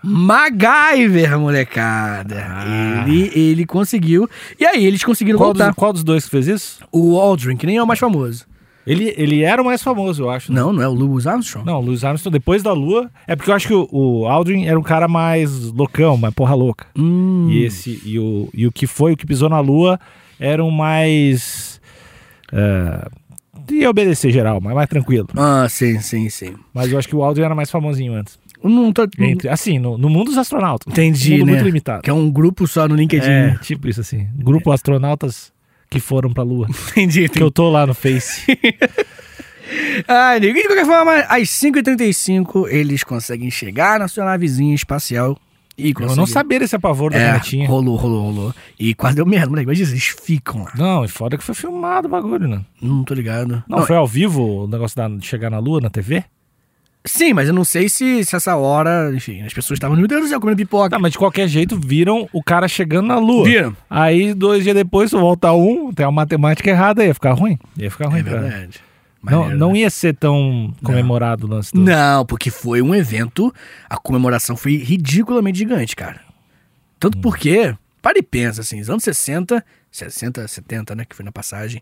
MacGyver, 0.03 1.37
molecada. 1.39 2.45
Ah. 2.49 3.05
Ele, 3.07 3.31
ele 3.33 3.65
conseguiu. 3.65 4.29
E 4.59 4.65
aí 4.65 4.85
eles 4.85 5.03
conseguiram 5.03 5.37
Qual 5.37 5.49
voltar. 5.49 5.67
dos, 5.67 5.75
qual 5.75 5.93
dos 5.93 6.03
dois 6.03 6.25
que 6.25 6.31
fez 6.31 6.47
isso? 6.47 6.83
O 6.91 7.19
Aldrin, 7.19 7.55
que 7.55 7.65
nem 7.65 7.77
é 7.77 7.83
o 7.83 7.87
mais 7.87 7.99
famoso. 7.99 8.45
Ele, 8.85 9.13
ele 9.15 9.43
era 9.43 9.61
o 9.61 9.65
mais 9.65 9.83
famoso, 9.83 10.23
eu 10.23 10.29
acho. 10.29 10.51
né? 10.51 10.59
Não, 10.59 10.73
não 10.73 10.81
é 10.81 10.87
o 10.87 10.93
Louis 10.93 11.27
Armstrong. 11.27 11.65
Não, 11.65 11.79
o 11.79 11.81
Louis 11.81 12.03
Armstrong, 12.03 12.33
depois 12.33 12.63
da 12.63 12.73
Lua. 12.73 13.09
É 13.27 13.35
porque 13.35 13.51
eu 13.51 13.55
acho 13.55 13.67
que 13.67 13.73
o, 13.73 13.87
o 13.91 14.27
Aldrin 14.27 14.65
era 14.65 14.79
um 14.79 14.83
cara 14.83 15.07
mais 15.07 15.71
loucão, 15.71 16.17
mais 16.17 16.33
porra 16.33 16.55
louca. 16.55 16.87
Hum. 16.97 17.47
E 17.49 17.63
esse 17.63 18.01
e 18.03 18.17
o, 18.17 18.49
e 18.53 18.65
o 18.65 18.71
que 18.71 18.87
foi, 18.87 19.13
o 19.13 19.17
que 19.17 19.25
pisou 19.25 19.49
na 19.49 19.59
Lua, 19.59 19.99
era 20.39 20.63
um 20.63 20.71
mais. 20.71 21.79
É, 22.51 23.07
ia 23.71 23.89
obedecer 23.89 24.31
geral, 24.31 24.59
mas 24.61 24.73
mais 24.73 24.89
tranquilo. 24.89 25.27
Ah, 25.35 25.67
sim, 25.69 25.99
sim, 25.99 26.29
sim. 26.29 26.55
Mas 26.73 26.91
eu 26.91 26.97
acho 26.97 27.07
que 27.07 27.15
o 27.15 27.23
Aldrin 27.23 27.43
era 27.43 27.55
mais 27.55 27.69
famosinho 27.69 28.13
antes. 28.13 28.39
Não 28.63 28.91
tô... 28.91 29.07
Entre, 29.17 29.49
assim, 29.49 29.79
no, 29.79 29.97
no 29.97 30.09
mundo 30.09 30.25
dos 30.25 30.37
astronautas. 30.37 30.91
Entendi, 30.91 31.35
um 31.35 31.37
mundo 31.39 31.45
né? 31.45 31.51
muito 31.53 31.65
limitado. 31.65 32.03
Que 32.03 32.09
é 32.09 32.13
um 32.13 32.29
grupo 32.29 32.67
só 32.67 32.87
no 32.87 32.95
LinkedIn. 32.95 33.29
É, 33.29 33.57
tipo 33.61 33.87
isso 33.87 34.01
assim. 34.01 34.27
Grupo 34.35 34.71
astronautas 34.71 35.51
que 35.91 35.99
foram 35.99 36.31
pra 36.33 36.41
Lua. 36.41 36.67
Entendi, 36.95 37.27
que 37.29 37.43
eu 37.43 37.51
tô 37.51 37.69
lá 37.69 37.85
no 37.85 37.93
Face. 37.93 38.43
Ai, 40.07 40.37
amigo, 40.37 40.57
de 40.59 40.65
qualquer 40.65 40.85
forma, 40.85 41.15
às 41.29 41.49
5h35 41.49 42.67
eles 42.69 43.03
conseguem 43.03 43.51
chegar 43.51 43.99
na 43.99 44.07
sua 44.07 44.25
navezinha 44.25 44.73
espacial 44.73 45.37
e 45.77 45.89
eu 45.89 45.93
conseguem... 45.93 46.15
não 46.17 46.25
sabia 46.25 46.59
desse 46.59 46.75
apavoro 46.75 47.13
da 47.13 47.19
É, 47.19 47.27
canetinha. 47.27 47.67
rolou, 47.67 47.95
rolou, 47.95 48.23
rolou. 48.23 48.55
E 48.79 48.93
quase 48.93 49.15
deu 49.15 49.25
merda, 49.25 49.49
moleque. 49.49 49.65
Imagina, 49.67 49.89
eles 49.91 50.03
ficam 50.23 50.63
lá. 50.63 50.71
Não, 50.77 51.05
e 51.05 51.07
foda 51.07 51.37
que 51.37 51.43
foi 51.43 51.55
filmado 51.55 52.07
o 52.07 52.11
bagulho, 52.11 52.47
né? 52.47 52.61
Não 52.81 53.03
tô 53.03 53.13
ligado. 53.13 53.63
Não, 53.67 53.85
foi 53.85 53.95
ao 53.95 54.07
vivo 54.07 54.63
o 54.63 54.67
negócio 54.67 54.95
da- 54.97 55.07
de 55.09 55.25
chegar 55.25 55.49
na 55.49 55.59
Lua, 55.59 55.79
na 55.81 55.89
TV? 55.89 56.23
Sim, 57.03 57.33
mas 57.33 57.47
eu 57.47 57.53
não 57.53 57.63
sei 57.63 57.89
se, 57.89 58.23
se 58.23 58.35
essa 58.35 58.55
hora, 58.55 59.11
enfim, 59.15 59.41
as 59.41 59.53
pessoas 59.53 59.77
estavam, 59.77 59.97
meu 59.97 60.07
Deus 60.07 60.21
do 60.21 60.27
céu, 60.27 60.39
comendo 60.39 60.57
pipoca. 60.57 60.91
Tá, 60.91 60.99
mas 60.99 61.11
de 61.13 61.17
qualquer 61.17 61.47
jeito 61.47 61.75
viram 61.79 62.29
o 62.31 62.43
cara 62.43 62.67
chegando 62.67 63.07
na 63.07 63.17
Lua. 63.17 63.43
Viram? 63.45 63.75
Aí, 63.89 64.33
dois 64.35 64.63
dias 64.63 64.75
depois, 64.75 65.09
tu 65.09 65.19
volta 65.19 65.51
um, 65.51 65.91
tem 65.91 66.05
uma 66.05 66.11
matemática 66.11 66.69
errada, 66.69 67.03
ia 67.03 67.13
ficar 67.13 67.31
ruim. 67.33 67.57
Ia 67.75 67.89
ficar 67.89 68.07
ruim, 68.07 68.19
É 68.19 68.23
cara. 68.23 68.39
verdade. 68.41 68.79
Não, 69.23 69.39
Maneiro, 69.41 69.59
não 69.59 69.71
né? 69.73 69.79
ia 69.79 69.89
ser 69.89 70.15
tão 70.15 70.73
comemorado 70.83 71.45
o 71.45 71.49
lance 71.49 71.71
do... 71.73 71.79
Não, 71.81 72.25
porque 72.25 72.49
foi 72.51 72.81
um 72.81 72.93
evento, 72.93 73.53
a 73.89 73.97
comemoração 73.97 74.55
foi 74.55 74.77
ridiculamente 74.77 75.57
gigante, 75.59 75.95
cara. 75.95 76.21
Tanto 76.99 77.17
Hum. 77.17 77.21
porque, 77.21 77.75
para 78.01 78.17
e 78.19 78.23
pensa, 78.23 78.61
assim, 78.61 78.79
os 78.79 78.89
anos 78.89 79.03
60, 79.03 79.63
60, 79.91 80.47
70, 80.47 80.95
né, 80.95 81.05
que 81.07 81.15
foi 81.15 81.25
na 81.25 81.31
passagem, 81.31 81.81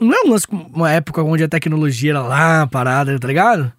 não 0.00 0.12
é 0.14 0.22
um 0.24 0.30
lance, 0.30 0.46
uma 0.50 0.90
época 0.92 1.22
onde 1.22 1.42
a 1.44 1.48
tecnologia 1.48 2.10
era 2.12 2.22
lá, 2.22 2.66
parada, 2.66 3.16
tá 3.18 3.26
ligado? 3.28 3.72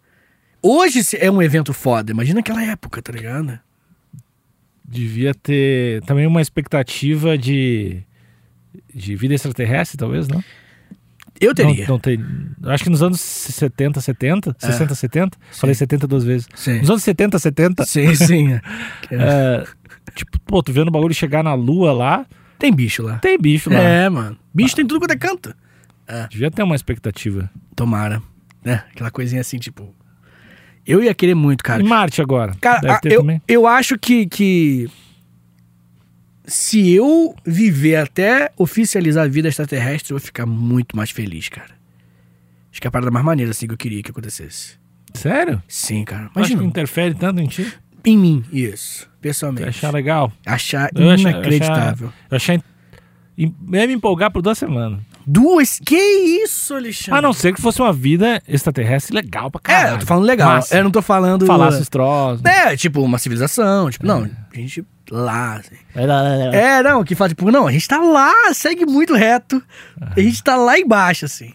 Hoje 0.62 1.02
é 1.17 1.30
um 1.32 1.41
evento 1.41 1.74
foda, 1.74 2.12
imagina 2.12 2.39
aquela 2.39 2.63
época, 2.63 3.02
tá 3.02 3.12
ligado? 3.12 3.60
Devia 4.84 5.34
ter 5.34 6.02
também 6.04 6.28
uma 6.28 6.41
expectativa 6.41 7.38
de... 7.38 8.04
De 8.93 9.15
vida 9.15 9.34
extraterrestre, 9.34 9.97
talvez, 9.97 10.28
não? 10.28 10.41
Eu 11.39 11.56
teria. 11.56 11.86
Não, 11.86 11.95
não 11.95 12.00
tem. 12.00 12.24
Acho 12.65 12.84
que 12.84 12.89
nos 12.89 13.02
anos 13.02 13.19
70, 13.19 14.00
70, 14.00 14.56
60, 14.60 14.95
70. 14.95 15.38
Falei 15.52 15.74
70 15.74 16.08
duas 16.08 16.24
vezes. 16.24 16.47
É. 16.54 16.56
Sim. 16.56 16.80
Nos 16.80 16.89
anos 16.89 17.04
70, 17.04 17.39
70, 17.39 17.86
Sim, 17.86 18.15
sim. 18.15 18.54
é. 18.54 18.62
é, 19.12 19.65
tipo, 20.13 20.39
pô, 20.41 20.62
tu 20.62 20.71
vendo 20.71 20.89
o 20.89 20.91
bagulho 20.91 21.13
chegar 21.13 21.43
na 21.43 21.54
lua 21.54 21.91
lá, 21.91 22.26
Tem 22.60 22.71
bicho 22.71 23.02
lá. 23.02 23.17
tem 23.17 23.39
bicho 23.39 23.69
lá. 23.71 23.80
É, 23.80 24.08
mano. 24.08 24.38
Bicho 24.54 24.76
tem 24.76 24.86
tudo 24.86 25.00
quanto 25.00 25.12
é 25.12 25.17
canto. 25.17 25.56
Devia 26.30 26.52
ter 26.52 26.62
uma 26.63 26.76
expectativa. 26.76 27.50
Tomara. 27.76 28.21
Né? 28.63 28.84
Aquela 28.91 29.10
coisinha 29.10 29.41
assim, 29.41 29.58
tipo. 29.58 29.95
Eu 30.86 31.04
ia 31.04 31.13
querer 31.13 31.36
muito, 31.36 31.63
cara. 31.63 31.82
E 31.82 31.86
Marte 31.88 32.22
agora? 32.22 32.54
Cara, 32.60 32.96
a- 32.96 33.00
eu, 33.04 33.20
também. 33.22 33.41
eu 33.48 33.67
acho 33.67 33.98
que, 34.00 34.26
que. 34.26 34.89
Se 36.46 36.91
eu 36.91 37.36
viver 37.46 37.96
até 37.98 38.52
oficializar 38.58 39.26
a 39.26 39.28
vida 39.28 39.48
extraterrestre, 39.48 40.12
eu 40.12 40.17
vou 40.17 40.26
ficar 40.26 40.46
muito 40.46 40.98
mais 40.98 41.12
feliz, 41.12 41.48
cara. 41.50 41.70
Acho 42.72 42.82
que 42.82 42.88
é 42.88 42.89
a 42.89 42.91
parada 42.91 43.12
mais 43.12 43.24
maneira, 43.24 43.52
assim, 43.52 43.67
que 43.67 43.74
eu 43.74 43.78
queria 43.78 44.02
que 44.02 44.12
acontecesse. 44.12 44.76
Sério? 45.13 45.62
Sim, 45.67 46.04
cara. 46.04 46.24
Acho 46.26 46.32
que 46.34 46.39
Imagina. 46.39 46.63
interfere 46.63 47.13
tanto 47.13 47.39
em 47.41 47.48
ti? 47.48 47.72
Em 48.04 48.17
mim, 48.17 48.44
isso. 48.52 49.08
Pessoalmente. 49.22 49.67
achar 49.70 49.94
legal? 49.94 50.32
Achar 50.46 50.89
Eu 50.96 51.10
achar- 51.10 51.30
inacreditável. 51.30 52.12
Eu 52.30 52.36
achei. 52.38 52.62
Eu 53.38 53.54
ia 53.74 53.88
me 53.88 53.94
empolgar 53.94 54.32
por 54.32 54.41
duas 54.41 54.58
semanas. 54.58 55.00
Duas? 55.32 55.80
Que 55.86 55.96
isso, 56.44 56.74
Alexandre? 56.76 57.17
A 57.17 57.22
não 57.22 57.32
ser 57.32 57.54
que 57.54 57.62
fosse 57.62 57.80
uma 57.82 57.94
vida 57.94 58.41
extraterrestre 58.48 59.15
legal 59.15 59.50
pra 59.50 59.62
caralho. 59.62 59.91
É, 59.91 59.94
eu 59.96 60.00
tô 60.00 60.06
falando 60.06 60.26
legal. 60.26 60.50
Massa. 60.56 60.78
Eu 60.78 60.84
não 60.84 60.91
tô 60.91 61.02
falando. 61.02 61.46
Falasse 61.46 61.82
os 61.82 61.88
troços. 61.89 62.44
É, 62.44 62.76
tipo, 62.76 63.02
uma 63.02 63.17
civilização. 63.17 63.89
Tipo, 63.89 64.06
não, 64.06 64.30
a 64.54 64.56
gente 64.58 64.84
lá. 65.10 65.56
assim. 65.56 65.76
É. 65.96 66.58
É, 66.80 66.84
não, 66.84 67.04
que 67.04 67.15
fala, 67.15 67.30
tipo, 67.30 67.50
não, 67.50 67.65
a 67.67 67.72
gente 67.72 67.88
tá 67.88 68.00
lá, 68.00 68.54
segue 68.54 68.86
muito 68.86 69.13
reto. 69.15 69.62
A 70.15 70.20
gente 70.20 70.44
tá 70.44 70.58
lá 70.58 70.78
embaixo, 70.78 71.24
assim. 71.26 71.54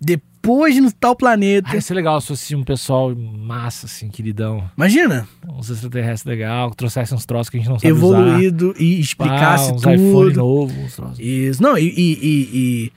Depois 0.00 0.78
no 0.78 0.92
tal 0.92 1.16
planeta. 1.16 1.68
Ah, 1.70 1.74
ia 1.76 1.80
ser 1.80 1.94
legal 1.94 2.20
se 2.20 2.26
fosse 2.28 2.54
um 2.54 2.62
pessoal 2.62 3.14
massa, 3.16 3.86
assim, 3.86 4.10
queridão. 4.10 4.68
Imagina, 4.76 5.26
Uns 5.48 5.70
extraterrestres 5.70 6.24
legal, 6.24 6.70
que 6.70 6.76
trouxessem 6.76 7.16
uns 7.16 7.24
troços 7.24 7.48
que 7.48 7.56
a 7.56 7.60
gente 7.60 7.70
não 7.70 7.78
sabe 7.78 7.90
usar. 7.92 8.04
evoluído 8.06 8.74
e 8.78 9.00
explicasse 9.00 9.70
Pá, 9.70 9.74
uns 9.76 9.80
iPhone 9.82 10.28
tudo. 10.30 10.36
novo, 10.36 10.80
uns 10.82 10.94
troços. 10.96 11.18
Isso. 11.18 11.62
Não, 11.62 11.78
e, 11.78 11.84
e- 11.84 12.18
e- 12.22 12.50
e- 12.52 12.92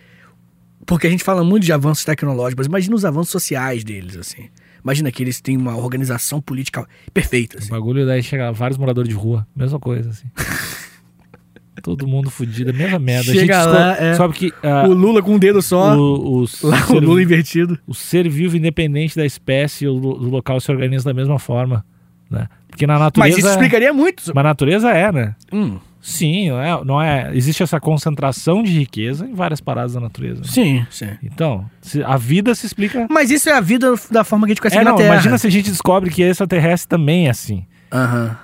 Porque 0.88 1.06
a 1.06 1.10
gente 1.10 1.24
fala 1.24 1.44
muito 1.44 1.66
de 1.66 1.74
avanços 1.74 2.06
tecnológicos, 2.06 2.56
mas 2.56 2.68
imagina 2.68 2.96
os 2.96 3.04
avanços 3.04 3.30
sociais 3.30 3.84
deles, 3.84 4.16
assim. 4.16 4.48
Imagina 4.82 5.12
que 5.12 5.22
eles 5.22 5.42
têm 5.42 5.58
uma 5.58 5.76
organização 5.76 6.40
política 6.40 6.88
perfeita, 7.14 7.58
O 7.58 7.60
assim. 7.60 7.70
bagulho 7.70 8.06
daí 8.06 8.24
chega 8.24 8.54
vários 8.54 8.78
moradores 8.78 9.10
de 9.10 9.14
rua, 9.16 9.46
mesma 9.54 9.80
coisa, 9.80 10.10
assim. 10.10 10.28
Todo 11.84 12.08
mundo 12.08 12.30
fudido, 12.30 12.74
mesma 12.74 12.98
merda. 12.98 13.32
Chega 13.32 13.60
a 13.60 13.64
gente 13.64 13.74
lá, 13.74 13.98
é. 13.98 14.14
Sabe 14.16 14.34
que 14.34 14.54
ah, 14.64 14.88
O 14.88 14.94
Lula 14.94 15.22
com 15.22 15.36
um 15.36 15.40
dedo 15.40 15.62
só, 15.62 15.96
o, 15.96 16.42
o, 16.44 16.46
lá 16.64 16.82
ser, 16.82 16.94
o 16.94 17.00
Lula 17.00 17.22
invertido. 17.22 17.78
o 17.86 17.94
ser 17.94 18.28
vivo 18.30 18.58
independente 18.58 19.16
da 19.16 19.26
espécie 19.26 19.86
do, 19.86 20.00
do 20.00 20.30
local 20.30 20.60
se 20.60 20.72
organiza 20.72 21.06
da 21.06 21.14
mesma 21.14 21.38
forma, 21.38 21.86
né? 22.32 22.48
Porque 22.70 22.88
na 22.88 22.98
natureza... 22.98 23.36
Mas 23.36 23.38
isso 23.38 23.48
explicaria 23.48 23.92
muito. 23.94 24.24
Mas 24.28 24.38
a 24.38 24.44
natureza 24.44 24.90
é, 24.92 25.12
né? 25.12 25.36
Hum, 25.52 25.78
Sim, 26.10 26.52
não 26.52 26.62
é, 26.62 26.86
não 26.86 27.02
é. 27.02 27.36
Existe 27.36 27.62
essa 27.62 27.82
concentração 27.82 28.64
de 28.64 28.72
riqueza 28.72 29.26
em 29.26 29.34
várias 29.34 29.60
paradas 29.60 29.92
da 29.94 30.00
natureza. 30.00 30.40
né? 30.40 30.48
sim, 30.48 30.86
sim. 30.90 31.10
Então, 31.22 31.70
se- 31.82 32.02
a 32.02 32.16
vida 32.16 32.56
se 32.56 32.66
explica. 32.66 33.06
Mas 33.10 33.30
isso 33.30 33.50
é 33.50 33.54
a 33.54 33.60
vida 33.60 33.94
da 34.10 34.24
forma 34.24 34.46
que 34.48 34.52
a 34.52 34.54
gente 34.54 34.62
conhece 34.62 34.78
É, 34.78 34.80
aqui 34.80 34.86
na 34.86 34.92
não, 34.92 34.98
Terra. 34.98 35.14
imagina 35.16 35.38
se 35.38 35.46
a 35.46 35.50
gente 35.50 35.70
descobre 35.70 36.10
que 36.10 36.22
extraterrestre 36.22 36.88
também 36.88 37.28
é 37.28 37.32
assim. 37.32 37.66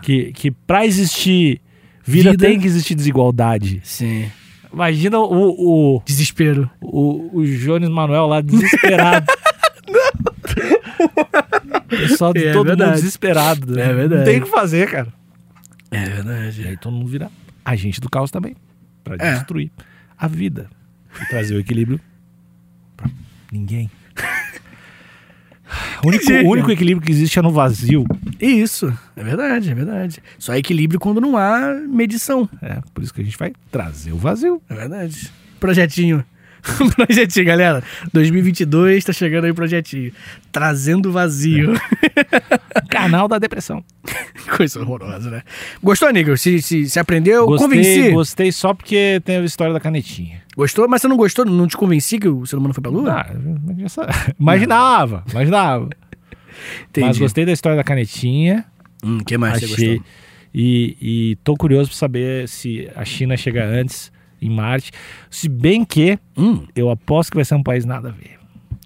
Que, 0.01 0.33
que 0.33 0.51
pra 0.51 0.85
existir 0.85 1.61
vida, 2.03 2.31
Vida. 2.31 2.45
tem 2.47 2.59
que 2.59 2.67
existir 2.67 2.95
desigualdade. 2.95 3.79
sim. 3.83 4.25
Imagina 4.73 5.19
o, 5.19 5.97
o, 5.97 6.01
Desespero. 6.03 6.67
o, 6.81 7.29
o 7.39 7.45
Jones 7.45 7.89
Manuel 7.89 8.25
lá 8.25 8.41
desesperado. 8.41 9.27
Pessoal 11.89 12.33
de 12.33 12.45
É 12.45 12.51
todo 12.51 12.67
mundo 12.67 12.77
verdade. 12.77 13.01
desesperado. 13.01 13.75
né? 13.75 13.89
É 13.89 13.93
verdade. 13.93 14.19
Não 14.21 14.25
tem 14.25 14.39
o 14.39 14.43
que 14.45 14.49
fazer, 14.49 14.89
cara. 14.89 15.07
É 15.91 16.03
E 16.03 16.09
verdade. 16.09 16.67
aí 16.67 16.77
todo 16.77 16.93
mundo 16.93 17.07
vira 17.07 17.29
agente 17.65 17.99
do 18.01 18.09
caos 18.09 18.31
também. 18.31 18.55
Pra 19.03 19.15
É. 19.19 19.33
destruir 19.35 19.71
a 20.17 20.27
vida. 20.27 20.69
E 21.21 21.25
trazer 21.27 21.55
o 21.55 21.59
equilíbrio 21.59 21.99
pra 22.97 23.09
ninguém. 23.51 23.89
O 26.03 26.07
único, 26.09 26.31
o 26.31 26.49
único 26.49 26.71
equilíbrio 26.71 27.05
que 27.05 27.11
existe 27.11 27.37
é 27.39 27.41
no 27.41 27.51
vazio. 27.51 28.05
Isso, 28.39 28.91
é 29.15 29.23
verdade, 29.23 29.71
é 29.71 29.75
verdade. 29.75 30.21
Só 30.37 30.55
equilíbrio 30.55 30.99
quando 30.99 31.19
não 31.21 31.37
há 31.37 31.73
medição. 31.87 32.49
É, 32.61 32.81
por 32.93 33.03
isso 33.03 33.13
que 33.13 33.21
a 33.21 33.23
gente 33.23 33.37
vai 33.37 33.53
trazer 33.71 34.11
o 34.11 34.17
vazio. 34.17 34.61
É 34.69 34.75
verdade. 34.75 35.31
Projetinho. 35.59 36.23
projetinho, 36.95 37.45
galera. 37.45 37.83
2022 38.13 39.03
tá 39.03 39.13
chegando 39.13 39.45
aí 39.45 39.53
projetinho. 39.53 40.11
Trazendo 40.51 41.11
vazio. 41.11 41.73
Canal 42.89 43.27
da 43.27 43.37
depressão. 43.37 43.83
Coisa 44.55 44.79
horrorosa, 44.81 45.29
né? 45.29 45.43
Gostou, 45.81 46.11
Nigel? 46.11 46.37
Se, 46.37 46.61
se, 46.61 46.89
se 46.89 46.99
aprendeu? 46.99 47.45
Gostei, 47.45 47.67
convenci? 47.67 48.11
gostei 48.11 48.51
só 48.51 48.73
porque 48.73 49.21
tem 49.25 49.37
a 49.37 49.41
história 49.43 49.73
da 49.73 49.79
canetinha. 49.79 50.41
Gostou? 50.55 50.87
Mas 50.87 51.01
você 51.01 51.07
não 51.07 51.17
gostou? 51.17 51.45
Não 51.45 51.67
te 51.67 51.75
convenci 51.75 52.17
que 52.19 52.27
o 52.27 52.45
ser 52.45 52.55
humano 52.55 52.73
foi 52.73 52.81
pra 52.81 52.91
lua? 52.91 53.11
Ah, 53.11 53.89
sa- 53.89 54.07
imaginava, 54.39 55.23
imaginava. 55.29 55.89
Entendi. 56.89 57.07
Mas 57.07 57.17
gostei 57.17 57.45
da 57.45 57.51
história 57.51 57.75
da 57.75 57.83
canetinha. 57.83 58.65
Hum, 59.03 59.19
que 59.19 59.37
mais 59.37 59.59
você 59.59 59.65
achei. 59.65 59.87
gostou? 59.97 60.05
E, 60.55 60.97
e 61.01 61.35
tô 61.43 61.55
curioso 61.55 61.89
pra 61.89 61.97
saber 61.97 62.47
se 62.47 62.87
a 62.95 63.03
China 63.03 63.35
chega 63.35 63.65
antes 63.65 64.11
em 64.45 64.49
Marte. 64.49 64.91
Se 65.29 65.47
bem 65.49 65.83
que 65.85 66.17
Hum, 66.37 66.65
eu 66.75 66.89
aposto 66.89 67.31
que 67.31 67.37
vai 67.37 67.45
ser 67.45 67.55
um 67.55 67.63
país 67.63 67.85
nada 67.85 68.09
a 68.09 68.11
ver. 68.11 68.37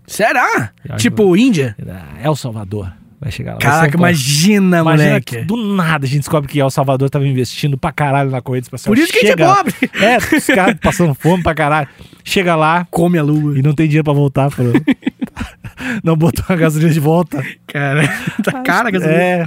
será? 0.05 0.71
Tipo 0.97 1.35
Índia? 1.35 1.75
Ah, 1.87 2.17
El 2.23 2.35
Salvador 2.35 2.91
vai 3.19 3.31
chegar 3.31 3.53
lá. 3.53 3.59
Vai 3.59 3.71
Caraca, 3.71 3.97
um 3.97 3.99
imagina, 3.99 4.79
Imagina 4.79 5.09
moleque. 5.09 5.37
que 5.37 5.41
do 5.43 5.57
nada 5.57 6.05
a 6.05 6.07
gente 6.07 6.19
descobre 6.19 6.47
que 6.49 6.59
El 6.59 6.69
Salvador 6.69 7.09
tava 7.09 7.27
investindo 7.27 7.77
pra 7.77 7.91
caralho 7.91 8.29
na 8.29 8.41
corrida 8.41 8.65
espacial. 8.65 8.93
Por 8.93 9.01
isso 9.01 9.11
que 9.11 9.17
a 9.19 9.21
gente 9.21 9.31
é 9.31 9.37
Chega 9.37 9.55
pobre. 9.55 9.73
É, 10.05 10.17
os 10.37 10.45
caras 10.45 10.77
passando 10.81 11.13
fome 11.15 11.41
pra 11.43 11.55
caralho. 11.55 11.87
Chega 12.23 12.55
lá 12.55 12.85
Come 12.91 13.17
a 13.17 13.23
lua. 13.23 13.57
e 13.57 13.61
não 13.61 13.73
tem 13.73 13.87
dinheiro 13.87 14.03
pra 14.03 14.13
voltar. 14.13 14.49
Falou. 14.51 14.73
não 16.03 16.15
botou 16.15 16.45
a 16.49 16.55
gasolina 16.55 16.91
de 16.91 16.99
volta. 16.99 17.43
Cara, 17.67 18.07
tá 18.43 18.61
cara 18.61 18.91
que 18.91 18.97
essa 18.97 19.07
É, 19.07 19.45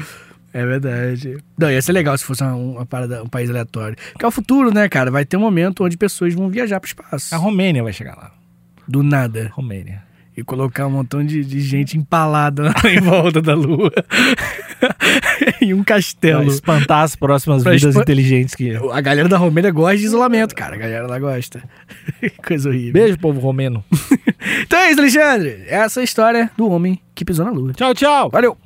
É 0.53 0.67
verdade. 0.67 1.39
Não, 1.59 1.71
ia 1.71 1.81
ser 1.81 1.93
legal 1.93 2.17
se 2.19 2.25
fosse 2.25 2.43
uma, 2.43 2.55
uma 2.55 2.87
parada, 2.87 3.23
um 3.23 3.29
país 3.29 3.49
aleatório. 3.51 3.97
Que 4.19 4.25
é 4.25 4.29
o 4.29 4.31
futuro, 4.33 4.73
né, 4.75 4.89
cara? 4.89 5.11
Vai 5.11 5.25
ter 5.25 5.37
um 5.37 5.41
momento 5.41 5.85
onde 5.85 5.97
pessoas 5.97 6.35
vão 6.35 6.49
viajar 6.49 6.81
pro 6.81 6.89
espaço. 6.89 7.35
a 7.35 7.39
Romênia 7.39 7.83
vai 7.83 7.93
chegar 7.93 8.17
lá. 8.17 8.33
Do 8.89 9.03
nada. 9.03 9.51
Romênia. 9.55 10.03
E 10.37 10.43
colocar 10.43 10.87
um 10.87 10.91
montão 10.91 11.25
de, 11.25 11.45
de 11.45 11.61
gente 11.61 11.99
empalada 11.99 12.73
em 12.89 13.01
volta 13.01 13.43
da 13.43 13.55
lua. 13.55 13.93
em 15.61 15.75
um 15.75 15.83
Pra 15.85 15.97
castelo. 15.97 16.49
espantar 16.49 17.03
as 17.05 17.15
próximas 17.17 17.63
Pra 17.63 17.73
vidas 17.73 17.91
espan- 17.91 18.03
inteligentes 18.03 18.55
que. 18.55 18.75
A 18.93 19.01
galera 19.01 19.29
da 19.29 19.37
Romênia 19.37 19.71
gosta 19.71 19.99
de 19.99 20.05
isolamento, 20.05 20.55
cara. 20.55 20.77
A 20.77 20.79
galera 20.79 21.07
lá 21.07 21.19
gosta. 21.19 21.63
Coisa 22.47 22.69
horrível. 22.69 22.93
Beijo, 22.93 23.19
povo 23.19 23.41
romeno. 23.41 23.85
Então 24.63 24.79
é 24.79 24.91
isso, 24.91 25.01
Alexandre. 25.01 25.65
Essa 25.69 26.01
é 26.01 26.03
a 26.03 26.05
história 26.05 26.51
do 26.57 26.69
homem 26.71 26.99
que 27.15 27.25
pisou 27.25 27.45
na 27.45 27.51
lua. 27.51 27.73
Tchau, 27.73 27.95
tchau. 27.95 28.31
Valeu! 28.31 28.57